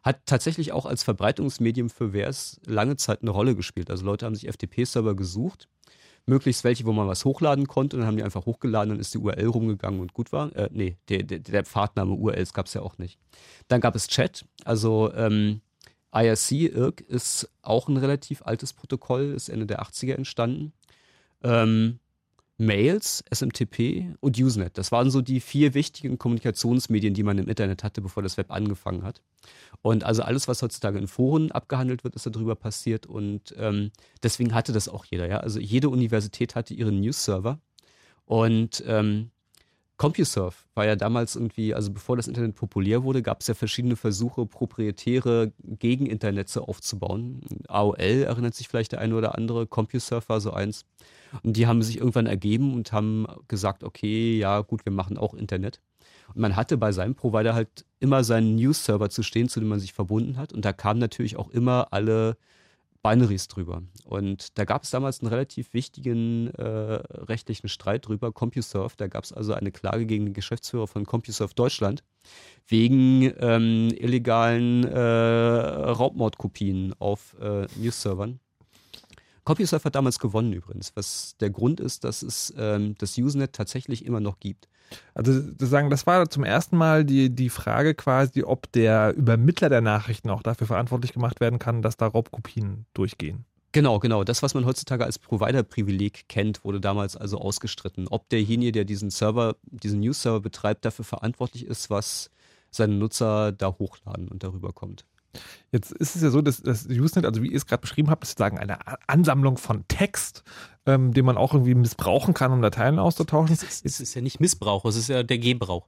[0.04, 3.90] hat tatsächlich auch als Verbreitungsmedium für Vers lange Zeit eine Rolle gespielt.
[3.90, 5.68] Also Leute haben sich FTP-Server gesucht,
[6.26, 9.14] möglichst welche, wo man was hochladen konnte, und dann haben die einfach hochgeladen, dann ist
[9.14, 10.54] die URL rumgegangen und gut war.
[10.54, 13.18] Äh, nee, der, der, der Pfadname URLs gab es ja auch nicht.
[13.68, 15.62] Dann gab es Chat, also ähm,
[16.12, 20.74] IRC, IRC ist auch ein relativ altes Protokoll, ist Ende der 80er entstanden.
[21.42, 21.98] Ähm,
[22.56, 24.78] Mails, SMTP und Usenet.
[24.78, 28.52] Das waren so die vier wichtigen Kommunikationsmedien, die man im Internet hatte, bevor das Web
[28.52, 29.22] angefangen hat.
[29.82, 33.06] Und also alles, was heutzutage in Foren abgehandelt wird, ist darüber passiert.
[33.06, 33.90] Und ähm,
[34.22, 35.26] deswegen hatte das auch jeder.
[35.28, 35.38] Ja?
[35.38, 37.58] Also jede Universität hatte ihren News-Server.
[38.24, 39.30] Und ähm,
[39.96, 43.94] CompuServe war ja damals irgendwie, also bevor das Internet populär wurde, gab es ja verschiedene
[43.96, 47.42] Versuche, proprietäre Gegeninternetze aufzubauen.
[47.68, 50.84] AOL erinnert sich vielleicht der eine oder andere, CompuServe war so eins.
[51.42, 55.34] Und die haben sich irgendwann ergeben und haben gesagt, okay, ja gut, wir machen auch
[55.34, 55.80] Internet.
[56.28, 59.80] Und man hatte bei seinem Provider halt immer seinen News-Server zu stehen, zu dem man
[59.80, 60.52] sich verbunden hat.
[60.52, 62.36] Und da kamen natürlich auch immer alle
[63.04, 63.82] Binaries drüber.
[64.06, 68.94] Und da gab es damals einen relativ wichtigen äh, rechtlichen Streit drüber, CompuServe.
[68.96, 72.02] Da gab es also eine Klage gegen den Geschäftsführer von CompuServe Deutschland
[72.66, 78.40] wegen ähm, illegalen äh, Raubmordkopien auf äh, News-Servern.
[79.44, 84.06] CompuServe hat damals gewonnen übrigens, was der Grund ist, dass es ähm, das Usenet tatsächlich
[84.06, 84.66] immer noch gibt.
[85.14, 89.80] Also sagen, das war zum ersten Mal die, die Frage quasi, ob der Übermittler der
[89.80, 93.44] Nachrichten auch dafür verantwortlich gemacht werden kann, dass da Raubkopien durchgehen.
[93.72, 94.22] Genau, genau.
[94.22, 98.06] Das, was man heutzutage als Provider-Privileg kennt, wurde damals also ausgestritten.
[98.08, 102.30] Ob derjenige, der diesen Server, diesen News-Server betreibt, dafür verantwortlich ist, was
[102.70, 105.04] seine Nutzer da hochladen und darüber kommt.
[105.72, 108.22] Jetzt ist es ja so, dass das Usenet, also wie ihr es gerade beschrieben habt,
[108.22, 108.78] ist sozusagen eine
[109.08, 110.44] Ansammlung von Text,
[110.86, 113.52] ähm, den man auch irgendwie missbrauchen kann, um Dateien auszutauschen.
[113.54, 115.86] Es ist, es ist ja nicht Missbrauch, es ist ja der Gebrauch.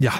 [0.00, 0.12] Ja,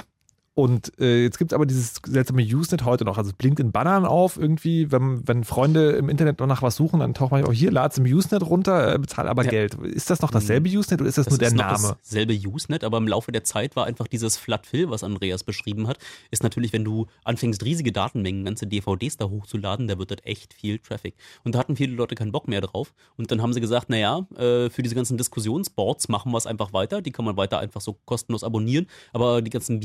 [0.53, 3.17] und äh, jetzt gibt es aber dieses seltsame Usenet heute noch.
[3.17, 6.75] Also es blinkt in Bannern auf irgendwie, wenn, wenn Freunde im Internet noch nach was
[6.75, 9.49] suchen, dann taucht man auch hier, lad es im Usenet runter, äh, bezahl aber Ja.
[9.51, 9.75] Geld.
[9.75, 11.97] Ist das noch dasselbe Usenet oder ist das, Das nur der Name?
[12.01, 15.97] dasselbe Usenet, aber im Laufe der Zeit war einfach dieses Flat-Fill, was Andreas beschrieben hat,
[16.31, 20.53] ist natürlich, wenn du anfängst, riesige Datenmengen, ganze DVDs da hochzuladen, da wird das echt
[20.53, 21.15] viel Traffic.
[21.43, 22.93] Und da hatten viele Leute keinen Bock mehr drauf.
[23.17, 26.73] Und dann haben sie gesagt, naja, äh, für diese ganzen Diskussionsboards machen wir es einfach
[26.73, 27.01] weiter.
[27.01, 28.87] Die kann man weiter einfach so kostenlos abonnieren.
[29.13, 29.79] Aber die ganzen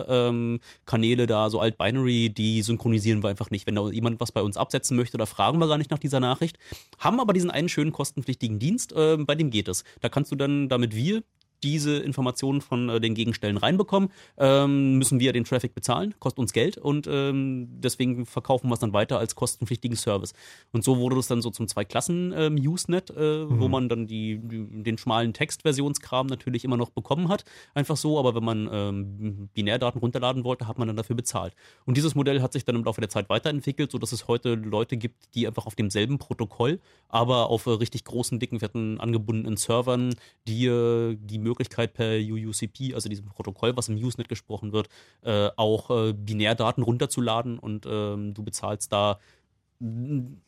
[0.00, 3.66] Binär-Kanäle da, so alt-binary, die synchronisieren wir einfach nicht.
[3.66, 6.20] Wenn da jemand was bei uns absetzen möchte, da fragen wir gar nicht nach dieser
[6.20, 6.58] Nachricht.
[6.98, 9.84] Haben aber diesen einen schönen kostenpflichtigen Dienst, äh, bei dem geht es.
[10.00, 11.22] Da kannst du dann, damit wir
[11.62, 16.52] diese Informationen von äh, den Gegenstellen reinbekommen, ähm, müssen wir den Traffic bezahlen, kostet uns
[16.52, 20.32] Geld und ähm, deswegen verkaufen wir es dann weiter als kostenpflichtigen Service.
[20.72, 24.98] Und so wurde es dann so zum Zwei-Klassen-Usenet, äh, wo man dann die, die, den
[24.98, 27.44] schmalen Textversionskram natürlich immer noch bekommen hat.
[27.74, 31.54] Einfach so, aber wenn man ähm, Binärdaten runterladen wollte, hat man dann dafür bezahlt.
[31.84, 34.96] Und dieses Modell hat sich dann im Laufe der Zeit weiterentwickelt, sodass es heute Leute
[34.96, 40.14] gibt, die einfach auf demselben Protokoll, aber auf äh, richtig großen, dicken, fetten, angebundenen Servern,
[40.46, 41.49] die äh, die Möglichkeit
[41.94, 44.88] per UUCP, also diesem Protokoll, was im Usenet gesprochen wird,
[45.22, 49.18] äh, auch äh, Binärdaten runterzuladen und ähm, du bezahlst da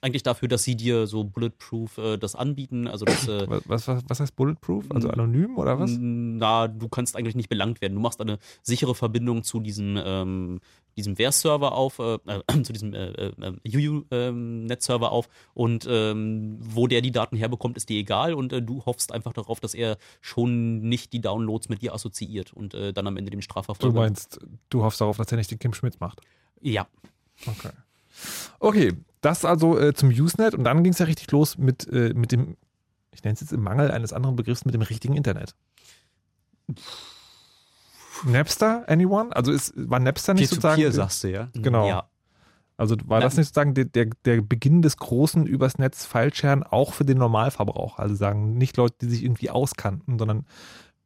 [0.02, 4.02] eigentlich dafür, dass sie dir so bulletproof äh, das anbieten, also das äh, Was, was,
[4.06, 4.90] was heißt Bulletproof?
[4.90, 5.96] Also anonym oder was?
[5.98, 7.94] na, du kannst eigentlich nicht belangt werden.
[7.94, 10.60] Du machst eine sichere Verbindung zu diesem, ähm,
[10.98, 13.32] diesem VERS-Server auf, äh, äh, zu diesem äh, äh,
[13.74, 19.12] UU-Net-Server auf und ähm, wo der die Daten herbekommt, ist dir egal und du hoffst
[19.12, 23.30] einfach darauf, dass er schon nicht die Downloads mit dir assoziiert und dann am Ende
[23.30, 23.98] Du Strafverfolger.
[23.98, 26.20] meinst, du hoffst darauf, dass er nicht den Kim Schmitz macht.
[26.60, 26.86] Ja.
[27.46, 27.70] Okay.
[28.58, 32.12] Okay, das also äh, zum Usenet und dann ging es ja richtig los mit, äh,
[32.14, 32.56] mit dem,
[33.12, 35.54] ich nenne es jetzt im Mangel eines anderen Begriffs, mit dem richtigen Internet.
[38.24, 39.34] Napster, anyone?
[39.34, 40.76] Also ist, war Napster nicht sozusagen.
[40.76, 41.48] Peer-to-Peer, sagst du, ja?
[41.54, 41.88] Genau.
[41.88, 42.08] Ja.
[42.76, 46.94] Also war das nicht sozusagen der, der, der Beginn des großen übers Netz File-Sharen auch
[46.94, 48.00] für den Normalverbraucher?
[48.00, 50.46] Also sagen nicht Leute, die sich irgendwie auskannten, sondern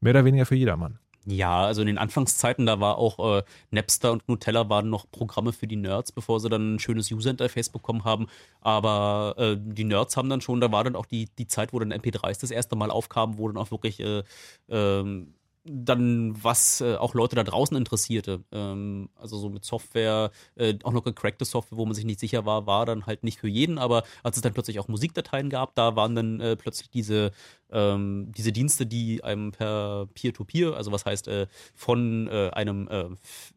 [0.00, 0.98] mehr oder weniger für jedermann.
[1.28, 3.42] Ja, also in den Anfangszeiten, da war auch äh,
[3.72, 7.68] Napster und Nutella waren noch Programme für die Nerds, bevor sie dann ein schönes User-Interface
[7.68, 8.28] bekommen haben.
[8.60, 11.80] Aber äh, die Nerds haben dann schon, da war dann auch die, die Zeit, wo
[11.80, 14.22] dann MP3s das erste Mal aufkamen, wo dann auch wirklich äh,
[14.68, 15.34] ähm,
[15.68, 18.44] dann was äh, auch Leute da draußen interessierte.
[18.52, 22.46] Ähm, also so mit Software, äh, auch noch gecrackte Software, wo man sich nicht sicher
[22.46, 23.78] war, war dann halt nicht für jeden.
[23.78, 27.32] Aber als es dann plötzlich auch Musikdateien gab, da waren dann äh, plötzlich diese,
[27.70, 33.04] ähm, diese Dienste, die einem per Peer-to-Peer, also was heißt äh, von äh, einem äh,
[33.12, 33.52] f-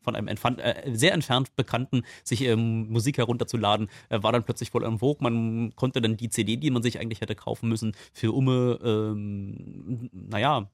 [0.00, 4.70] von einem entfernt, äh, sehr entfernt Bekannten sich ähm, Musik herunterzuladen, äh, war dann plötzlich
[4.70, 5.18] voll am Vogue.
[5.22, 10.10] Man konnte dann die CD, die man sich eigentlich hätte kaufen müssen, für Umme, ähm,
[10.12, 10.68] naja,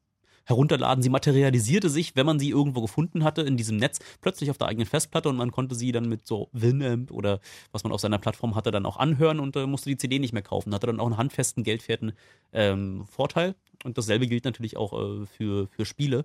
[0.49, 1.03] herunterladen.
[1.03, 4.69] Sie materialisierte sich, wenn man sie irgendwo gefunden hatte in diesem Netz, plötzlich auf der
[4.69, 8.19] eigenen Festplatte und man konnte sie dann mit so Winamp oder was man auf seiner
[8.19, 10.75] Plattform hatte, dann auch anhören und äh, musste die CD nicht mehr kaufen.
[10.75, 12.13] Hatte dann auch einen handfesten, geldwerten
[12.53, 13.55] ähm, Vorteil.
[13.85, 16.25] Und dasselbe gilt natürlich auch äh, für, für Spiele.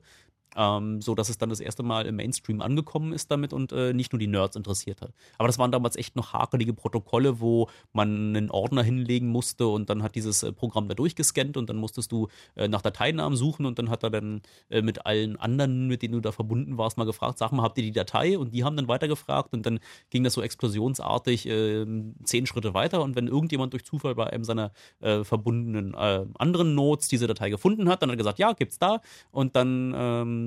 [0.56, 3.94] Ähm, so dass es dann das erste Mal im Mainstream angekommen ist damit und äh,
[3.94, 5.14] nicht nur die Nerds interessiert hat.
[5.38, 9.90] Aber das waren damals echt noch hakelige Protokolle, wo man einen Ordner hinlegen musste und
[9.90, 13.66] dann hat dieses äh, Programm da durchgescannt und dann musstest du äh, nach Dateinamen suchen
[13.66, 16.98] und dann hat er dann äh, mit allen anderen, mit denen du da verbunden warst,
[16.98, 18.38] mal gefragt, sag mal, habt ihr die Datei?
[18.38, 21.86] Und die haben dann weitergefragt und dann ging das so explosionsartig äh,
[22.24, 26.76] zehn Schritte weiter und wenn irgendjemand durch Zufall bei einem seiner äh, verbundenen äh, anderen
[26.76, 29.02] Nodes diese Datei gefunden hat, dann hat er gesagt, ja, gibt's da
[29.32, 30.43] und dann ähm,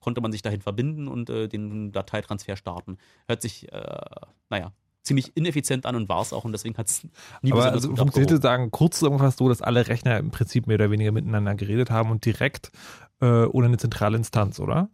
[0.00, 2.98] konnte man sich dahin verbinden und äh, den Dateitransfer starten.
[3.26, 3.96] Hört sich, äh,
[4.48, 4.72] naja,
[5.02, 7.06] ziemlich ineffizient an und war es auch und deswegen hat es
[7.42, 10.90] nie Aber also funktionierte sagen kurz zusammengefasst so, dass alle Rechner im Prinzip mehr oder
[10.90, 12.70] weniger miteinander geredet haben und direkt
[13.20, 14.90] äh, ohne eine zentrale Instanz, oder?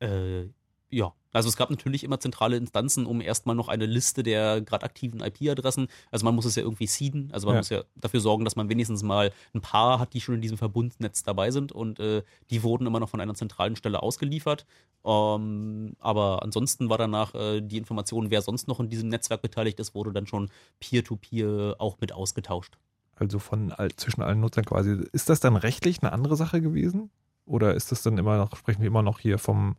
[0.00, 0.48] Äh,
[0.92, 4.84] ja, also es gab natürlich immer zentrale Instanzen, um erstmal noch eine Liste der gerade
[4.84, 5.88] aktiven IP-Adressen.
[6.10, 7.30] Also man muss es ja irgendwie seeden.
[7.32, 7.60] Also man Ja.
[7.60, 10.58] muss ja dafür sorgen, dass man wenigstens mal ein paar hat, die schon in diesem
[10.58, 14.66] Verbundnetz dabei sind und äh, die wurden immer noch von einer zentralen Stelle ausgeliefert.
[15.04, 19.80] Ähm, aber ansonsten war danach äh, die Information, wer sonst noch in diesem Netzwerk beteiligt
[19.80, 20.50] ist, wurde dann schon
[20.80, 22.76] peer-to-peer auch mit ausgetauscht.
[23.16, 25.02] Also von all, zwischen allen Nutzern quasi.
[25.12, 27.10] Ist das dann rechtlich eine andere Sache gewesen?
[27.46, 29.76] Oder ist das dann immer noch, sprechen wir immer noch hier vom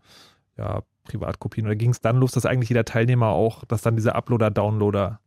[0.58, 1.66] ja, Privatkopien?
[1.66, 5.20] Oder ging es dann los, dass eigentlich jeder Teilnehmer auch, dass dann diese Uploader, Downloader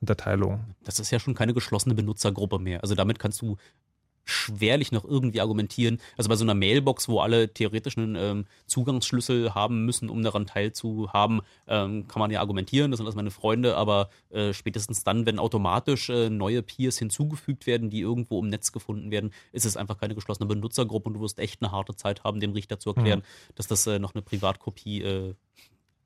[0.00, 0.74] Unterteilung.
[0.84, 2.82] Das ist ja schon keine geschlossene Benutzergruppe mehr.
[2.82, 3.56] Also damit kannst du
[4.24, 6.00] schwerlich noch irgendwie argumentieren.
[6.16, 10.46] Also bei so einer Mailbox, wo alle theoretisch einen ähm, Zugangsschlüssel haben müssen, um daran
[10.46, 15.26] teilzuhaben, ähm, kann man ja argumentieren, das sind alles meine Freunde, aber äh, spätestens dann,
[15.26, 19.76] wenn automatisch äh, neue Peers hinzugefügt werden, die irgendwo im Netz gefunden werden, ist es
[19.76, 22.90] einfach keine geschlossene Benutzergruppe und du wirst echt eine harte Zeit haben, dem Richter zu
[22.90, 23.54] erklären, mhm.
[23.56, 25.34] dass das äh, noch eine Privatkopie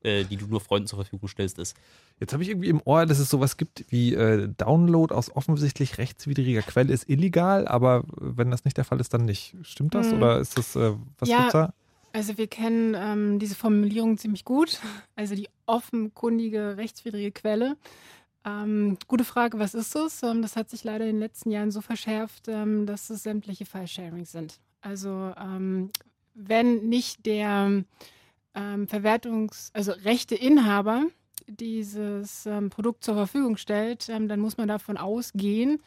[0.03, 1.75] äh, die du nur Freunden zur Verfügung stellst, ist.
[2.19, 5.97] Jetzt habe ich irgendwie im Ohr, dass es sowas gibt wie äh, Download aus offensichtlich
[5.97, 9.55] rechtswidriger Quelle ist illegal, aber wenn das nicht der Fall ist, dann nicht.
[9.63, 10.11] Stimmt das?
[10.11, 10.17] Hm.
[10.17, 11.73] Oder ist das, äh, was ja, gibt's da?
[12.11, 14.79] Also wir kennen ähm, diese Formulierung ziemlich gut.
[15.15, 17.75] Also die offenkundige rechtswidrige Quelle.
[18.45, 20.23] Ähm, gute Frage, was ist das?
[20.23, 23.65] Ähm, das hat sich leider in den letzten Jahren so verschärft, ähm, dass es sämtliche
[23.65, 24.59] File-Sharings sind.
[24.79, 25.91] Also ähm,
[26.35, 27.83] wenn nicht der
[28.59, 31.05] ähm, Verwertungs-, also Rechteinhaber
[31.47, 35.81] dieses ähm, Produkt zur Verfügung stellt, ähm, dann muss man davon ausgehen,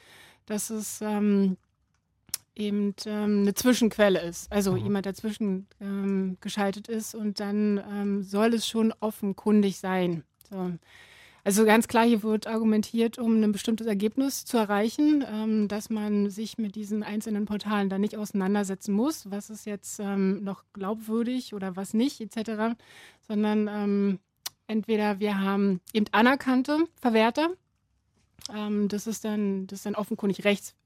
[0.46, 1.56] dass es ähm,
[2.56, 4.84] eben ähm, eine Zwischenquelle ist, also mhm.
[4.84, 5.66] jemand dazwischen
[6.40, 10.24] geschaltet ist und dann soll es schon offenkundig sein.
[10.50, 10.72] So.
[11.44, 16.30] Also ganz klar, hier wird argumentiert, um ein bestimmtes Ergebnis zu erreichen, ähm, dass man
[16.30, 21.52] sich mit diesen einzelnen Portalen da nicht auseinandersetzen muss, was ist jetzt ähm, noch glaubwürdig
[21.52, 22.76] oder was nicht, etc.,
[23.26, 24.18] sondern ähm,
[24.68, 27.50] entweder wir haben eben anerkannte Verwerter,
[28.54, 30.76] ähm, das ist dann, das ist dann offenkundig rechts,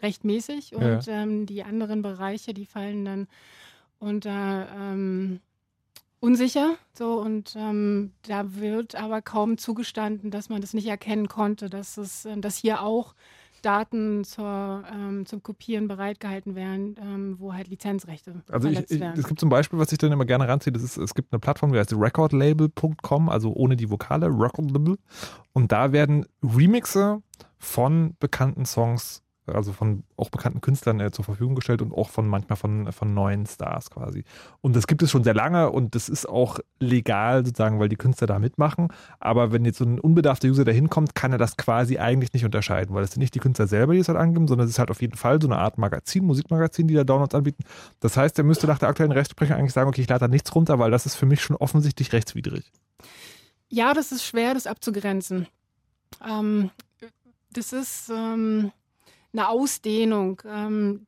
[0.00, 1.22] rechtmäßig und ja.
[1.22, 3.26] Ähm, die anderen Bereiche, die fallen dann
[3.98, 5.40] unter ähm,
[6.20, 6.76] unsicher.
[6.92, 11.96] So, und ähm, da wird aber kaum zugestanden, dass man das nicht erkennen konnte, dass
[11.96, 13.14] es, äh, dass hier auch
[13.64, 19.26] Daten zur, ähm, zum Kopieren bereitgehalten werden, ähm, wo halt Lizenzrechte also ich, ich, Es
[19.26, 21.72] gibt zum Beispiel, was ich dann immer gerne ranziehe, das ist, es gibt eine Plattform,
[21.72, 24.98] die heißt recordlabel.com, also ohne die Vokale, Recordlabel.
[25.52, 27.22] Und da werden Remixe
[27.58, 32.26] von bekannten Songs also von auch bekannten Künstlern äh, zur Verfügung gestellt und auch von
[32.26, 34.24] manchmal von, von neuen Stars quasi.
[34.60, 37.96] Und das gibt es schon sehr lange und das ist auch legal sozusagen, weil die
[37.96, 38.88] Künstler da mitmachen.
[39.20, 42.44] Aber wenn jetzt so ein unbedarfter User da hinkommt, kann er das quasi eigentlich nicht
[42.44, 44.78] unterscheiden, weil es sind nicht die Künstler selber, die es halt angeben, sondern es ist
[44.78, 47.64] halt auf jeden Fall so eine Art Magazin, Musikmagazin, die da Downloads anbieten.
[48.00, 50.54] Das heißt, er müsste nach der aktuellen Rechtsprechung eigentlich sagen, okay, ich lade da nichts
[50.54, 52.70] runter, weil das ist für mich schon offensichtlich rechtswidrig.
[53.68, 55.48] Ja, das ist schwer, das abzugrenzen.
[56.26, 56.70] Ähm,
[57.52, 58.72] das ist ähm,
[59.34, 61.06] eine Ausdehnung, ähm,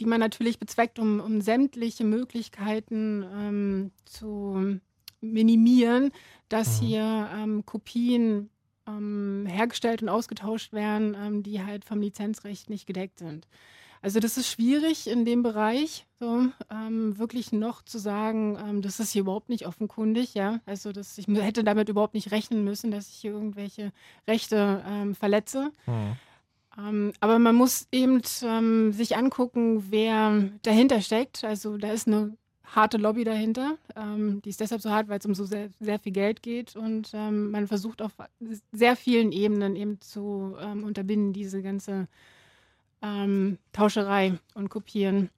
[0.00, 4.80] die man natürlich bezweckt, um, um sämtliche Möglichkeiten ähm, zu
[5.20, 6.10] minimieren,
[6.48, 6.86] dass mhm.
[6.86, 8.50] hier ähm, Kopien
[8.86, 13.46] ähm, hergestellt und ausgetauscht werden, ähm, die halt vom Lizenzrecht nicht gedeckt sind.
[14.02, 19.00] Also das ist schwierig in dem Bereich, so ähm, wirklich noch zu sagen, ähm, das
[19.00, 20.60] ist hier überhaupt nicht offenkundig, ja.
[20.66, 23.92] Also dass ich hätte damit überhaupt nicht rechnen müssen, dass ich hier irgendwelche
[24.28, 25.72] Rechte ähm, verletze.
[25.86, 26.16] Mhm.
[26.78, 31.44] Ähm, aber man muss eben ähm, sich angucken, wer dahinter steckt.
[31.44, 33.78] Also da ist eine harte Lobby dahinter.
[33.94, 36.74] Ähm, die ist deshalb so hart, weil es um so sehr, sehr viel Geld geht.
[36.76, 38.12] Und man versucht auf
[38.72, 42.08] sehr vielen Ebenen eben zu unterbinden, diese ganze
[43.72, 45.30] Tauscherei und Kopieren.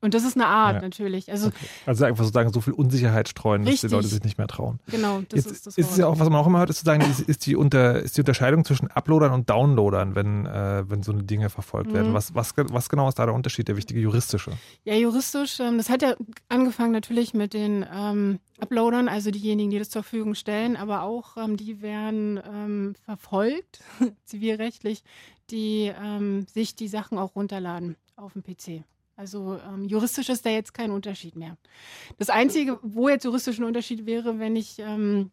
[0.00, 0.82] Und das ist eine Art ja.
[0.82, 1.30] natürlich.
[1.30, 1.66] Also, okay.
[1.84, 3.80] also einfach sozusagen so viel Unsicherheit streuen, richtig.
[3.80, 4.78] dass die Leute sich nicht mehr trauen.
[4.86, 5.78] Genau, das Jetzt ist das.
[5.78, 8.00] Ist es ja auch, was man auch immer hört, ist sozusagen, ist, ist, die, unter,
[8.00, 11.94] ist die Unterscheidung zwischen Uploadern und Downloadern, wenn, äh, wenn so eine Dinge verfolgt mhm.
[11.94, 12.14] werden.
[12.14, 14.52] Was, was, was genau ist da der Unterschied, der wichtige juristische?
[14.84, 16.14] Ja, juristisch, ähm, das hat ja
[16.48, 21.36] angefangen natürlich mit den ähm, Uploadern, also diejenigen, die das zur Verfügung stellen, aber auch
[21.36, 23.80] ähm, die werden ähm, verfolgt,
[24.24, 25.02] zivilrechtlich,
[25.50, 28.84] die ähm, sich die Sachen auch runterladen auf dem PC.
[29.18, 31.56] Also ähm, juristisch ist da jetzt kein Unterschied mehr.
[32.18, 35.32] Das Einzige, wo jetzt juristisch ein Unterschied wäre, wenn ich ähm,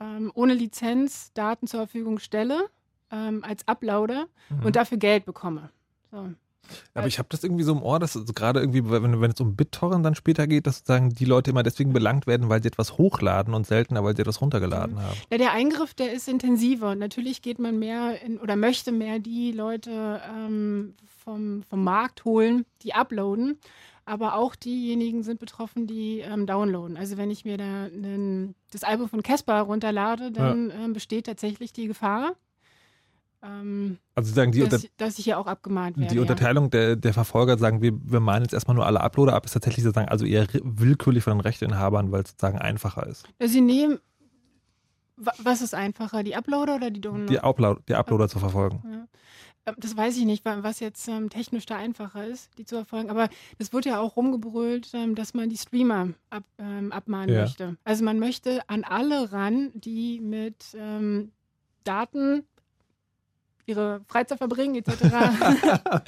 [0.00, 2.70] ähm, ohne Lizenz Daten zur Verfügung stelle
[3.10, 4.66] ähm, als Uploader mhm.
[4.66, 5.70] und dafür Geld bekomme.
[6.12, 6.32] So.
[6.94, 9.40] Aber ich habe das irgendwie so im Ohr, dass also gerade irgendwie, wenn, wenn es
[9.40, 12.68] um BitTorrent dann später geht, dass sozusagen die Leute immer deswegen belangt werden, weil sie
[12.68, 15.00] etwas hochladen und seltener, weil sie etwas runtergeladen mhm.
[15.00, 15.16] haben.
[15.30, 16.94] Ja, der Eingriff, der ist intensiver.
[16.94, 22.64] Natürlich geht man mehr in, oder möchte mehr die Leute ähm, vom, vom Markt holen,
[22.82, 23.58] die uploaden.
[24.04, 26.96] Aber auch diejenigen sind betroffen, die ähm, downloaden.
[26.96, 30.76] Also wenn ich mir da einen, das Album von Casper runterlade, dann ja.
[30.76, 32.32] ähm, besteht tatsächlich die Gefahr,
[33.42, 36.12] ähm, also sagen die dass, dass ich hier auch abgemahnt werde.
[36.12, 36.70] Die Unterteilung ja.
[36.70, 39.84] der, der Verfolger sagen, wir, wir mahnen jetzt erstmal nur alle Uploader ab, ist tatsächlich
[39.84, 43.28] sozusagen also eher willkürlich von den Rechteinhabern, weil es sozusagen einfacher ist.
[43.38, 43.98] Sie nehmen,
[45.16, 47.32] was ist einfacher, die Uploader oder die Downloader?
[47.32, 48.28] Die, Upload, die Uploader ja.
[48.28, 48.82] zu verfolgen.
[48.90, 49.06] Ja.
[49.66, 53.10] Ähm, das weiß ich nicht, was jetzt ähm, technisch da einfacher ist, die zu verfolgen.
[53.10, 53.28] Aber
[53.58, 57.42] es wird ja auch rumgebrüllt, ähm, dass man die Streamer ab, ähm, abmahnen ja.
[57.42, 57.76] möchte.
[57.84, 61.32] Also man möchte an alle ran, die mit ähm,
[61.84, 62.44] Daten
[63.68, 64.92] ihre Freizeit verbringen etc.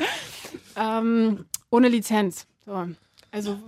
[0.76, 2.46] ähm, ohne Lizenz.
[2.64, 2.88] So.
[3.30, 3.58] Also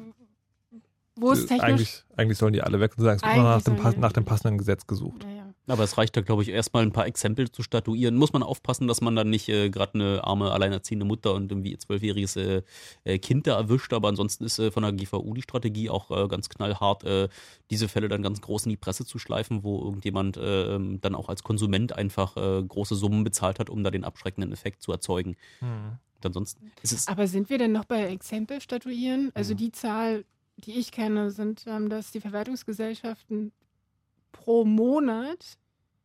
[1.16, 1.62] wo ist technisch?
[1.62, 4.58] Eigentlich, eigentlich sollen die alle weg und sagen, es wird nach dem, nach dem passenden
[4.58, 5.24] Gesetz gesucht.
[5.68, 8.16] Aber es reicht da, glaube ich, erstmal ein paar Exempel zu statuieren.
[8.16, 11.70] Muss man aufpassen, dass man dann nicht äh, gerade eine arme, alleinerziehende Mutter und irgendwie
[11.70, 12.62] ihr zwölfjähriges äh,
[13.04, 13.92] äh, Kind da erwischt.
[13.92, 17.28] Aber ansonsten ist äh, von der GVU die Strategie auch äh, ganz knallhart, äh,
[17.70, 21.14] diese Fälle dann ganz groß in die Presse zu schleifen, wo irgendjemand äh, ähm, dann
[21.14, 24.90] auch als Konsument einfach äh, große Summen bezahlt hat, um da den abschreckenden Effekt zu
[24.90, 25.36] erzeugen.
[25.60, 27.08] Und ansonsten ist es.
[27.08, 29.30] Aber sind wir denn noch bei Exempel statuieren?
[29.34, 30.24] Also die Zahl,
[30.56, 33.52] die ich kenne, sind, ähm, dass die Verwertungsgesellschaften
[34.44, 35.56] pro Monat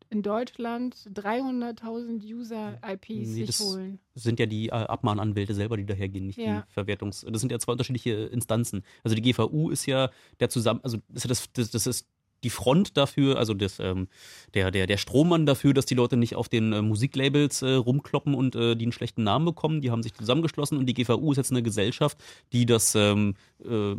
[0.10, 4.00] in Deutschland 300.000 User-IPs Nee, sich das- holen.
[4.16, 6.62] sind ja die äh, Abmahnanwälte selber, die dahergehen, nicht Ja.
[6.68, 7.26] die Verwertungs.
[7.30, 8.84] Das sind ja zwei unterschiedliche Instanzen.
[9.04, 10.10] Also die GVU ist ja
[10.40, 12.08] der zusammen, also das, ist ja das, das, das ist
[12.48, 14.08] die Front dafür, also das, ähm,
[14.54, 18.34] der, der, der Strohmann dafür, dass die Leute nicht auf den äh, Musiklabels äh, rumkloppen
[18.34, 19.82] und äh, die einen schlechten Namen bekommen.
[19.82, 22.18] Die haben sich zusammengeschlossen und die GVU ist jetzt eine Gesellschaft,
[22.54, 23.36] die das ähm,
[23.68, 23.96] äh,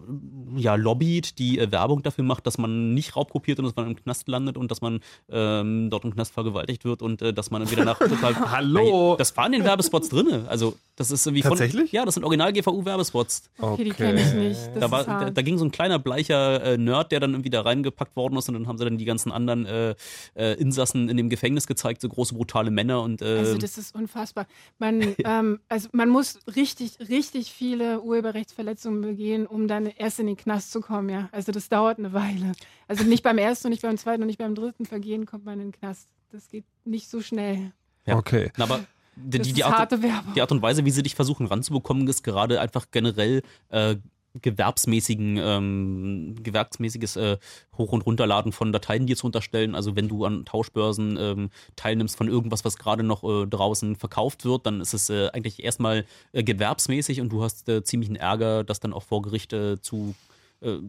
[0.57, 3.97] ja lobbyt, die äh, Werbung dafür macht, dass man nicht raubkopiert und dass man im
[3.97, 5.01] Knast landet und dass man
[5.31, 9.17] ähm, dort im Knast vergewaltigt wird und äh, dass man dann wieder nach total Hallo?
[9.19, 10.47] das waren in den Werbespots drinne.
[10.49, 11.51] Also, das ist wie von.
[11.51, 11.93] Tatsächlich?
[11.93, 13.51] Ja, das sind Original-GVU-Werbespots.
[13.61, 14.61] Okay, die kenne ich nicht.
[14.75, 17.51] Das Da, war, da, da ging so ein kleiner bleicher äh, Nerd, der dann irgendwie
[17.51, 19.95] da reingepackt worden ist und dann haben sie dann die ganzen anderen äh,
[20.35, 23.95] äh, Insassen in dem Gefängnis gezeigt, so große brutale Männer und äh, Also das ist
[23.95, 24.47] unfassbar.
[24.79, 30.37] Man, ähm, also man muss richtig, richtig viele Urheberrechtsverletzungen begehen, um dann erst in den
[30.37, 31.29] Knast zu kommen, ja.
[31.33, 32.53] Also das dauert eine Weile.
[32.87, 35.61] Also nicht beim ersten und nicht beim zweiten und nicht beim dritten Vergehen kommt man
[35.61, 36.09] in den Knast.
[36.31, 37.73] Das geht nicht so schnell.
[38.07, 38.17] Ja.
[38.17, 38.51] Okay.
[38.57, 38.81] Na, aber
[39.17, 40.35] die, Das die, ist die, Art, harte Werbung.
[40.35, 43.97] die Art und Weise, wie sie dich versuchen ranzubekommen, ist gerade einfach generell äh,
[44.43, 47.39] gewerbsmäßigen, ähm, gewerbsmäßiges äh,
[47.77, 49.75] Hoch- und Runterladen von Dateien dir zu unterstellen.
[49.75, 54.45] Also wenn du an Tauschbörsen ähm, teilnimmst von irgendwas, was gerade noch äh, draußen verkauft
[54.45, 58.65] wird, dann ist es äh, eigentlich erstmal äh, gewerbsmäßig und du hast äh, ziemlichen Ärger,
[58.65, 60.15] das dann auch vor Gericht äh, zu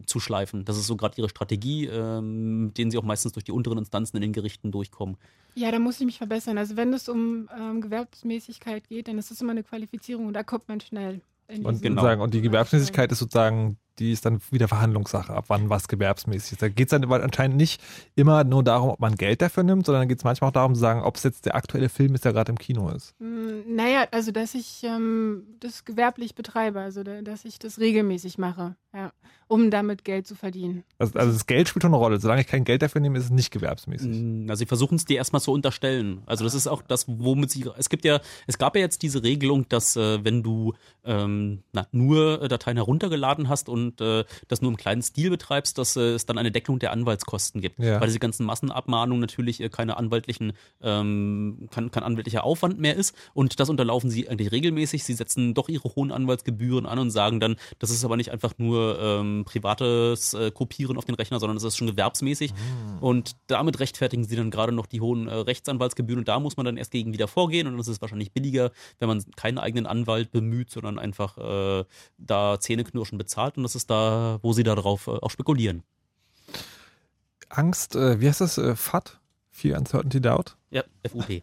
[0.04, 0.64] zu schleifen.
[0.64, 3.78] Das ist so gerade ihre Strategie, ähm, mit denen sie auch meistens durch die unteren
[3.78, 5.16] Instanzen in den Gerichten durchkommen.
[5.54, 6.58] Ja, da muss ich mich verbessern.
[6.58, 10.42] Also wenn es um ähm, Gewerbsmäßigkeit geht, dann ist das immer eine Qualifizierung und da
[10.42, 11.20] kommt man schnell.
[11.64, 12.22] Und, Genau.
[12.22, 16.62] und die Gewerbsmäßigkeit ist sozusagen, die ist dann wieder Verhandlungssache, ab wann was gewerbsmäßig ist.
[16.62, 17.82] Da geht es dann anscheinend nicht
[18.14, 20.80] immer nur darum, ob man Geld dafür nimmt, sondern geht es manchmal auch darum zu
[20.80, 23.14] sagen, ob es jetzt der aktuelle Film ist, der gerade im Kino ist.
[23.20, 28.38] Mm, Naja, also dass ich ähm, das gewerblich betreibe, also da, dass ich das regelmäßig
[28.38, 29.12] mache, ja,
[29.46, 30.84] um damit Geld zu verdienen.
[30.98, 32.20] Also, also das Geld spielt schon eine Rolle.
[32.20, 34.08] Solange ich kein Geld dafür nehme, ist es nicht gewerbsmäßig.
[34.08, 36.22] Mm, Also sie versuchen es dir erstmal zu unterstellen.
[36.26, 37.64] Also das ist auch das, womit sie.
[37.76, 41.86] Es gibt ja, es gab ja jetzt diese Regelung, dass äh, wenn du ähm, na,
[41.92, 46.14] nur äh, Dateien heruntergeladen hast und äh, das nur im kleinen Stil betreibst, dass äh,
[46.14, 47.78] es dann eine Deckelung der Anwaltskosten gibt.
[47.78, 48.00] Ja.
[48.00, 50.52] Weil diese ganzen Massenabmahnungen natürlich äh, keine anwaltlichen,
[50.82, 53.14] ähm, kein, kein anwaltlicher Aufwand mehr ist.
[53.34, 55.04] Und das unterlaufen sie eigentlich regelmäßig.
[55.04, 58.54] Sie setzen doch ihre hohen Anwaltsgebühren an und sagen dann, das ist aber nicht einfach
[58.58, 62.52] nur ähm, privates äh, Kopieren auf den Rechner, sondern das ist schon gewerbsmäßig.
[63.00, 66.20] Und damit rechtfertigen sie dann gerade noch die hohen äh, Rechtsanwaltsgebühren.
[66.20, 67.66] Und da muss man dann erst gegen wieder vorgehen.
[67.66, 71.84] Und das ist wahrscheinlich billiger, wenn man keinen eigenen Anwalt bemüht, sondern einfach äh,
[72.18, 73.56] da Zähneknirschen bezahlt.
[73.56, 75.82] Und das ist da, wo sie darauf äh, auch spekulieren.
[77.48, 78.58] Angst, äh, wie heißt das?
[78.58, 79.19] Äh, FAT?
[79.60, 80.56] Fear, Uncertainty, Doubt?
[80.70, 81.42] Ja, FUP.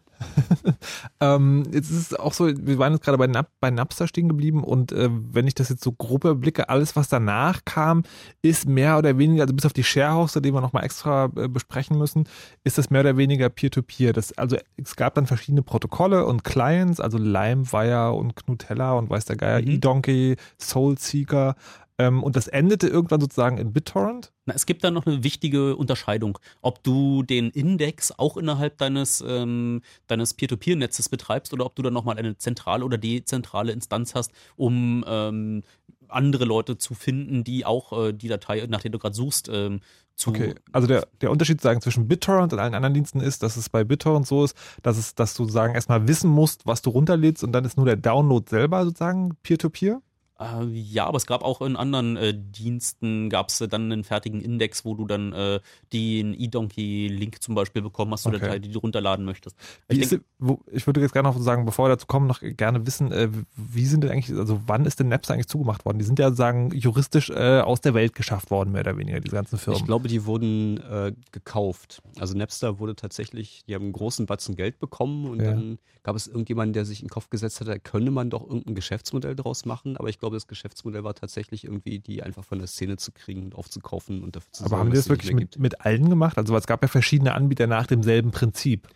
[1.20, 4.28] Ähm, jetzt ist es auch so, wir waren jetzt gerade bei, Nap bei Napster stehen
[4.28, 8.04] geblieben und äh, wenn ich das jetzt so grob überblicke, alles, was danach kam,
[8.40, 11.98] ist mehr oder weniger, also bis auf die Sharehouse, die wir nochmal extra äh, besprechen
[11.98, 12.28] müssen,
[12.64, 14.12] ist das mehr oder weniger Peer-to-Peer.
[14.12, 19.24] Das, also es gab dann verschiedene Protokolle und Clients, also LimeWire und Knutella und weiß
[19.24, 19.68] der Geier, Mhm.
[19.68, 21.56] eDonkey, Soulseeker
[21.98, 24.32] ähm, und das endete irgendwann sozusagen in BitTorrent.
[24.46, 29.22] Na, es gibt da noch eine wichtige Unterscheidung, ob du den Index auch innerhalb deines,
[29.26, 34.32] ähm, deines Peer-to-Peer-Netzes betreibst oder ob du dann nochmal eine zentrale oder dezentrale Instanz hast,
[34.56, 35.62] um ähm,
[36.08, 39.80] andere Leute zu finden, die auch äh, die Datei, nach der du gerade suchst, ähm,
[40.14, 40.30] zu.
[40.30, 43.68] Okay, also der, der Unterschied sagen zwischen BitTorrent und allen anderen Diensten ist, dass es
[43.68, 47.44] bei BitTorrent so ist, dass es, dass du sagen erstmal wissen musst, was du runterlädst
[47.44, 50.00] und dann ist nur der Download selber sozusagen Peer-to-Peer.
[50.40, 54.04] Äh, ja, aber es gab auch in anderen äh, Diensten, gab es äh, dann einen
[54.04, 55.60] fertigen Index, wo du dann äh,
[55.92, 58.38] den eDonkey-Link zum Beispiel bekommen hast, Okay.
[58.38, 59.56] Datei, die du runterladen möchtest.
[59.88, 62.26] Wie Ich ist, denke, wo, ich würde jetzt gerne noch sagen, bevor wir dazu kommen,
[62.26, 65.84] noch gerne wissen, äh, wie sind denn eigentlich, also wann ist denn Napster eigentlich zugemacht
[65.84, 65.98] worden?
[65.98, 69.34] Die sind ja sagen juristisch äh, aus der Welt geschafft worden, mehr oder weniger, diese
[69.34, 69.80] ganzen Firmen.
[69.80, 72.02] Ich glaube, die wurden äh, gekauft.
[72.20, 75.52] Also Napster wurde tatsächlich, die haben einen großen Batzen Geld bekommen und Ja.
[75.52, 78.46] dann gab es irgendjemanden, der sich in den Kopf gesetzt hat, da könne man doch
[78.46, 79.96] irgendein Geschäftsmodell draus machen.
[79.96, 83.42] Aber ich glaube, das Geschäftsmodell war tatsächlich irgendwie, die einfach von der Szene zu kriegen
[83.42, 86.38] und aufzukaufen und dafür zu Aber haben die das wirklich mit, mit allen gemacht?
[86.38, 88.88] Also es gab ja verschiedene Anbieter nach demselben Prinzip.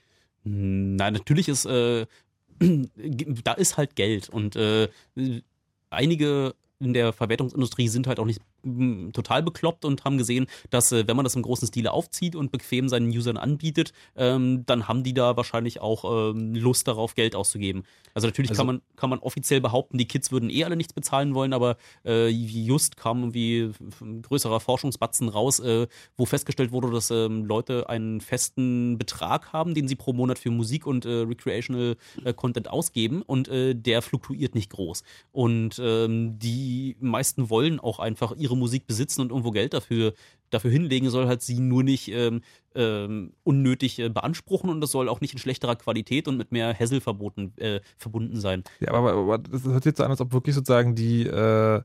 [0.44, 2.06] Nein, natürlich ist, äh,
[3.44, 4.88] da ist halt Geld und äh,
[5.90, 8.40] einige in der Verwertungsindustrie sind halt auch nicht
[9.12, 12.52] total bekloppt und haben gesehen, dass äh, wenn man das im großen Stile aufzieht und
[12.52, 17.34] bequem seinen Usern anbietet, ähm, dann haben die da wahrscheinlich auch ähm, Lust darauf, Geld
[17.34, 17.84] auszugeben.
[18.14, 20.92] Also natürlich Also- kann man kann man offiziell behaupten, die Kids würden eh alle nichts
[20.92, 26.90] bezahlen wollen, aber äh, just kam irgendwie ein größerer Forschungsbatzen raus, äh, wo festgestellt wurde,
[26.90, 31.96] dass ähm, Leute einen festen Betrag haben, den sie pro Monat für Musik und Recreational
[32.36, 35.02] Content ausgeben und der fluktuiert nicht groß.
[35.32, 40.14] Und die meisten wollen auch einfach ihre Musik besitzen und irgendwo Geld dafür,
[40.50, 42.42] dafür hinlegen, soll halt sie nur nicht ähm,
[42.74, 46.78] ähm, unnötig äh, beanspruchen und das soll auch nicht in schlechterer Qualität und mit mehr
[46.78, 48.64] Hassel verboten, äh, verbunden sein.
[48.80, 51.82] Ja, aber, aber das hört jetzt so an, als ob wirklich sozusagen die, äh,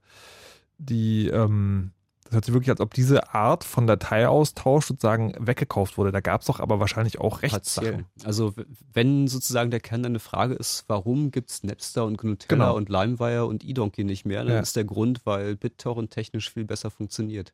[0.77, 1.91] die, ähm,
[2.27, 6.11] das hört sich wirklich, als ob diese Art von Dateiaustausch sozusagen weggekauft wurde.
[6.11, 8.05] Da gab es doch aber wahrscheinlich auch Rechtssachen.
[8.23, 8.53] Also
[8.93, 12.75] wenn sozusagen der Kern eine Frage ist, warum gibt es Napster und Gnutella Genau.
[12.77, 14.59] und LimeWire und eDonkey nicht mehr, dann Ja.
[14.59, 17.53] ist der Grund, weil BitTorrent technisch viel besser funktioniert.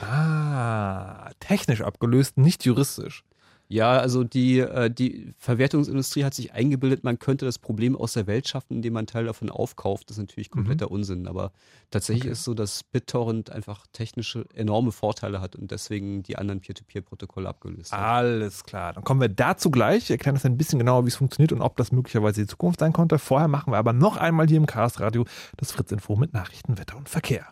[0.00, 3.24] Ah, technisch abgelöst, nicht juristisch.
[3.70, 8.26] Ja, also die, äh, die Verwertungsindustrie hat sich eingebildet, man könnte das Problem aus der
[8.26, 10.08] Welt schaffen, indem man einen Teil davon aufkauft.
[10.08, 11.26] Das ist natürlich kompletter Unsinn.
[11.28, 11.52] Aber
[11.90, 12.32] tatsächlich Okay.
[12.32, 17.92] ist so, dass BitTorrent einfach technische enorme Vorteile hat und deswegen die anderen Peer-to-Peer-Protokolle abgelöst
[17.92, 18.00] hat.
[18.00, 18.94] Alles klar.
[18.94, 20.04] Dann kommen wir dazu gleich.
[20.04, 22.80] Ich erkläre das ein bisschen genauer, wie es funktioniert und ob das möglicherweise die Zukunft
[22.80, 23.18] sein konnte.
[23.18, 25.26] Vorher machen wir aber noch einmal hier im Chaos Radio
[25.58, 27.46] das Fritz Info mit Nachrichten, Wetter und Verkehr.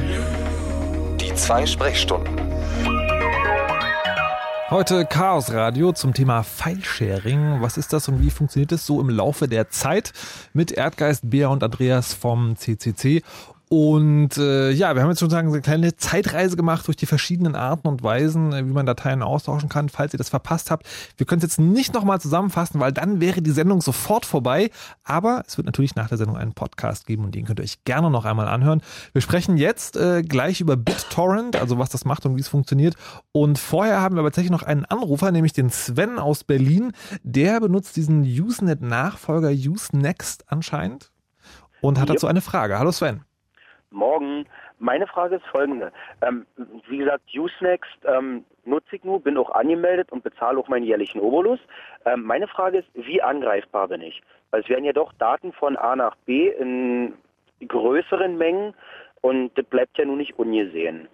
[1.20, 2.32] Die zwei Sprechstunden.
[4.70, 7.60] Heute Chaos Radio zum Thema File-Sharing.
[7.60, 10.12] Was ist das und wie funktioniert es so im Laufe der Zeit
[10.52, 13.24] mit Erdgeist, Bea und Andreas vom CCC?
[13.68, 17.56] Und äh, ja, wir haben jetzt sozusagen so eine kleine Zeitreise gemacht durch die verschiedenen
[17.56, 19.88] Arten und Weisen, äh, wie man Dateien austauschen kann.
[19.88, 20.86] Falls ihr das verpasst habt,
[21.16, 24.70] wir können es jetzt nicht nochmal zusammenfassen, weil dann wäre die Sendung sofort vorbei.
[25.02, 27.82] Aber es wird natürlich nach der Sendung einen Podcast geben und den könnt ihr euch
[27.82, 28.82] gerne noch einmal anhören.
[29.12, 32.94] Wir sprechen jetzt äh, gleich über BitTorrent, also was das macht und wie es funktioniert.
[33.32, 36.92] Und vorher haben wir aber tatsächlich noch einen Anrufer, nämlich den Sven aus Berlin.
[37.24, 41.10] Der benutzt diesen Usenet-Nachfolger Usenext anscheinend
[41.80, 42.16] und hat Yep.
[42.16, 42.78] dazu eine Frage.
[42.78, 43.22] Hallo Sven.
[43.90, 44.46] Morgen.
[44.78, 45.92] Meine Frage ist folgende.
[46.22, 46.46] Ähm,
[46.88, 51.20] wie gesagt, Usenext ähm, nutze ich nur, bin auch angemeldet und bezahle auch meinen jährlichen
[51.20, 51.60] Obolus.
[52.04, 54.22] Ähm, meine Frage ist, wie angreifbar bin ich?
[54.50, 57.14] Weil es werden ja doch Daten von A nach B in
[57.66, 58.74] größeren Mengen
[59.22, 61.08] und das bleibt ja nun nicht ungesehen.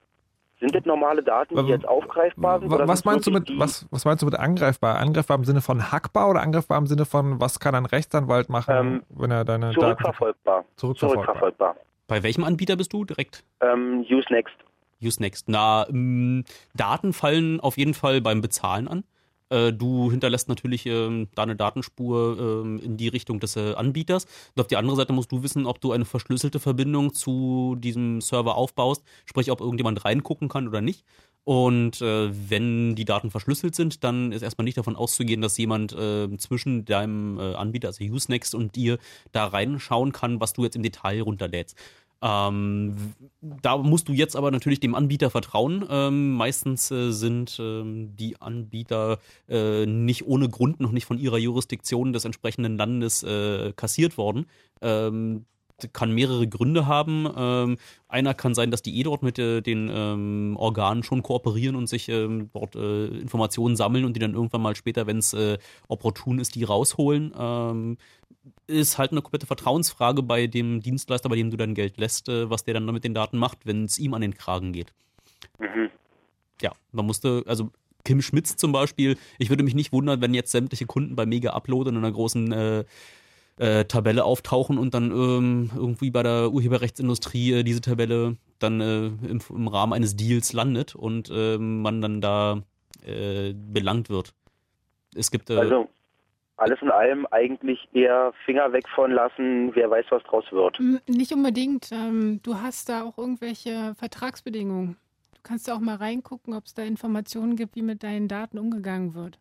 [0.62, 2.70] Sind das normale Daten, die jetzt aufgreifbar sind?
[2.70, 4.96] Was meinst du mit was, was meinst du mit angreifbar?
[4.98, 8.74] Angreifbar im Sinne von hackbar oder angreifbar im Sinne von was kann ein Rechtsanwalt machen,
[8.76, 10.64] Ähm, wenn er deine Daten Zurückverfolgbar.
[10.76, 11.74] Zurückverfolgbar.
[12.12, 13.42] Bei welchem Anbieter bist du direkt?
[13.62, 14.54] Ähm, Usenext.
[15.02, 15.48] Usenext.
[15.48, 16.44] Na, ähm,
[16.74, 19.04] Daten fallen auf jeden Fall beim Bezahlen an.
[19.48, 24.26] Äh, du hinterlässt natürlich ähm, deine Datenspur ähm, in die Richtung des äh, Anbieters.
[24.54, 28.20] Und auf die andere Seite musst du wissen, ob du eine verschlüsselte Verbindung zu diesem
[28.20, 31.06] Server aufbaust, sprich, ob irgendjemand reingucken kann oder nicht.
[31.44, 35.92] Und äh, wenn die Daten verschlüsselt sind, dann ist erstmal nicht davon auszugehen, dass jemand
[35.92, 38.98] äh, zwischen deinem äh, Anbieter, also Usenext und dir,
[39.32, 41.76] da reinschauen kann, was du jetzt im Detail runterlädst.
[42.22, 42.94] Ähm,
[43.40, 45.84] da musst du jetzt aber natürlich dem Anbieter vertrauen.
[45.90, 49.18] Ähm, meistens äh, sind ähm, die Anbieter
[49.48, 54.46] äh, nicht ohne Grund noch nicht von ihrer Jurisdiktion des entsprechenden Landes äh, kassiert worden.
[54.80, 55.46] Ähm,
[55.92, 57.26] kann mehrere Gründe haben.
[57.36, 57.76] Ähm,
[58.06, 61.88] einer kann sein, dass die eh dort mit äh, den ähm, Organen schon kooperieren und
[61.88, 65.58] sich dort äh, Informationen sammeln und die dann irgendwann mal später, wenn es äh,
[65.88, 67.32] opportun ist, die rausholen.
[68.72, 72.48] Ist halt eine komplette Vertrauensfrage bei dem Dienstleister, bei dem du dein Geld lässt, äh,
[72.48, 74.92] was der dann mit den Daten macht, wenn es ihm an den Kragen geht.
[75.58, 75.90] Mhm.
[76.60, 77.70] Ja, man musste, also
[78.04, 81.52] Kim Schmitz zum Beispiel, ich würde mich nicht wundern, wenn jetzt sämtliche Kunden bei Mega
[81.52, 82.84] Upload in einer großen äh,
[83.58, 89.06] äh, Tabelle auftauchen und dann ähm, irgendwie bei der Urheberrechtsindustrie äh, diese Tabelle dann äh,
[89.06, 92.62] im, im Rahmen eines Deals landet und ähm, man dann da
[93.04, 94.34] äh, belangt wird.
[95.14, 95.88] Es gibt Also
[96.62, 100.78] alles in allem eigentlich eher Finger weg von lassen, wer weiß, was draus wird.
[101.08, 101.90] Nicht unbedingt.
[101.92, 104.96] Ähm, du hast da auch irgendwelche Vertragsbedingungen.
[105.34, 108.58] Du kannst da auch mal reingucken, ob es da Informationen gibt, wie mit deinen Daten
[108.58, 109.38] umgegangen wird.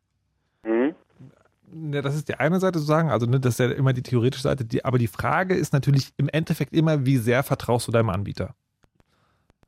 [0.64, 0.96] Mhm.
[1.94, 4.04] Ja, das ist die eine Seite zu sagen, also ne, das ist ja immer die
[4.04, 7.92] theoretische Seite, die, aber die Frage ist natürlich im Endeffekt immer, wie sehr vertraust du
[7.94, 8.56] deinem Anbieter?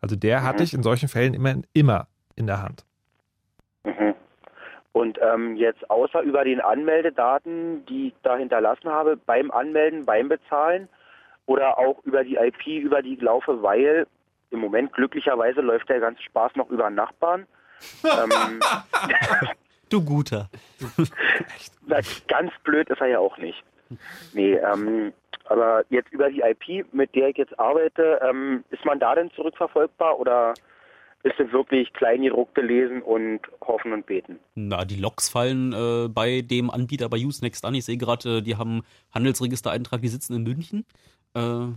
[0.01, 0.57] Also der hat Mhm.
[0.57, 2.83] dich in solchen Fällen immer, immer in der Hand.
[3.85, 4.15] Mhm.
[4.93, 10.29] Und ähm, jetzt außer über den Anmeldedaten, die ich da hinterlassen habe, beim Anmelden, beim
[10.29, 10.87] Bezahlen
[11.47, 14.07] oder auch über die IP, über die ich laufe, weil
[14.51, 17.47] im Moment glücklicherweise läuft der ganze Spaß noch über Nachbarn.
[18.03, 18.59] ähm,
[19.93, 20.49] Du guter.
[21.85, 23.63] na, ganz blöd ist er ja auch nicht.
[24.33, 25.13] Nee, ähm,
[25.45, 29.29] aber jetzt über die IP, mit der ich jetzt arbeite, ähm, ist man da denn
[29.31, 30.55] zurückverfolgbar oder
[31.23, 34.39] ist es wirklich kleingedruckte Lesen und Hoffen und Beten?
[34.55, 37.73] Na, die Logs fallen äh, bei dem Anbieter bei Usenext an.
[37.75, 38.83] Ich sehe gerade, äh, die haben
[39.13, 40.85] Handelsregistereintrag, die sitzen in München.
[41.33, 41.67] Äh,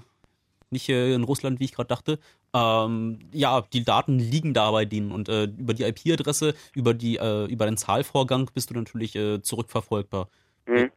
[0.71, 2.19] nicht in Russland, wie ich gerade dachte.
[2.53, 7.19] Ähm, ja, die Daten liegen da bei denen und äh, über die IP-Adresse, über die,
[7.19, 10.29] äh, über den Zahlvorgang bist du natürlich äh, zurückverfolgbar.
[10.67, 10.91] Hm?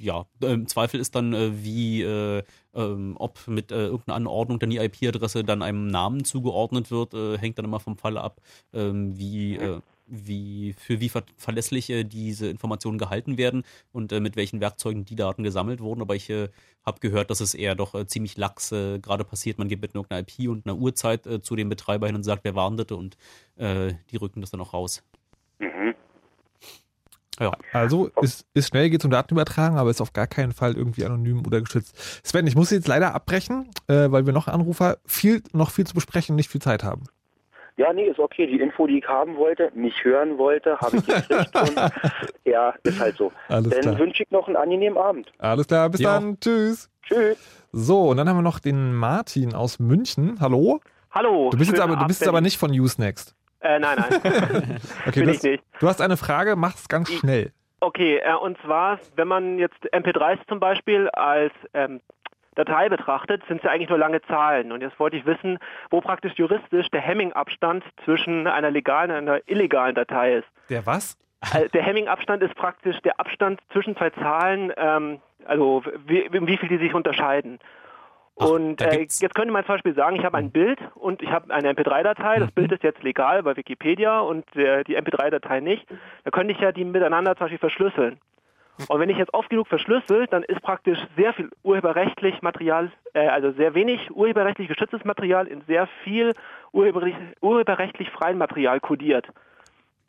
[0.00, 2.42] Ja, im Zweifel ist dann äh, wie, äh,
[2.74, 7.38] ähm, ob mit äh, irgendeiner Anordnung dann die IP-Adresse dann einem Namen zugeordnet wird, äh,
[7.38, 8.40] hängt dann immer vom Fall ab,
[8.74, 14.36] ähm, wie, äh, wie, für wie ver verlässlich äh, diese Informationen gehalten werden und mit
[14.36, 16.02] welchen Werkzeugen die Daten gesammelt wurden.
[16.02, 19.58] Aber ich habe gehört, dass es eher doch ziemlich lax gerade passiert.
[19.58, 22.56] Man gibt mit irgendeiner IP und einer Uhrzeit zu dem Betreiber hin und sagt, wer
[22.56, 23.16] warndete und
[23.56, 25.04] die rücken das dann auch raus.
[25.60, 25.94] Mhm.
[27.40, 27.52] Ja.
[27.72, 31.42] Also ist, ist schnell, geht zum Datenübertragen, aber ist auf gar keinen Fall irgendwie anonym
[31.46, 31.96] oder geschützt.
[32.26, 35.94] Sven, ich muss jetzt leider abbrechen, äh, weil wir noch Anrufer viel, noch viel zu
[35.94, 37.04] besprechen und nicht viel Zeit haben.
[37.76, 38.46] Ja, nee, ist okay.
[38.46, 41.56] Die Info, die ich haben wollte, nicht hören wollte, habe ich gekriegt.
[41.56, 41.76] und
[42.44, 43.32] ja, ist halt so.
[43.48, 45.32] Alles Dann wünsche ich noch einen angenehmen Abend.
[45.38, 46.18] Alles klar, bis Ja.
[46.20, 46.38] dann.
[46.40, 46.90] Tschüss.
[47.02, 47.38] Tschüss.
[47.72, 50.36] So, und dann haben wir noch den Martin aus München.
[50.40, 50.80] Hallo?
[51.10, 51.48] Hallo.
[51.50, 53.34] Du bist, jetzt aber, du Abend, bist jetzt aber nicht von Usenext.
[53.60, 54.20] Äh, nein, nein.
[55.06, 55.64] Okay, Bin du ich hast, nicht.
[55.80, 57.52] du hast eine Frage, mach's ganz Ich- schnell.
[57.82, 62.00] Okay, äh, und zwar, wenn man jetzt MP3s zum Beispiel als ähm,
[62.54, 64.70] Datei betrachtet, sind es ja eigentlich nur lange Zahlen.
[64.72, 65.58] Und jetzt wollte ich wissen,
[65.90, 70.48] wo praktisch juristisch der Hamming-Abstand zwischen einer legalen und einer illegalen Datei ist.
[70.68, 71.16] Der was?
[71.54, 76.68] Äh, Der Hamming-Abstand ist praktisch der Abstand zwischen zwei Zahlen, ähm, also wie, wie viel
[76.68, 77.60] die sich unterscheiden.
[78.40, 81.30] Ach, und äh, jetzt könnte man zum Beispiel sagen, ich habe ein Bild und ich
[81.30, 82.38] habe eine MP3-Datei.
[82.38, 82.54] Das Mhm.
[82.54, 85.86] Bild ist jetzt legal bei Wikipedia und äh, die MP3-Datei nicht.
[86.24, 88.18] Da könnte ich ja die miteinander zum Beispiel verschlüsseln.
[88.88, 93.28] Und wenn ich jetzt oft genug verschlüssel, dann ist praktisch sehr viel urheberrechtlich Material, äh,
[93.28, 96.32] also sehr wenig urheberrechtlich geschütztes Material in sehr viel
[96.72, 99.26] urheberrechtlich, urheberrechtlich freien Material kodiert.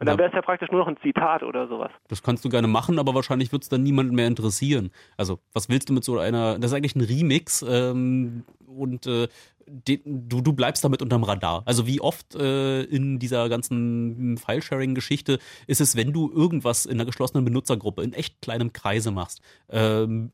[0.01, 1.91] Und dann wäre es ja praktisch nur noch ein Zitat oder sowas.
[2.07, 4.89] Das kannst du gerne machen, aber wahrscheinlich wird es dann niemanden mehr interessieren.
[5.15, 9.27] Also, was willst du mit so einer, das ist eigentlich ein Remix ähm, und äh,
[9.67, 11.61] den, du, du bleibst damit unterm Radar.
[11.65, 15.37] Also wie oft äh, in dieser ganzen File-Sharing-Geschichte
[15.67, 20.31] ist es, wenn du irgendwas in einer geschlossenen Benutzergruppe in echt kleinem Kreise machst, ähm,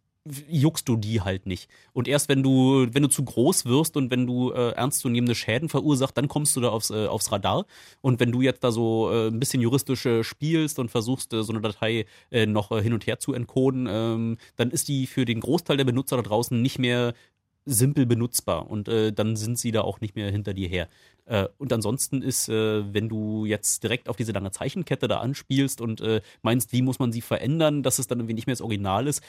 [0.50, 1.70] juckst du die halt nicht.
[1.94, 5.70] Und erst wenn du, wenn du zu groß wirst und wenn du äh, ernstzunehmende Schäden
[5.70, 7.66] verursacht, dann kommst du da aufs, äh, aufs Radar.
[8.02, 11.44] Und wenn du jetzt da so äh, ein bisschen juristisch äh, spielst und versuchst, äh,
[11.44, 15.08] so eine Datei äh, noch äh, hin und her zu encoden, ähm, dann ist die
[15.08, 17.14] für den Großteil der Benutzer da draußen nicht mehr
[17.68, 20.88] simpel benutzbar und äh, dann sind sie da auch nicht mehr hinter dir her.
[21.26, 25.82] Äh, und ansonsten ist, äh, wenn du jetzt direkt auf diese lange Zeichenkette da anspielst
[25.82, 26.02] und
[26.42, 29.22] meinst, wie muss man sie verändern, dass es dann irgendwie nicht mehr das Original ist,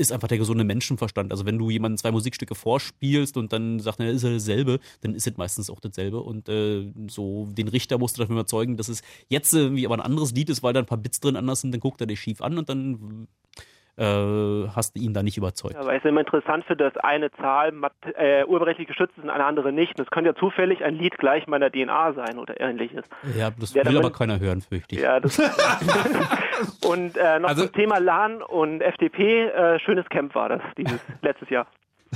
[0.00, 1.30] ist einfach der gesunde Menschenverstand.
[1.30, 5.14] Also wenn du jemandem zwei Musikstücke vorspielst und dann sagt, er, ist er dasselbe, dann
[5.14, 6.20] ist es meistens auch dasselbe.
[6.20, 10.00] Und äh, so den Richter musst du dafür überzeugen, dass es jetzt irgendwie aber ein
[10.00, 12.20] anderes Lied ist, weil da ein paar Bits drin anders sind, dann guckt er dich
[12.20, 13.28] schief an und dann
[14.00, 15.74] äh, hast du ihn da nicht überzeugt.
[15.74, 17.72] Ja, weil ich es immer interessant finde, dass eine Zahl
[18.16, 19.98] äh, urheberrechtlich geschützt ist und eine andere nicht.
[19.98, 23.04] Und es könnte ja zufällig ein Lied gleich meiner DNA sein oder ähnliches.
[23.36, 25.02] Ja, das Ja, will aber keiner hören, fürchte ich.
[25.02, 25.38] Ja, das
[26.86, 29.44] und äh, noch Also- zum Thema LAN und FDP.
[29.48, 31.66] Äh, schönes Camp war das dieses letztes Jahr.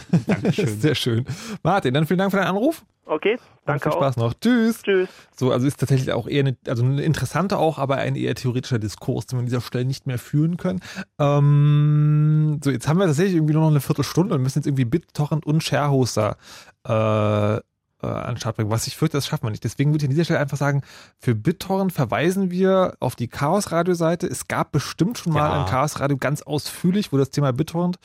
[0.27, 0.81] Dankeschön.
[0.81, 1.25] Sehr schön.
[1.62, 2.85] Martin, dann vielen Dank für deinen Anruf.
[3.07, 3.97] Okay, Und danke viel auch.
[3.97, 4.35] Spaß noch.
[4.35, 4.83] Tschüss.
[4.83, 5.09] Tschüss.
[5.37, 8.79] So, also ist tatsächlich auch eher eine, also eine interessante auch, aber ein eher theoretischer
[8.79, 10.81] Diskurs, den wir an dieser Stelle nicht mehr führen können.
[11.19, 14.87] Ähm, so, jetzt haben wir tatsächlich irgendwie nur noch eine Viertelstunde und müssen jetzt irgendwie
[14.87, 16.37] BitTorrent und Sharehoster
[16.85, 17.61] äh,
[18.05, 18.71] äh, an den Start bringen.
[18.71, 19.65] Was ich fürchte, das schaffen wir nicht.
[19.65, 20.83] Deswegen würde ich an dieser Stelle einfach sagen,
[21.19, 24.27] für BitTorrent verweisen wir auf die Chaos-Radio-Seite.
[24.27, 25.65] Es gab bestimmt schon mal Ja.
[25.65, 27.97] ein Chaos-Radio ganz ausführlich, wo das Thema BitTorrent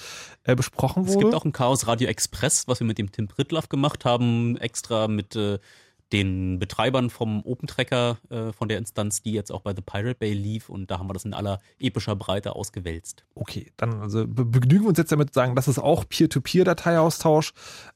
[0.44, 1.26] äh, besprochen Es wurde.
[1.26, 5.08] gibt auch ein Chaos Radio Express, was wir mit dem Tim Pritlaff gemacht haben, extra
[5.08, 5.60] mit äh,
[6.12, 10.34] den Betreibern vom OpenTracker äh, von der Instanz, die jetzt auch bei The Pirate Bay
[10.34, 13.26] lief und da haben wir das in aller epischer Breite ausgewälzt.
[13.36, 17.54] Okay, dann also be begnügen wir uns jetzt damit zu sagen, das ist auch Peer-to-Peer-Dateiaustausch,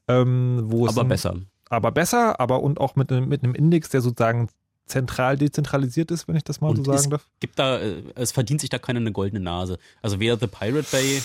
[0.08, 1.34] ähm, wo es Aber ein- besser.
[1.70, 4.48] Aber besser, aber und auch mit, einem- mit einem Index, der sozusagen
[4.86, 7.26] zentral dezentralisiert ist, wenn ich das mal Und so es sagen darf.
[7.40, 9.78] gibt da, äh, es verdient sich da keiner eine goldene Nase.
[10.02, 11.22] Also weder The Pirate Bay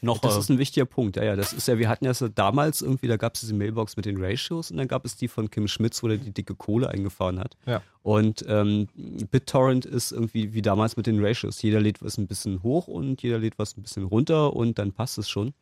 [0.00, 1.16] noch Das äh, ist ein wichtiger Punkt.
[1.16, 3.54] Ja, ja, das ist ja, wir hatten ja so damals irgendwie, da gab es diese
[3.54, 6.32] Mailbox mit den Ratios und dann gab es die von Kim Schmitz, wo der die
[6.32, 7.56] dicke Kohle eingefahren hat.
[7.66, 7.82] Ja.
[8.02, 8.88] Und ähm,
[9.30, 11.60] BitTorrent ist irgendwie wie damals mit den Ratios.
[11.62, 14.92] Jeder lädt was ein bisschen hoch und jeder lädt was ein bisschen runter und dann
[14.92, 15.52] passt es schon.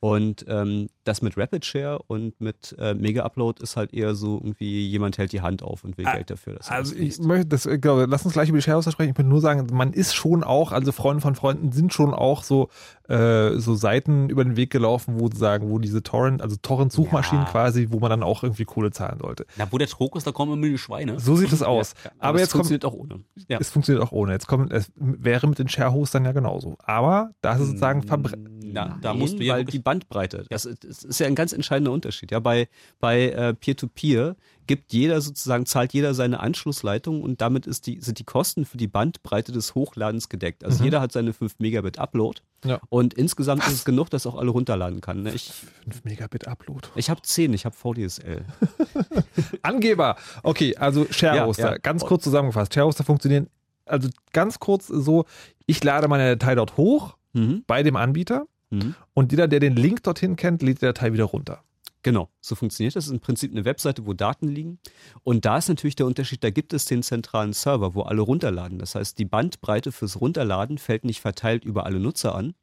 [0.00, 4.34] Und ähm, das mit Rapid Share und mit äh, Mega Upload ist halt eher so
[4.36, 6.56] irgendwie, jemand hält die Hand auf und will Ah, Geld dafür.
[6.56, 9.10] dass Also ich möchte, das, ich glaube, lass uns gleich über die Sharehouse sprechen.
[9.12, 12.42] Ich möchte nur sagen, man ist schon auch, also Freunde von Freunden sind schon auch
[12.42, 12.68] so,
[13.08, 17.50] äh, so Seiten über den Weg gelaufen, wo sagen, wo diese Torrent, also Torrent-Suchmaschinen Ja.
[17.50, 19.44] quasi, wo man dann auch irgendwie Kohle zahlen sollte.
[19.56, 21.20] Na, wo der Trog ist, da kommen immer die Schweine.
[21.20, 21.94] So sieht es aus.
[22.04, 23.20] Ja, Aber es jetzt kommt, funktioniert auch ohne.
[23.48, 23.58] Ja.
[23.60, 24.32] es funktioniert auch ohne.
[24.32, 26.76] Jetzt kommt, es wäre mit den Share-Hostern ja genauso.
[26.82, 30.46] Aber da ist es sozusagen verbre Ja, da Nein, musst du ja weil die Bandbreite,
[30.48, 32.30] das, ist- das ist ja ein ganz entscheidender Unterschied.
[32.30, 32.68] Ja, bei
[33.00, 34.36] bei äh, Peer-to-Peer
[34.66, 38.76] gibt jeder sozusagen zahlt jeder seine Anschlussleitung und damit ist die sind die Kosten für
[38.78, 40.64] die Bandbreite des Hochladens gedeckt.
[40.64, 40.84] Also Mhm.
[40.84, 42.80] jeder hat seine 5 Megabit Upload Ja.
[42.88, 45.22] und insgesamt ist es genug, dass auch alle runterladen kann.
[45.22, 45.32] ne?
[45.34, 45.52] Ich
[45.84, 46.88] 5 Megabit Upload.
[46.96, 48.44] ich habe 10, ich habe VDSL.
[49.62, 50.16] Angeber.
[50.42, 51.62] Okay, also Sharehoster.
[51.64, 51.78] Ja, ja.
[51.78, 52.74] Ganz kurz zusammengefasst.
[52.74, 53.48] Sharehoster funktionieren,
[53.86, 55.24] also ganz kurz so,
[55.66, 57.64] ich lade meine Datei dort hoch Mhm.
[57.66, 58.94] bei dem Anbieter Mhm.
[59.12, 61.62] und jeder, der den Link dorthin kennt, lädt die Datei wieder runter.
[62.04, 63.04] Genau, so funktioniert das.
[63.04, 64.78] Das ist im Prinzip eine Webseite, wo Daten liegen.
[65.22, 68.78] Und da ist natürlich der Unterschied, da gibt es den zentralen Server, wo alle runterladen.
[68.78, 72.54] Das heißt, die Bandbreite fürs Runterladen fällt nicht verteilt über alle Nutzer an,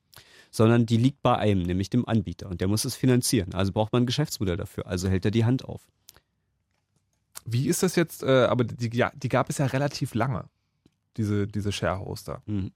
[0.52, 2.50] sondern die liegt bei einem, nämlich dem Anbieter.
[2.50, 3.56] Und der muss es finanzieren.
[3.56, 4.86] Also braucht man ein Geschäftsmodell dafür.
[4.86, 5.88] Also hält er die Hand auf.
[7.44, 10.46] Wie ist das jetzt, äh, aber die, ja, die gab es ja relativ lange,
[11.18, 12.44] diese, diese Sharehoster.
[12.46, 12.72] Mhm.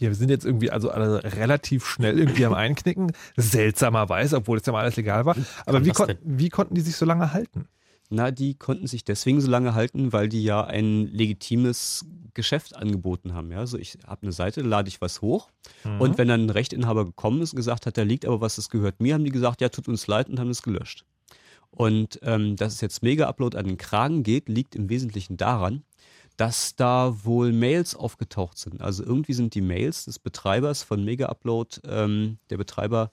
[0.00, 4.72] Die sind jetzt irgendwie also alle relativ schnell irgendwie am Einknicken, seltsamerweise, obwohl es ja
[4.72, 5.36] mal alles legal war.
[5.66, 7.68] Aber wie, kon wie konnten die sich so lange halten?
[8.08, 12.04] Na, die konnten sich deswegen so lange halten, weil die ja ein legitimes
[12.34, 13.52] Geschäft angeboten haben.
[13.52, 13.58] Ja?
[13.58, 15.50] Also ich habe eine Seite, lade ich was hoch
[15.98, 18.68] und wenn dann ein Rechtinhaber gekommen ist und gesagt hat, da liegt aber was, das
[18.68, 21.04] gehört mir, haben die gesagt, ja, tut uns leid und haben es gelöscht.
[21.70, 25.84] Und ähm, dass es jetzt Mega-Upload an den Kragen geht, liegt im Wesentlichen daran,
[26.40, 28.80] dass da wohl Mails aufgetaucht sind.
[28.80, 33.12] Also irgendwie sind die Mails des Betreibers von Mega-Upload, ähm, der Betreiber,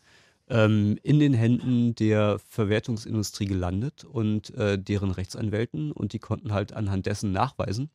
[0.50, 6.72] ähm, in den Händen der Verwertungsindustrie gelandet und äh, deren Rechtsanwälten und die konnten halt
[6.72, 7.90] anhand dessen nachweisen,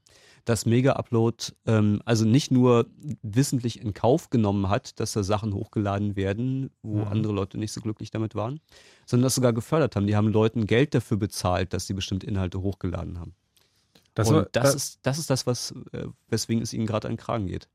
[0.44, 2.90] dass Mega Upload ähm, also nicht nur
[3.22, 7.06] wissentlich in Kauf genommen hat, dass da Sachen hochgeladen werden, wo Mhm.
[7.06, 8.60] andere Leute nicht so glücklich damit waren,
[9.06, 10.06] sondern das sogar gefördert haben.
[10.06, 13.34] Die haben Leuten Geld dafür bezahlt, dass sie bestimmte Inhalte hochgeladen haben.
[14.14, 17.09] Das und war- das, da- ist, das ist das, was, äh, weswegen es ihnen gerade
[17.09, 17.68] an den Kragen geht.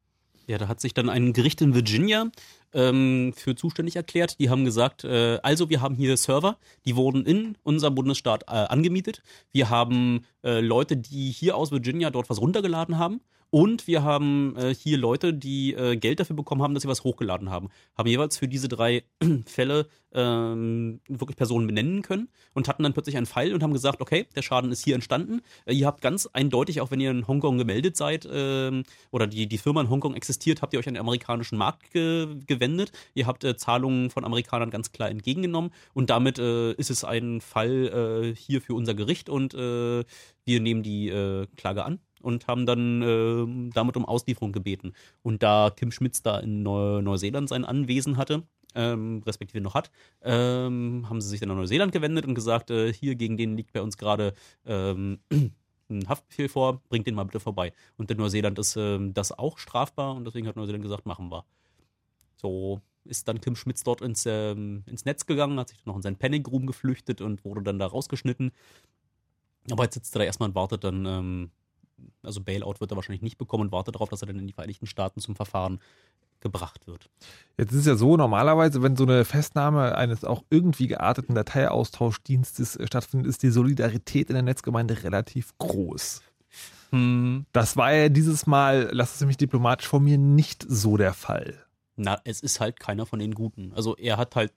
[0.48, 2.32] Ja, da hat sich dann ein Gericht in Virginia
[2.74, 4.40] ähm, für zuständig erklärt.
[4.40, 8.52] Die haben gesagt, äh, also wir haben hier Server, die wurden in unserem Bundesstaat äh,
[8.52, 9.22] angemietet.
[9.52, 13.20] Wir haben äh, Leute, die hier aus Virginia dort was runtergeladen haben.
[13.50, 17.04] Und wir haben äh, hier Leute, die äh, Geld dafür bekommen haben, dass sie was
[17.04, 17.70] hochgeladen haben.
[17.98, 19.04] Haben jeweils für diese drei
[19.46, 24.02] Fälle ähm, wirklich Personen benennen können und hatten dann plötzlich einen Fall und haben gesagt,
[24.02, 25.42] okay, der Schaden ist hier entstanden.
[25.66, 29.48] Äh, ihr habt ganz eindeutig, auch wenn ihr in Hongkong gemeldet seid ähm, oder die,
[29.48, 32.92] die Firma in Hongkong existiert, habt ihr euch an den amerikanischen Markt ge gewendet.
[33.14, 37.42] Ihr habt äh, Zahlungen von Amerikanern ganz klar entgegengenommen und damit äh, ist es ein
[37.42, 43.02] Fall äh, hier für unser Gericht und wir nehmen die Klage an und haben dann
[43.02, 44.94] äh, damit um Auslieferung gebeten.
[45.24, 48.44] Und da Kim Schmitz da in Neu Neuseeland sein Anwesen hatte,
[48.76, 49.90] ähm, respektive noch hat,
[50.22, 53.72] ähm, haben sie sich dann nach Neuseeland gewendet und gesagt, äh, hier gegen den liegt
[53.72, 54.34] bei uns gerade
[54.66, 55.20] ähm,
[55.90, 57.72] ein Haftbefehl vor, bringt den mal bitte vorbei.
[57.96, 61.46] Und in Neuseeland ist ähm, das auch strafbar und deswegen hat Neuseeland gesagt, machen wir.
[62.36, 65.96] So ist dann Kim Schmitz dort ins, ähm, ins Netz gegangen, hat sich dann noch
[65.96, 68.52] in seinen Panic Room geflüchtet und wurde dann da rausgeschnitten.
[69.72, 71.52] Aber jetzt sitzt er da erstmal und wartet dann, ähm,
[72.24, 74.54] also Bailout wird er wahrscheinlich nicht bekommen und wartet darauf, dass er dann in die
[74.54, 75.80] Vereinigten Staaten zum Verfahren
[76.40, 77.10] gebracht wird.
[77.58, 82.76] Jetzt ist es ja so, normalerweise, wenn so eine Festnahme eines auch irgendwie gearteten Dateiaustauschdienstes
[82.76, 86.22] äh, stattfindet, ist die Solidarität in der Netzgemeinde relativ groß.
[87.52, 91.66] Das war ja dieses Mal, lass es mich diplomatisch formulieren, nicht so der Fall.
[91.98, 93.74] Na, es ist halt keiner von den Guten.
[93.74, 94.54] Also er hat halt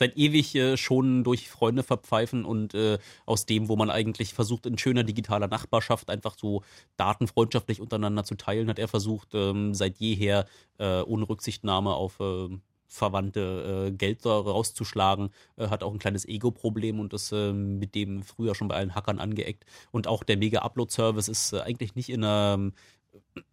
[0.00, 4.64] seit ewig äh, schon durch Freunde verpfeifen und äh, aus dem, wo man eigentlich versucht,
[4.64, 6.62] in schöner digitaler Nachbarschaft einfach so
[6.96, 10.46] Daten freundschaftlich untereinander zu teilen, hat er versucht, ähm, seit jeher
[10.78, 12.48] äh, ohne Rücksichtnahme auf äh,
[12.86, 18.22] Verwandte äh, Geld rauszuschlagen, äh, hat auch ein kleines Ego-Problem und ist äh, mit dem
[18.22, 19.66] früher schon bei allen Hackern angeeckt.
[19.90, 22.72] Und auch der Mega-Upload-Service ist äh, eigentlich nicht in einer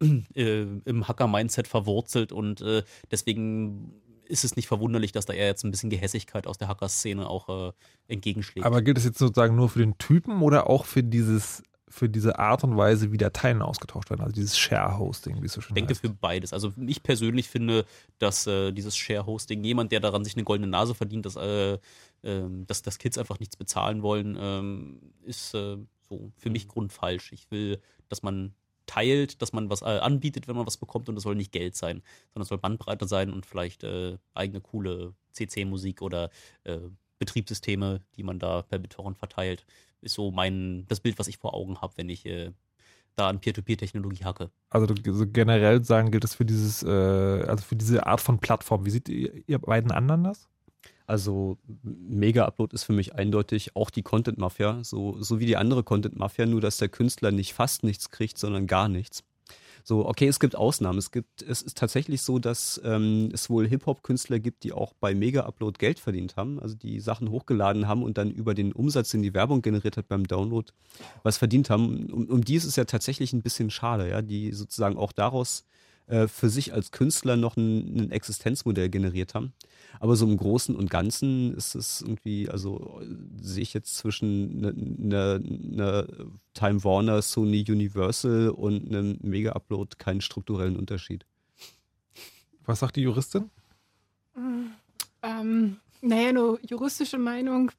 [0.34, 2.64] äh, im Hacker-Mindset verwurzelt und
[3.10, 3.92] deswegen
[4.28, 7.68] ist es nicht verwunderlich, dass da eher jetzt ein bisschen Gehässigkeit aus der Hacker-Szene auch
[7.68, 7.72] äh,
[8.08, 8.66] entgegenschlägt.
[8.66, 12.38] Aber gilt es jetzt sozusagen nur für den Typen oder auch für dieses, für diese
[12.38, 15.74] Art und Weise, wie Dateien ausgetauscht werden, also dieses Share-Hosting, wie es so schön ich
[15.74, 16.00] denke heißt.
[16.00, 16.52] für beides.
[16.52, 17.84] Also ich persönlich finde,
[18.18, 21.78] dass äh, dieses Share-Hosting, jemand, der daran sich eine goldene Nase verdient, dass, äh,
[22.22, 25.78] ähm, dass, dass Kids einfach nichts bezahlen wollen, ähm, ist äh,
[26.08, 27.32] so für mich grundfalsch.
[27.32, 28.54] Ich will, dass man
[28.88, 31.76] teilt, dass man was äh, anbietet, wenn man was bekommt und das soll nicht Geld
[31.76, 32.02] sein,
[32.32, 36.30] sondern es soll Bandbreite sein und vielleicht äh, eigene coole CC-Musik oder
[36.64, 36.78] äh,
[37.20, 39.64] Betriebssysteme, die man da per BitTorrent verteilt,
[40.00, 42.52] ist so mein das Bild, was ich vor Augen habe, wenn ich äh,
[43.16, 44.50] da an Peer-to-Peer-Technologie hacke.
[44.70, 48.38] Also du- so generell sagen gilt das für dieses, äh, also für diese Art von
[48.38, 48.86] Plattform.
[48.86, 50.48] Wie seht ihr, ihr beiden anderen das?
[51.08, 55.56] Also Mega Upload ist für mich eindeutig auch die Content Mafia, so, so wie die
[55.56, 59.24] andere Content Mafia, nur dass der Künstler nicht fast nichts kriegt, sondern gar nichts.
[59.84, 60.98] So, okay, es gibt Ausnahmen.
[60.98, 65.14] Es gibt, es ist tatsächlich so, dass ähm, es wohl Hip-Hop-Künstler gibt, die auch bei
[65.14, 69.10] Mega Upload Geld verdient haben, also die Sachen hochgeladen haben und dann über den Umsatz,
[69.10, 70.70] den die Werbung generiert hat beim Download,
[71.22, 72.12] was verdient haben.
[72.12, 75.64] Um, um die ist es ja tatsächlich ein bisschen schade, ja, die sozusagen auch daraus
[76.06, 79.54] äh, für sich als Künstler noch ein, ein Existenzmodell generiert haben.
[80.00, 83.00] Aber so im Großen und Ganzen ist es irgendwie, also
[83.40, 89.96] sehe ich jetzt zwischen einer ne, ne Time Warner, Sony Universal und einem Mega Upload
[89.98, 91.24] keinen strukturellen Unterschied.
[92.64, 93.50] Was sagt die Juristin?
[95.22, 97.70] Ähm, naja, eine juristische Meinung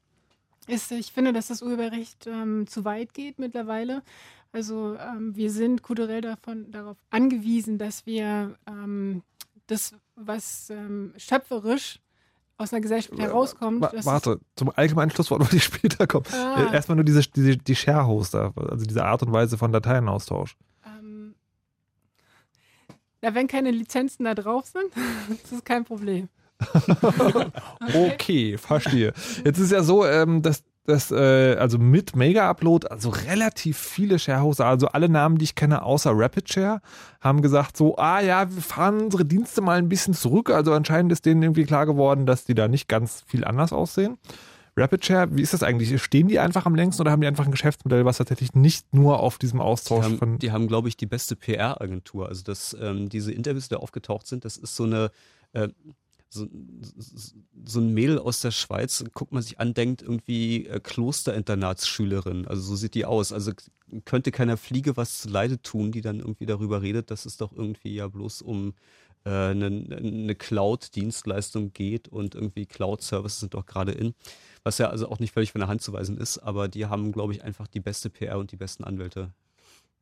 [0.66, 4.02] ist, ich finde, dass das Urheberrecht ähm, zu weit geht mittlerweile.
[4.52, 9.22] Also ähm, wir sind kulturell davon, darauf angewiesen, dass wir ähm,
[9.66, 9.94] das,
[10.24, 12.00] was ähm, schöpferisch
[12.58, 16.26] aus einer Gesellschaft herauskommt, das Warte, zum allgemeinen Schlusswort wollte ich später kommen.
[16.32, 16.70] Ah.
[16.70, 20.56] Äh, Erstmal nur diese, diese, die Share-Hoster, also diese Art und Weise von Dateienaustausch.
[20.84, 21.34] Ähm,
[23.22, 24.92] na, wenn keine Lizenzen da drauf sind,
[25.42, 26.28] das ist kein Problem.
[27.94, 29.14] Okay, verstehe.
[29.44, 34.66] Jetzt ist ja so, ähm, dass, dass äh, also mit Mega-Upload, also relativ viele Sharehoster,
[34.66, 36.80] also alle Namen, die ich kenne, außer RapidShare,
[37.20, 40.50] haben gesagt so, ah ja, wir fahren unsere Dienste mal ein bisschen zurück.
[40.50, 44.18] Also anscheinend ist denen irgendwie klar geworden, dass die da nicht ganz viel anders aussehen.
[44.76, 46.02] RapidShare, wie ist das eigentlich?
[46.02, 49.20] Stehen die einfach am längsten oder haben die einfach ein Geschäftsmodell, was tatsächlich nicht nur
[49.20, 52.28] auf diesem Die Austausch haben, von die haben glaube ich, die beste PR-Agentur.
[52.28, 55.10] Also das, ähm, diese Interviews, die da aufgetaucht sind, das ist so eine,
[55.52, 55.68] äh,
[56.30, 56.46] so,
[57.64, 62.46] so- ein Mädel aus der Schweiz, guckt man sich an, denkt irgendwie äh, Klosterinternatschülerin.
[62.46, 63.32] Also so sieht die aus.
[63.32, 63.52] Also
[64.04, 67.94] könnte keiner Fliege was zuleide tun, die dann irgendwie darüber redet, dass es doch irgendwie
[67.94, 68.74] ja bloß um
[69.24, 74.14] äh, eine, eine Cloud-Dienstleistung geht und irgendwie Cloud-Services sind doch gerade in.
[74.62, 77.12] Was ja also auch nicht völlig von der Hand zu weisen ist, aber die haben,
[77.12, 79.32] glaube ich, einfach die beste PR und die besten Anwälte.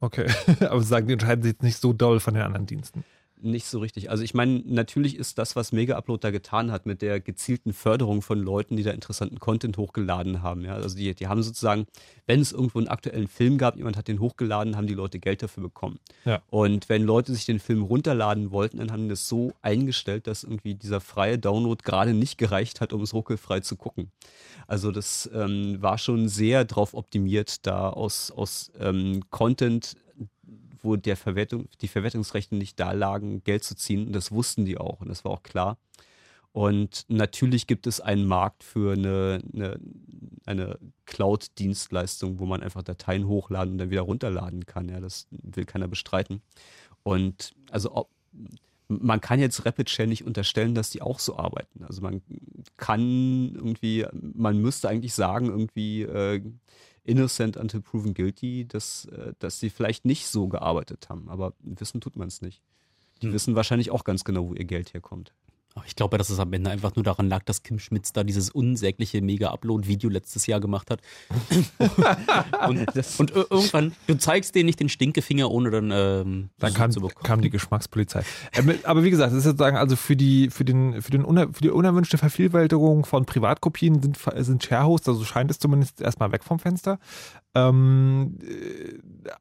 [0.00, 0.26] Okay,
[0.60, 3.04] aber sagen, die unterscheiden sich nicht so doll von den anderen Diensten.
[3.40, 4.10] Nicht so richtig.
[4.10, 7.72] Also ich meine, natürlich ist das, was Mega Upload da getan hat, mit der gezielten
[7.72, 10.64] Förderung von Leuten, die da interessanten Content hochgeladen haben.
[10.64, 10.74] Ja?
[10.74, 11.86] Also die, die haben sozusagen,
[12.26, 15.42] wenn es irgendwo einen aktuellen Film gab, jemand hat den hochgeladen, haben die Leute Geld
[15.42, 15.98] dafür bekommen.
[16.24, 16.42] Ja.
[16.50, 20.44] Und wenn Leute sich den Film runterladen wollten, dann haben die das so eingestellt, dass
[20.44, 24.10] irgendwie dieser freie Download gerade nicht gereicht hat, um es ruckelfrei zu gucken.
[24.66, 29.94] Also das ähm, war schon sehr drauf optimiert, da aus, aus ähm, Content
[30.82, 34.06] wo der Verwertung, die Verwertungsrechte nicht da lagen, Geld zu ziehen.
[34.06, 35.78] Und das wussten die auch und das war auch klar.
[36.52, 39.78] Und natürlich gibt es einen Markt für eine, eine,
[40.46, 44.88] eine Cloud-Dienstleistung, wo man einfach Dateien hochladen und dann wieder runterladen kann.
[44.88, 46.42] Ja, das will keiner bestreiten.
[47.02, 48.08] Und also ob,
[48.88, 51.84] man kann jetzt RapidShare nicht unterstellen, dass die auch so arbeiten.
[51.84, 52.22] Also man
[52.78, 56.42] kann irgendwie, man müsste eigentlich sagen, irgendwie äh,
[57.08, 61.28] innocent until proven guilty, dass, äh, dass sie vielleicht nicht so gearbeitet haben.
[61.28, 62.62] Aber wissen tut man es nicht.
[63.22, 65.32] Die wissen wahrscheinlich auch ganz genau, wo ihr Geld herkommt.
[65.86, 68.50] Ich glaube, dass es am Ende einfach nur daran lag, dass Kim Schmitz da dieses
[68.50, 71.00] unsägliche Mega-Upload-Video letztes Jahr gemacht hat.
[72.68, 72.80] und,
[73.18, 77.00] und ir- irgendwann, du zeigst denen nicht den Stinkefinger, ohne dann ähm, Dann kam, zu
[77.00, 77.22] bekommen.
[77.24, 78.22] kam die Geschmackspolizei.
[78.54, 81.48] Ähm, aber wie gesagt, das ist sozusagen also für die, für den, für den uner,
[81.52, 86.44] für die unerwünschte Vervielfältigung von Privatkopien sind, sind Sharehoster, so scheint es zumindest erstmal weg
[86.44, 86.98] vom Fenster.
[87.54, 88.98] Ähm, äh,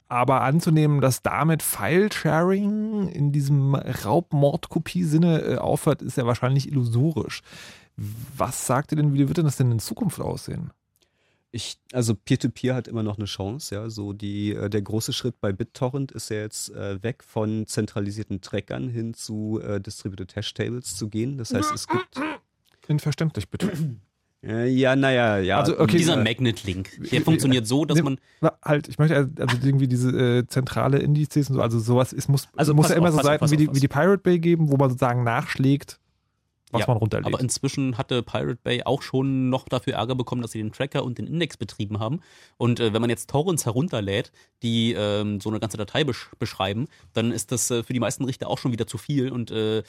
[0.08, 7.42] aber anzunehmen, dass damit File-Sharing in diesem Raubmordkopie-Sinne äh, aufhört, ist ja wahrscheinlich illusorisch.
[7.96, 10.72] Was sagt ihr denn, wie wird denn das denn in Zukunft aussehen?
[11.52, 13.90] Ich, also Peer-to-Peer hat immer noch eine Chance, ja.
[13.90, 18.42] So die, äh, der große Schritt bei BitTorrent ist ja jetzt äh, weg von zentralisierten
[18.42, 21.38] Trackern hin zu äh, Distributed Hash Tables zu gehen.
[21.38, 22.20] Das heißt, es gibt.
[22.88, 23.72] Inverständlich, bitte.
[24.48, 25.60] Äh, ja, naja, ja.
[25.60, 28.18] Also, okay, Dieser äh, Magnet-Link, der funktioniert so, dass man
[28.64, 32.30] Halt, ich möchte also also irgendwie diese äh, zentrale Indizes und so, also sowas, es
[32.30, 33.88] muss, Also muss ja immer auf, so auf, Seiten pass wie, auf, die, wie die
[33.88, 35.99] Pirate Bay geben, wo man sozusagen nachschlägt.
[36.72, 37.27] Was Ja, man runterlädt.
[37.27, 41.03] Aber inzwischen hatte Pirate Bay auch schon noch dafür Ärger bekommen, dass sie den Tracker
[41.03, 42.22] und den Index betrieben haben.
[42.57, 44.31] Und äh, wenn man jetzt Torrents herunterlädt,
[44.64, 48.26] die ähm, so eine ganze Datei besch beschreiben, dann ist das äh, für die meisten
[48.26, 49.31] Richter auch schon wieder zu viel.
[49.31, 49.84] Und äh,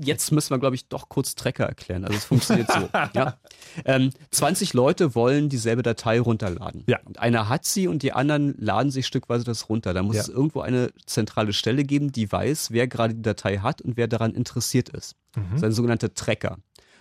[0.00, 2.04] Jetzt müssen wir, glaube ich, doch kurz Tracker erklären.
[2.04, 2.88] Also es funktioniert so.
[3.14, 3.38] ja.
[3.84, 6.84] ähm, 20 Leute wollen dieselbe Datei runterladen.
[6.86, 6.98] Ja.
[7.04, 9.94] Und einer hat sie und die anderen laden sich stückweise das runter.
[9.94, 10.22] Da muss Ja.
[10.22, 14.06] es irgendwo eine zentrale Stelle geben, die weiß, wer gerade die Datei hat und wer
[14.06, 15.16] daran interessiert ist.
[15.36, 15.50] Mhm.
[15.50, 16.58] Das ist ein sogenannter Tracker.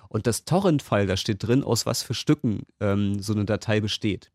[0.08, 4.32] Und das Torrent-File, da steht drin, aus was für Stücken ähm, so eine Datei besteht.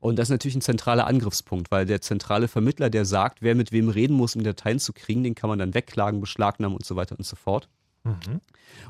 [0.00, 3.72] Und das ist natürlich ein zentraler Angriffspunkt, weil der zentrale Vermittler, der sagt, wer mit
[3.72, 6.96] wem reden muss, um Dateien zu kriegen, den kann man dann wegklagen, beschlagnahmen und so
[6.96, 7.70] weiter und so fort.
[8.04, 8.40] Mhm.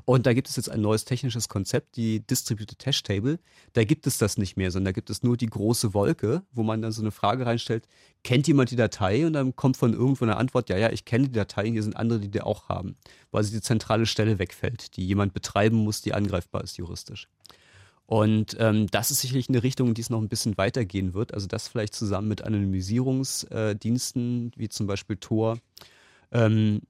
[0.05, 3.39] Und da gibt es jetzt ein neues technisches Konzept, die Distributed Hash Table.
[3.73, 6.65] Da gibt es das nicht mehr, sondern da gibt es nur die große Wolke, wo
[6.65, 7.87] man dann so eine Frage reinstellt,
[8.25, 9.27] kennt jemand die Datei?
[9.27, 11.97] Und dann kommt von irgendwo eine Antwort, ja, ja, ich kenne die Datei, hier sind
[11.97, 12.97] andere, die die auch haben.
[13.31, 17.29] Weil sie die zentrale Stelle wegfällt, die jemand betreiben muss, die angreifbar ist juristisch.
[18.07, 21.33] Und ähm, das ist sicherlich eine Richtung, in die es noch ein bisschen weitergehen wird.
[21.33, 25.59] Also das vielleicht zusammen mit Anonymisierungsdiensten, wie zum Beispiel Tor,
[26.35, 26.83] ähm,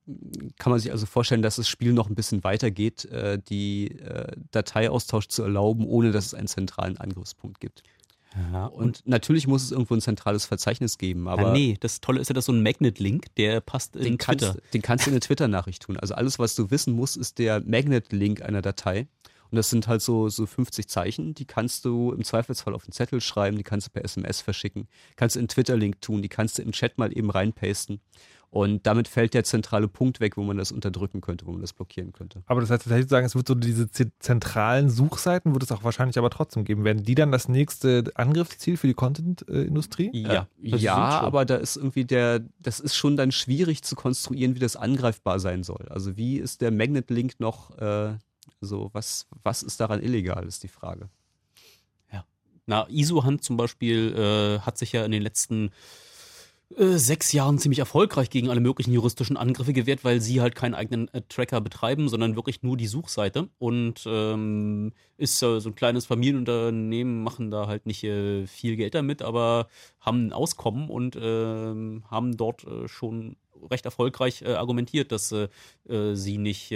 [0.59, 4.33] kann man sich also vorstellen, dass das Spiel noch ein bisschen weitergeht, äh, die äh,
[4.51, 7.83] Dateiaustausch zu erlauben, ohne dass es einen zentralen Angriffspunkt gibt.
[8.53, 12.21] ja, Und natürlich muss es irgendwo ein zentrales Verzeichnis geben, aber ah, nee, das Tolle
[12.21, 14.55] ist ja, dass so ein Magnet-Link, der passt in den, Twitter.
[14.55, 15.99] kannst, den kannst du in eine Twitter-Nachricht tun.
[15.99, 19.07] Also alles, was du wissen musst, ist der Magnet-Link einer Datei.
[19.51, 22.93] Und das sind halt so, so 50 Zeichen, die kannst du im Zweifelsfall auf einen
[22.93, 26.59] Zettel schreiben, die kannst du per SMS verschicken, kannst du einen Twitter-Link tun, die kannst
[26.59, 28.01] du im Chat mal eben reinpasten.
[28.55, 31.73] Und damit fällt der zentrale Punkt weg, wo man das unterdrücken könnte, wo man das
[31.73, 32.45] blockieren könnte.
[32.47, 36.19] Aber das heißt tatsächlich sagen, es wird so diese zentralen Suchseiten, wird es auch wahrscheinlich
[36.19, 36.85] aber trotzdem geben.
[36.85, 40.11] Werden die dann das nächste Angriffsziel für die Content-Industrie?
[40.13, 41.27] Ja, ja, schon.
[41.27, 45.41] aber da ist irgendwie der, das ist schon dann schwierig zu konstruieren, wie das angreifbar
[45.41, 45.89] sein soll.
[45.91, 48.13] Also wie ist der Magnet-Link noch, äh,
[48.61, 51.09] so was, was ist daran illegal, ist die Frage.
[52.67, 55.71] Na, ISO-Hand zum Beispiel äh, hat sich ja in den letzten
[56.77, 60.75] äh, sechs Jahren ziemlich erfolgreich gegen alle möglichen juristischen Angriffe gewehrt, weil sie halt keinen
[60.75, 63.49] eigenen äh, Tracker betreiben, sondern wirklich nur die Suchseite.
[63.59, 68.95] Und ähm, ist äh, so ein kleines Familienunternehmen, machen da halt nicht äh, viel Geld
[68.95, 69.69] damit, aber
[70.01, 73.37] haben ein Auskommen und ähm, haben dort äh, schon
[73.71, 75.33] recht erfolgreich argumentiert, dass
[75.89, 76.75] sie nicht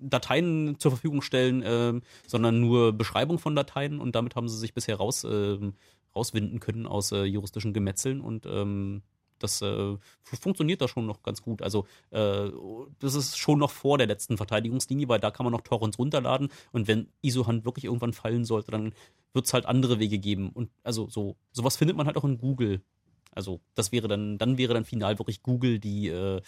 [0.00, 4.94] Dateien zur Verfügung stellen, sondern nur Beschreibung von Dateien und damit haben sie sich bisher
[4.94, 5.74] raus, ähm,
[6.14, 9.02] rauswinden können aus äh, juristischen Gemetzeln und ähm,
[9.38, 11.62] das äh, fu- funktioniert da schon noch ganz gut.
[11.62, 12.50] Also äh,
[12.98, 16.48] das ist schon noch vor der letzten Verteidigungslinie, weil da kann man noch Torrents runterladen
[16.72, 18.92] und wenn ISO-Hand wirklich irgendwann fallen sollte, dann
[19.34, 20.50] wird es halt andere Wege geben.
[20.50, 22.80] Und also so, sowas findet man halt auch in Google.
[23.30, 26.40] Also das wäre dann, dann wäre dann final wirklich Google die, äh,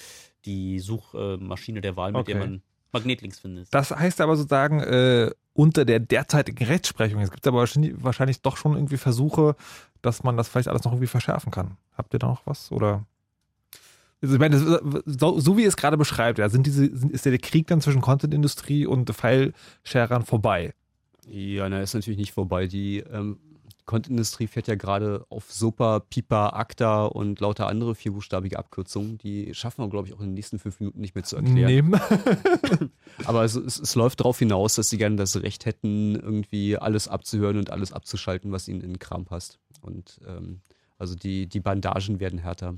[0.44, 2.46] die Suchmaschine der Wahl, mit der Okay.
[2.46, 2.62] man
[2.92, 3.72] Magnetlinks findet.
[3.72, 5.30] Das heißt aber sozusagen, äh,
[5.60, 9.56] unter der derzeitigen Rechtsprechung, es gibt aber wahrscheinlich, doch schon irgendwie Versuche,
[10.00, 11.76] dass man das vielleicht alles noch irgendwie verschärfen kann.
[11.98, 12.72] Habt ihr da noch was?
[12.72, 13.04] Oder?
[14.22, 14.58] Also ich meine,
[15.04, 17.82] so, so wie ihr es gerade beschreibt, ja, sind diese, sind, ist der Krieg dann
[17.82, 20.72] zwischen Content-Industrie und File-Sharern vorbei?
[21.26, 22.66] Ja, na, ist natürlich nicht vorbei.
[22.66, 23.36] Die ähm,
[23.90, 29.18] Content-Industrie fährt ja gerade auf Super, Pipa, Acta und lauter andere vierbuchstabige Abkürzungen.
[29.18, 31.66] Die schaffen wir, glaube ich, auch in den nächsten fünf Minuten nicht mehr zu erklären.
[31.66, 32.00] Nehmen.
[33.24, 37.08] Aber es, es, es läuft darauf hinaus, dass sie gerne das Recht hätten, irgendwie alles
[37.08, 39.58] abzuhören und alles abzuschalten, was ihnen in den Kram passt.
[39.80, 40.60] Und ähm,
[40.96, 42.76] also die, die Bandagen werden härter.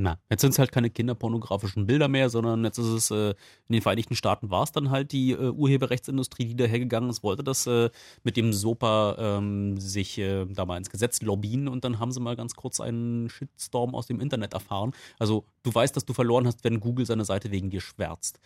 [0.00, 3.72] Na, jetzt sind es halt keine kinderpornografischen Bilder mehr, sondern jetzt ist es, äh, in
[3.72, 7.66] den Vereinigten Staaten war es dann halt die äh, Urheberrechtsindustrie, die dahergegangen ist, wollte das
[7.66, 7.90] äh,
[8.22, 12.20] mit dem SOPA ähm, sich äh, da mal ins Gesetz lobbyen und dann haben sie
[12.20, 14.92] mal ganz kurz einen Shitstorm aus dem Internet erfahren.
[15.18, 18.38] Also du weißt, dass du verloren hast, wenn Google seine Seite wegen dir schwärzt.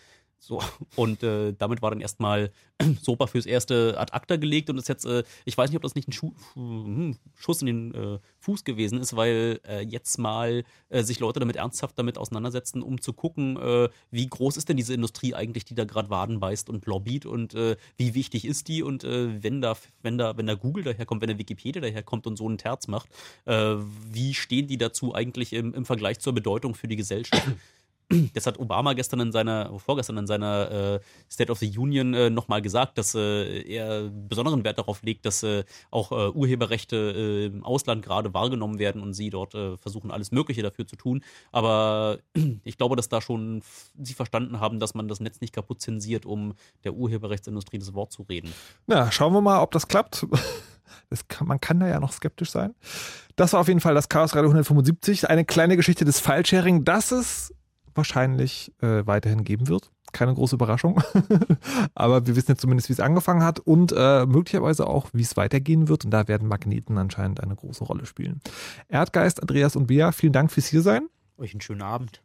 [0.42, 0.60] So,
[0.96, 2.50] und äh, damit war dann erstmal
[3.02, 5.94] SOPA fürs erste ad acta gelegt und ist jetzt, äh, ich weiß nicht, ob das
[5.94, 10.64] nicht ein Schu hm, Schuss in den äh, Fuß gewesen ist, weil äh, jetzt mal
[10.88, 14.76] äh, sich Leute damit ernsthaft damit auseinandersetzen, um zu gucken, äh, wie groß ist denn
[14.76, 18.82] diese Industrie eigentlich, die da gerade Waden beißt und lobbyt und wie wichtig ist die
[18.82, 22.48] und wenn da, wenn da, wenn da Google daherkommt, wenn der Wikipedia daherkommt und so
[22.48, 23.08] einen Terz macht,
[23.44, 27.46] wie stehen die dazu eigentlich im, im Vergleich zur Bedeutung für die Gesellschaft?
[28.34, 32.30] Das hat Obama gestern in seiner, vorgestern in seiner äh, State of the Union äh,
[32.30, 37.46] nochmal gesagt, dass äh, er besonderen Wert darauf legt, dass äh, auch äh, Urheberrechte äh,
[37.46, 41.22] im Ausland gerade wahrgenommen werden und sie dort äh, versuchen, alles Mögliche dafür zu tun.
[41.50, 42.18] Aber
[42.64, 43.62] ich glaube, dass da schon
[44.00, 48.12] sie verstanden haben, dass man das Netz nicht kaputt zensiert, um der Urheberrechtsindustrie das Wort
[48.12, 48.52] zu reden.
[48.86, 50.26] Na, schauen wir mal, ob das klappt.
[51.08, 52.74] Das kann, man kann da ja noch skeptisch sein.
[53.36, 55.28] Das war auf jeden Fall das Chaos Radio 175.
[55.28, 57.54] Eine kleine Geschichte des File-Sharing, das es
[57.94, 59.90] wahrscheinlich äh, weiterhin geben wird.
[60.12, 61.02] keine große Überraschung.
[61.94, 65.36] Aber wir wissen jetzt zumindest, wie es angefangen hat und äh, möglicherweise auch, wie es
[65.36, 66.04] weitergehen wird.
[66.04, 68.40] Und da werden Magneten anscheinend eine große Rolle spielen.
[68.88, 71.08] Erdgeist, Andreas und Bea, vielen Dank fürs hier sein.
[71.38, 72.22] Euch einen schönen Abend.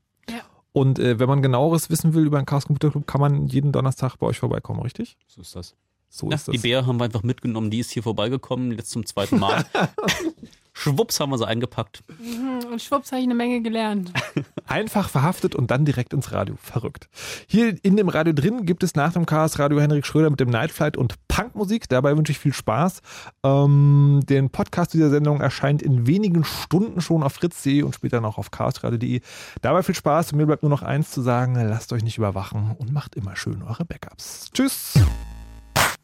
[0.74, 3.72] Und äh, wenn man genaueres wissen will über den Chaos Computer Club, kann man jeden
[3.72, 5.18] Donnerstag bei euch vorbeikommen, richtig?
[5.26, 5.76] So ist das.
[6.10, 6.54] So Ja, ist das.
[6.54, 9.66] die Bär haben wir einfach mitgenommen, die ist hier vorbeigekommen, jetzt zum zweiten Mal.
[10.80, 12.04] Schwupps haben wir sie eingepackt.
[12.20, 14.12] Mhm, Und schwupps habe ich eine Menge gelernt.
[14.68, 16.56] Einfach verhaftet und dann direkt ins Radio.
[16.62, 17.10] Verrückt.
[17.48, 20.50] Hier in dem Radio drin gibt es nach dem Chaos Radio Henrik Schröder mit dem
[20.50, 21.90] Nightflight und Punkmusik.
[21.90, 23.02] Dabei wünsche ich viel Spaß.
[23.44, 28.38] Ähm, den Podcast dieser Sendung erscheint in wenigen Stunden schon auf fritz.de und später noch
[28.38, 29.22] auf chaosradio.de.
[29.62, 31.56] Dabei viel Spaß und mir bleibt nur noch eins zu sagen.
[31.56, 34.50] Lasst euch nicht überwachen und macht immer schön eure Backups.
[34.54, 34.94] Tschüss.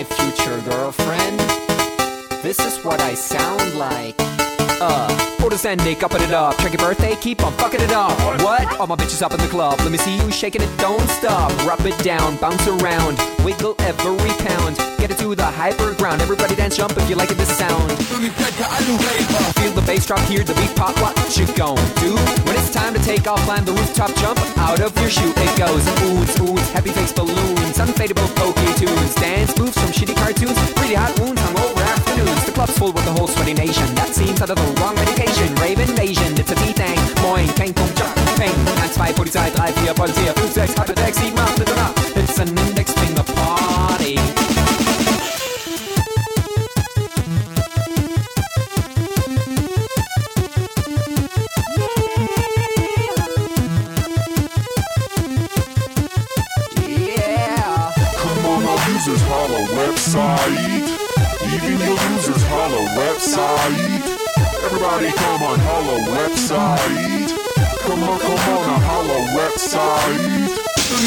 [0.00, 1.69] My future girlfriend.
[2.42, 4.14] This is what I sound like.
[4.80, 6.56] Uh, orders ending, upping it up.
[6.56, 8.16] Check your birthday, keep on fucking it up.
[8.40, 8.80] What?
[8.80, 9.78] All my bitches up in the club.
[9.80, 11.52] Let me see you shaking it, don't stop.
[11.66, 14.78] Rub it down, bounce around, wiggle every pound.
[14.96, 16.22] Get it to the hyper ground.
[16.22, 17.92] Everybody dance, jump if you like it, this sound.
[18.00, 20.96] Feel the bass drop, hear the beat pop.
[21.02, 22.16] What you gon' do?
[22.48, 25.30] When it's time to take off, climb the rooftop, jump out of your shoe.
[25.36, 30.56] It goes oohs, oohs, happy face balloons, unfadable pokey tunes, dance moves from shitty cartoons,
[30.72, 32.29] pretty hot wounds, hungover afternoons.
[32.46, 33.94] The club's full with the whole sweaty nation.
[33.94, 35.54] That seems out of the wrong medication.
[35.56, 36.98] Rave invasion, it's a D-Thing.
[37.22, 38.54] Moin, kein Punkt, Jump, Peng.
[38.64, 42.22] 1, 2, Polizei, 3, 4, Polizei, 5, 6, 8, 6, 7, 8, 9, 10.
[42.22, 44.14] It's an index finger party.
[56.86, 57.92] Yeah.
[58.16, 60.79] Come on, our users holla website.
[61.52, 64.06] Even your users holla website.
[64.64, 67.34] Everybody come on holla website.
[67.80, 70.70] Come on, come on, holla website.
[70.90, 71.06] Come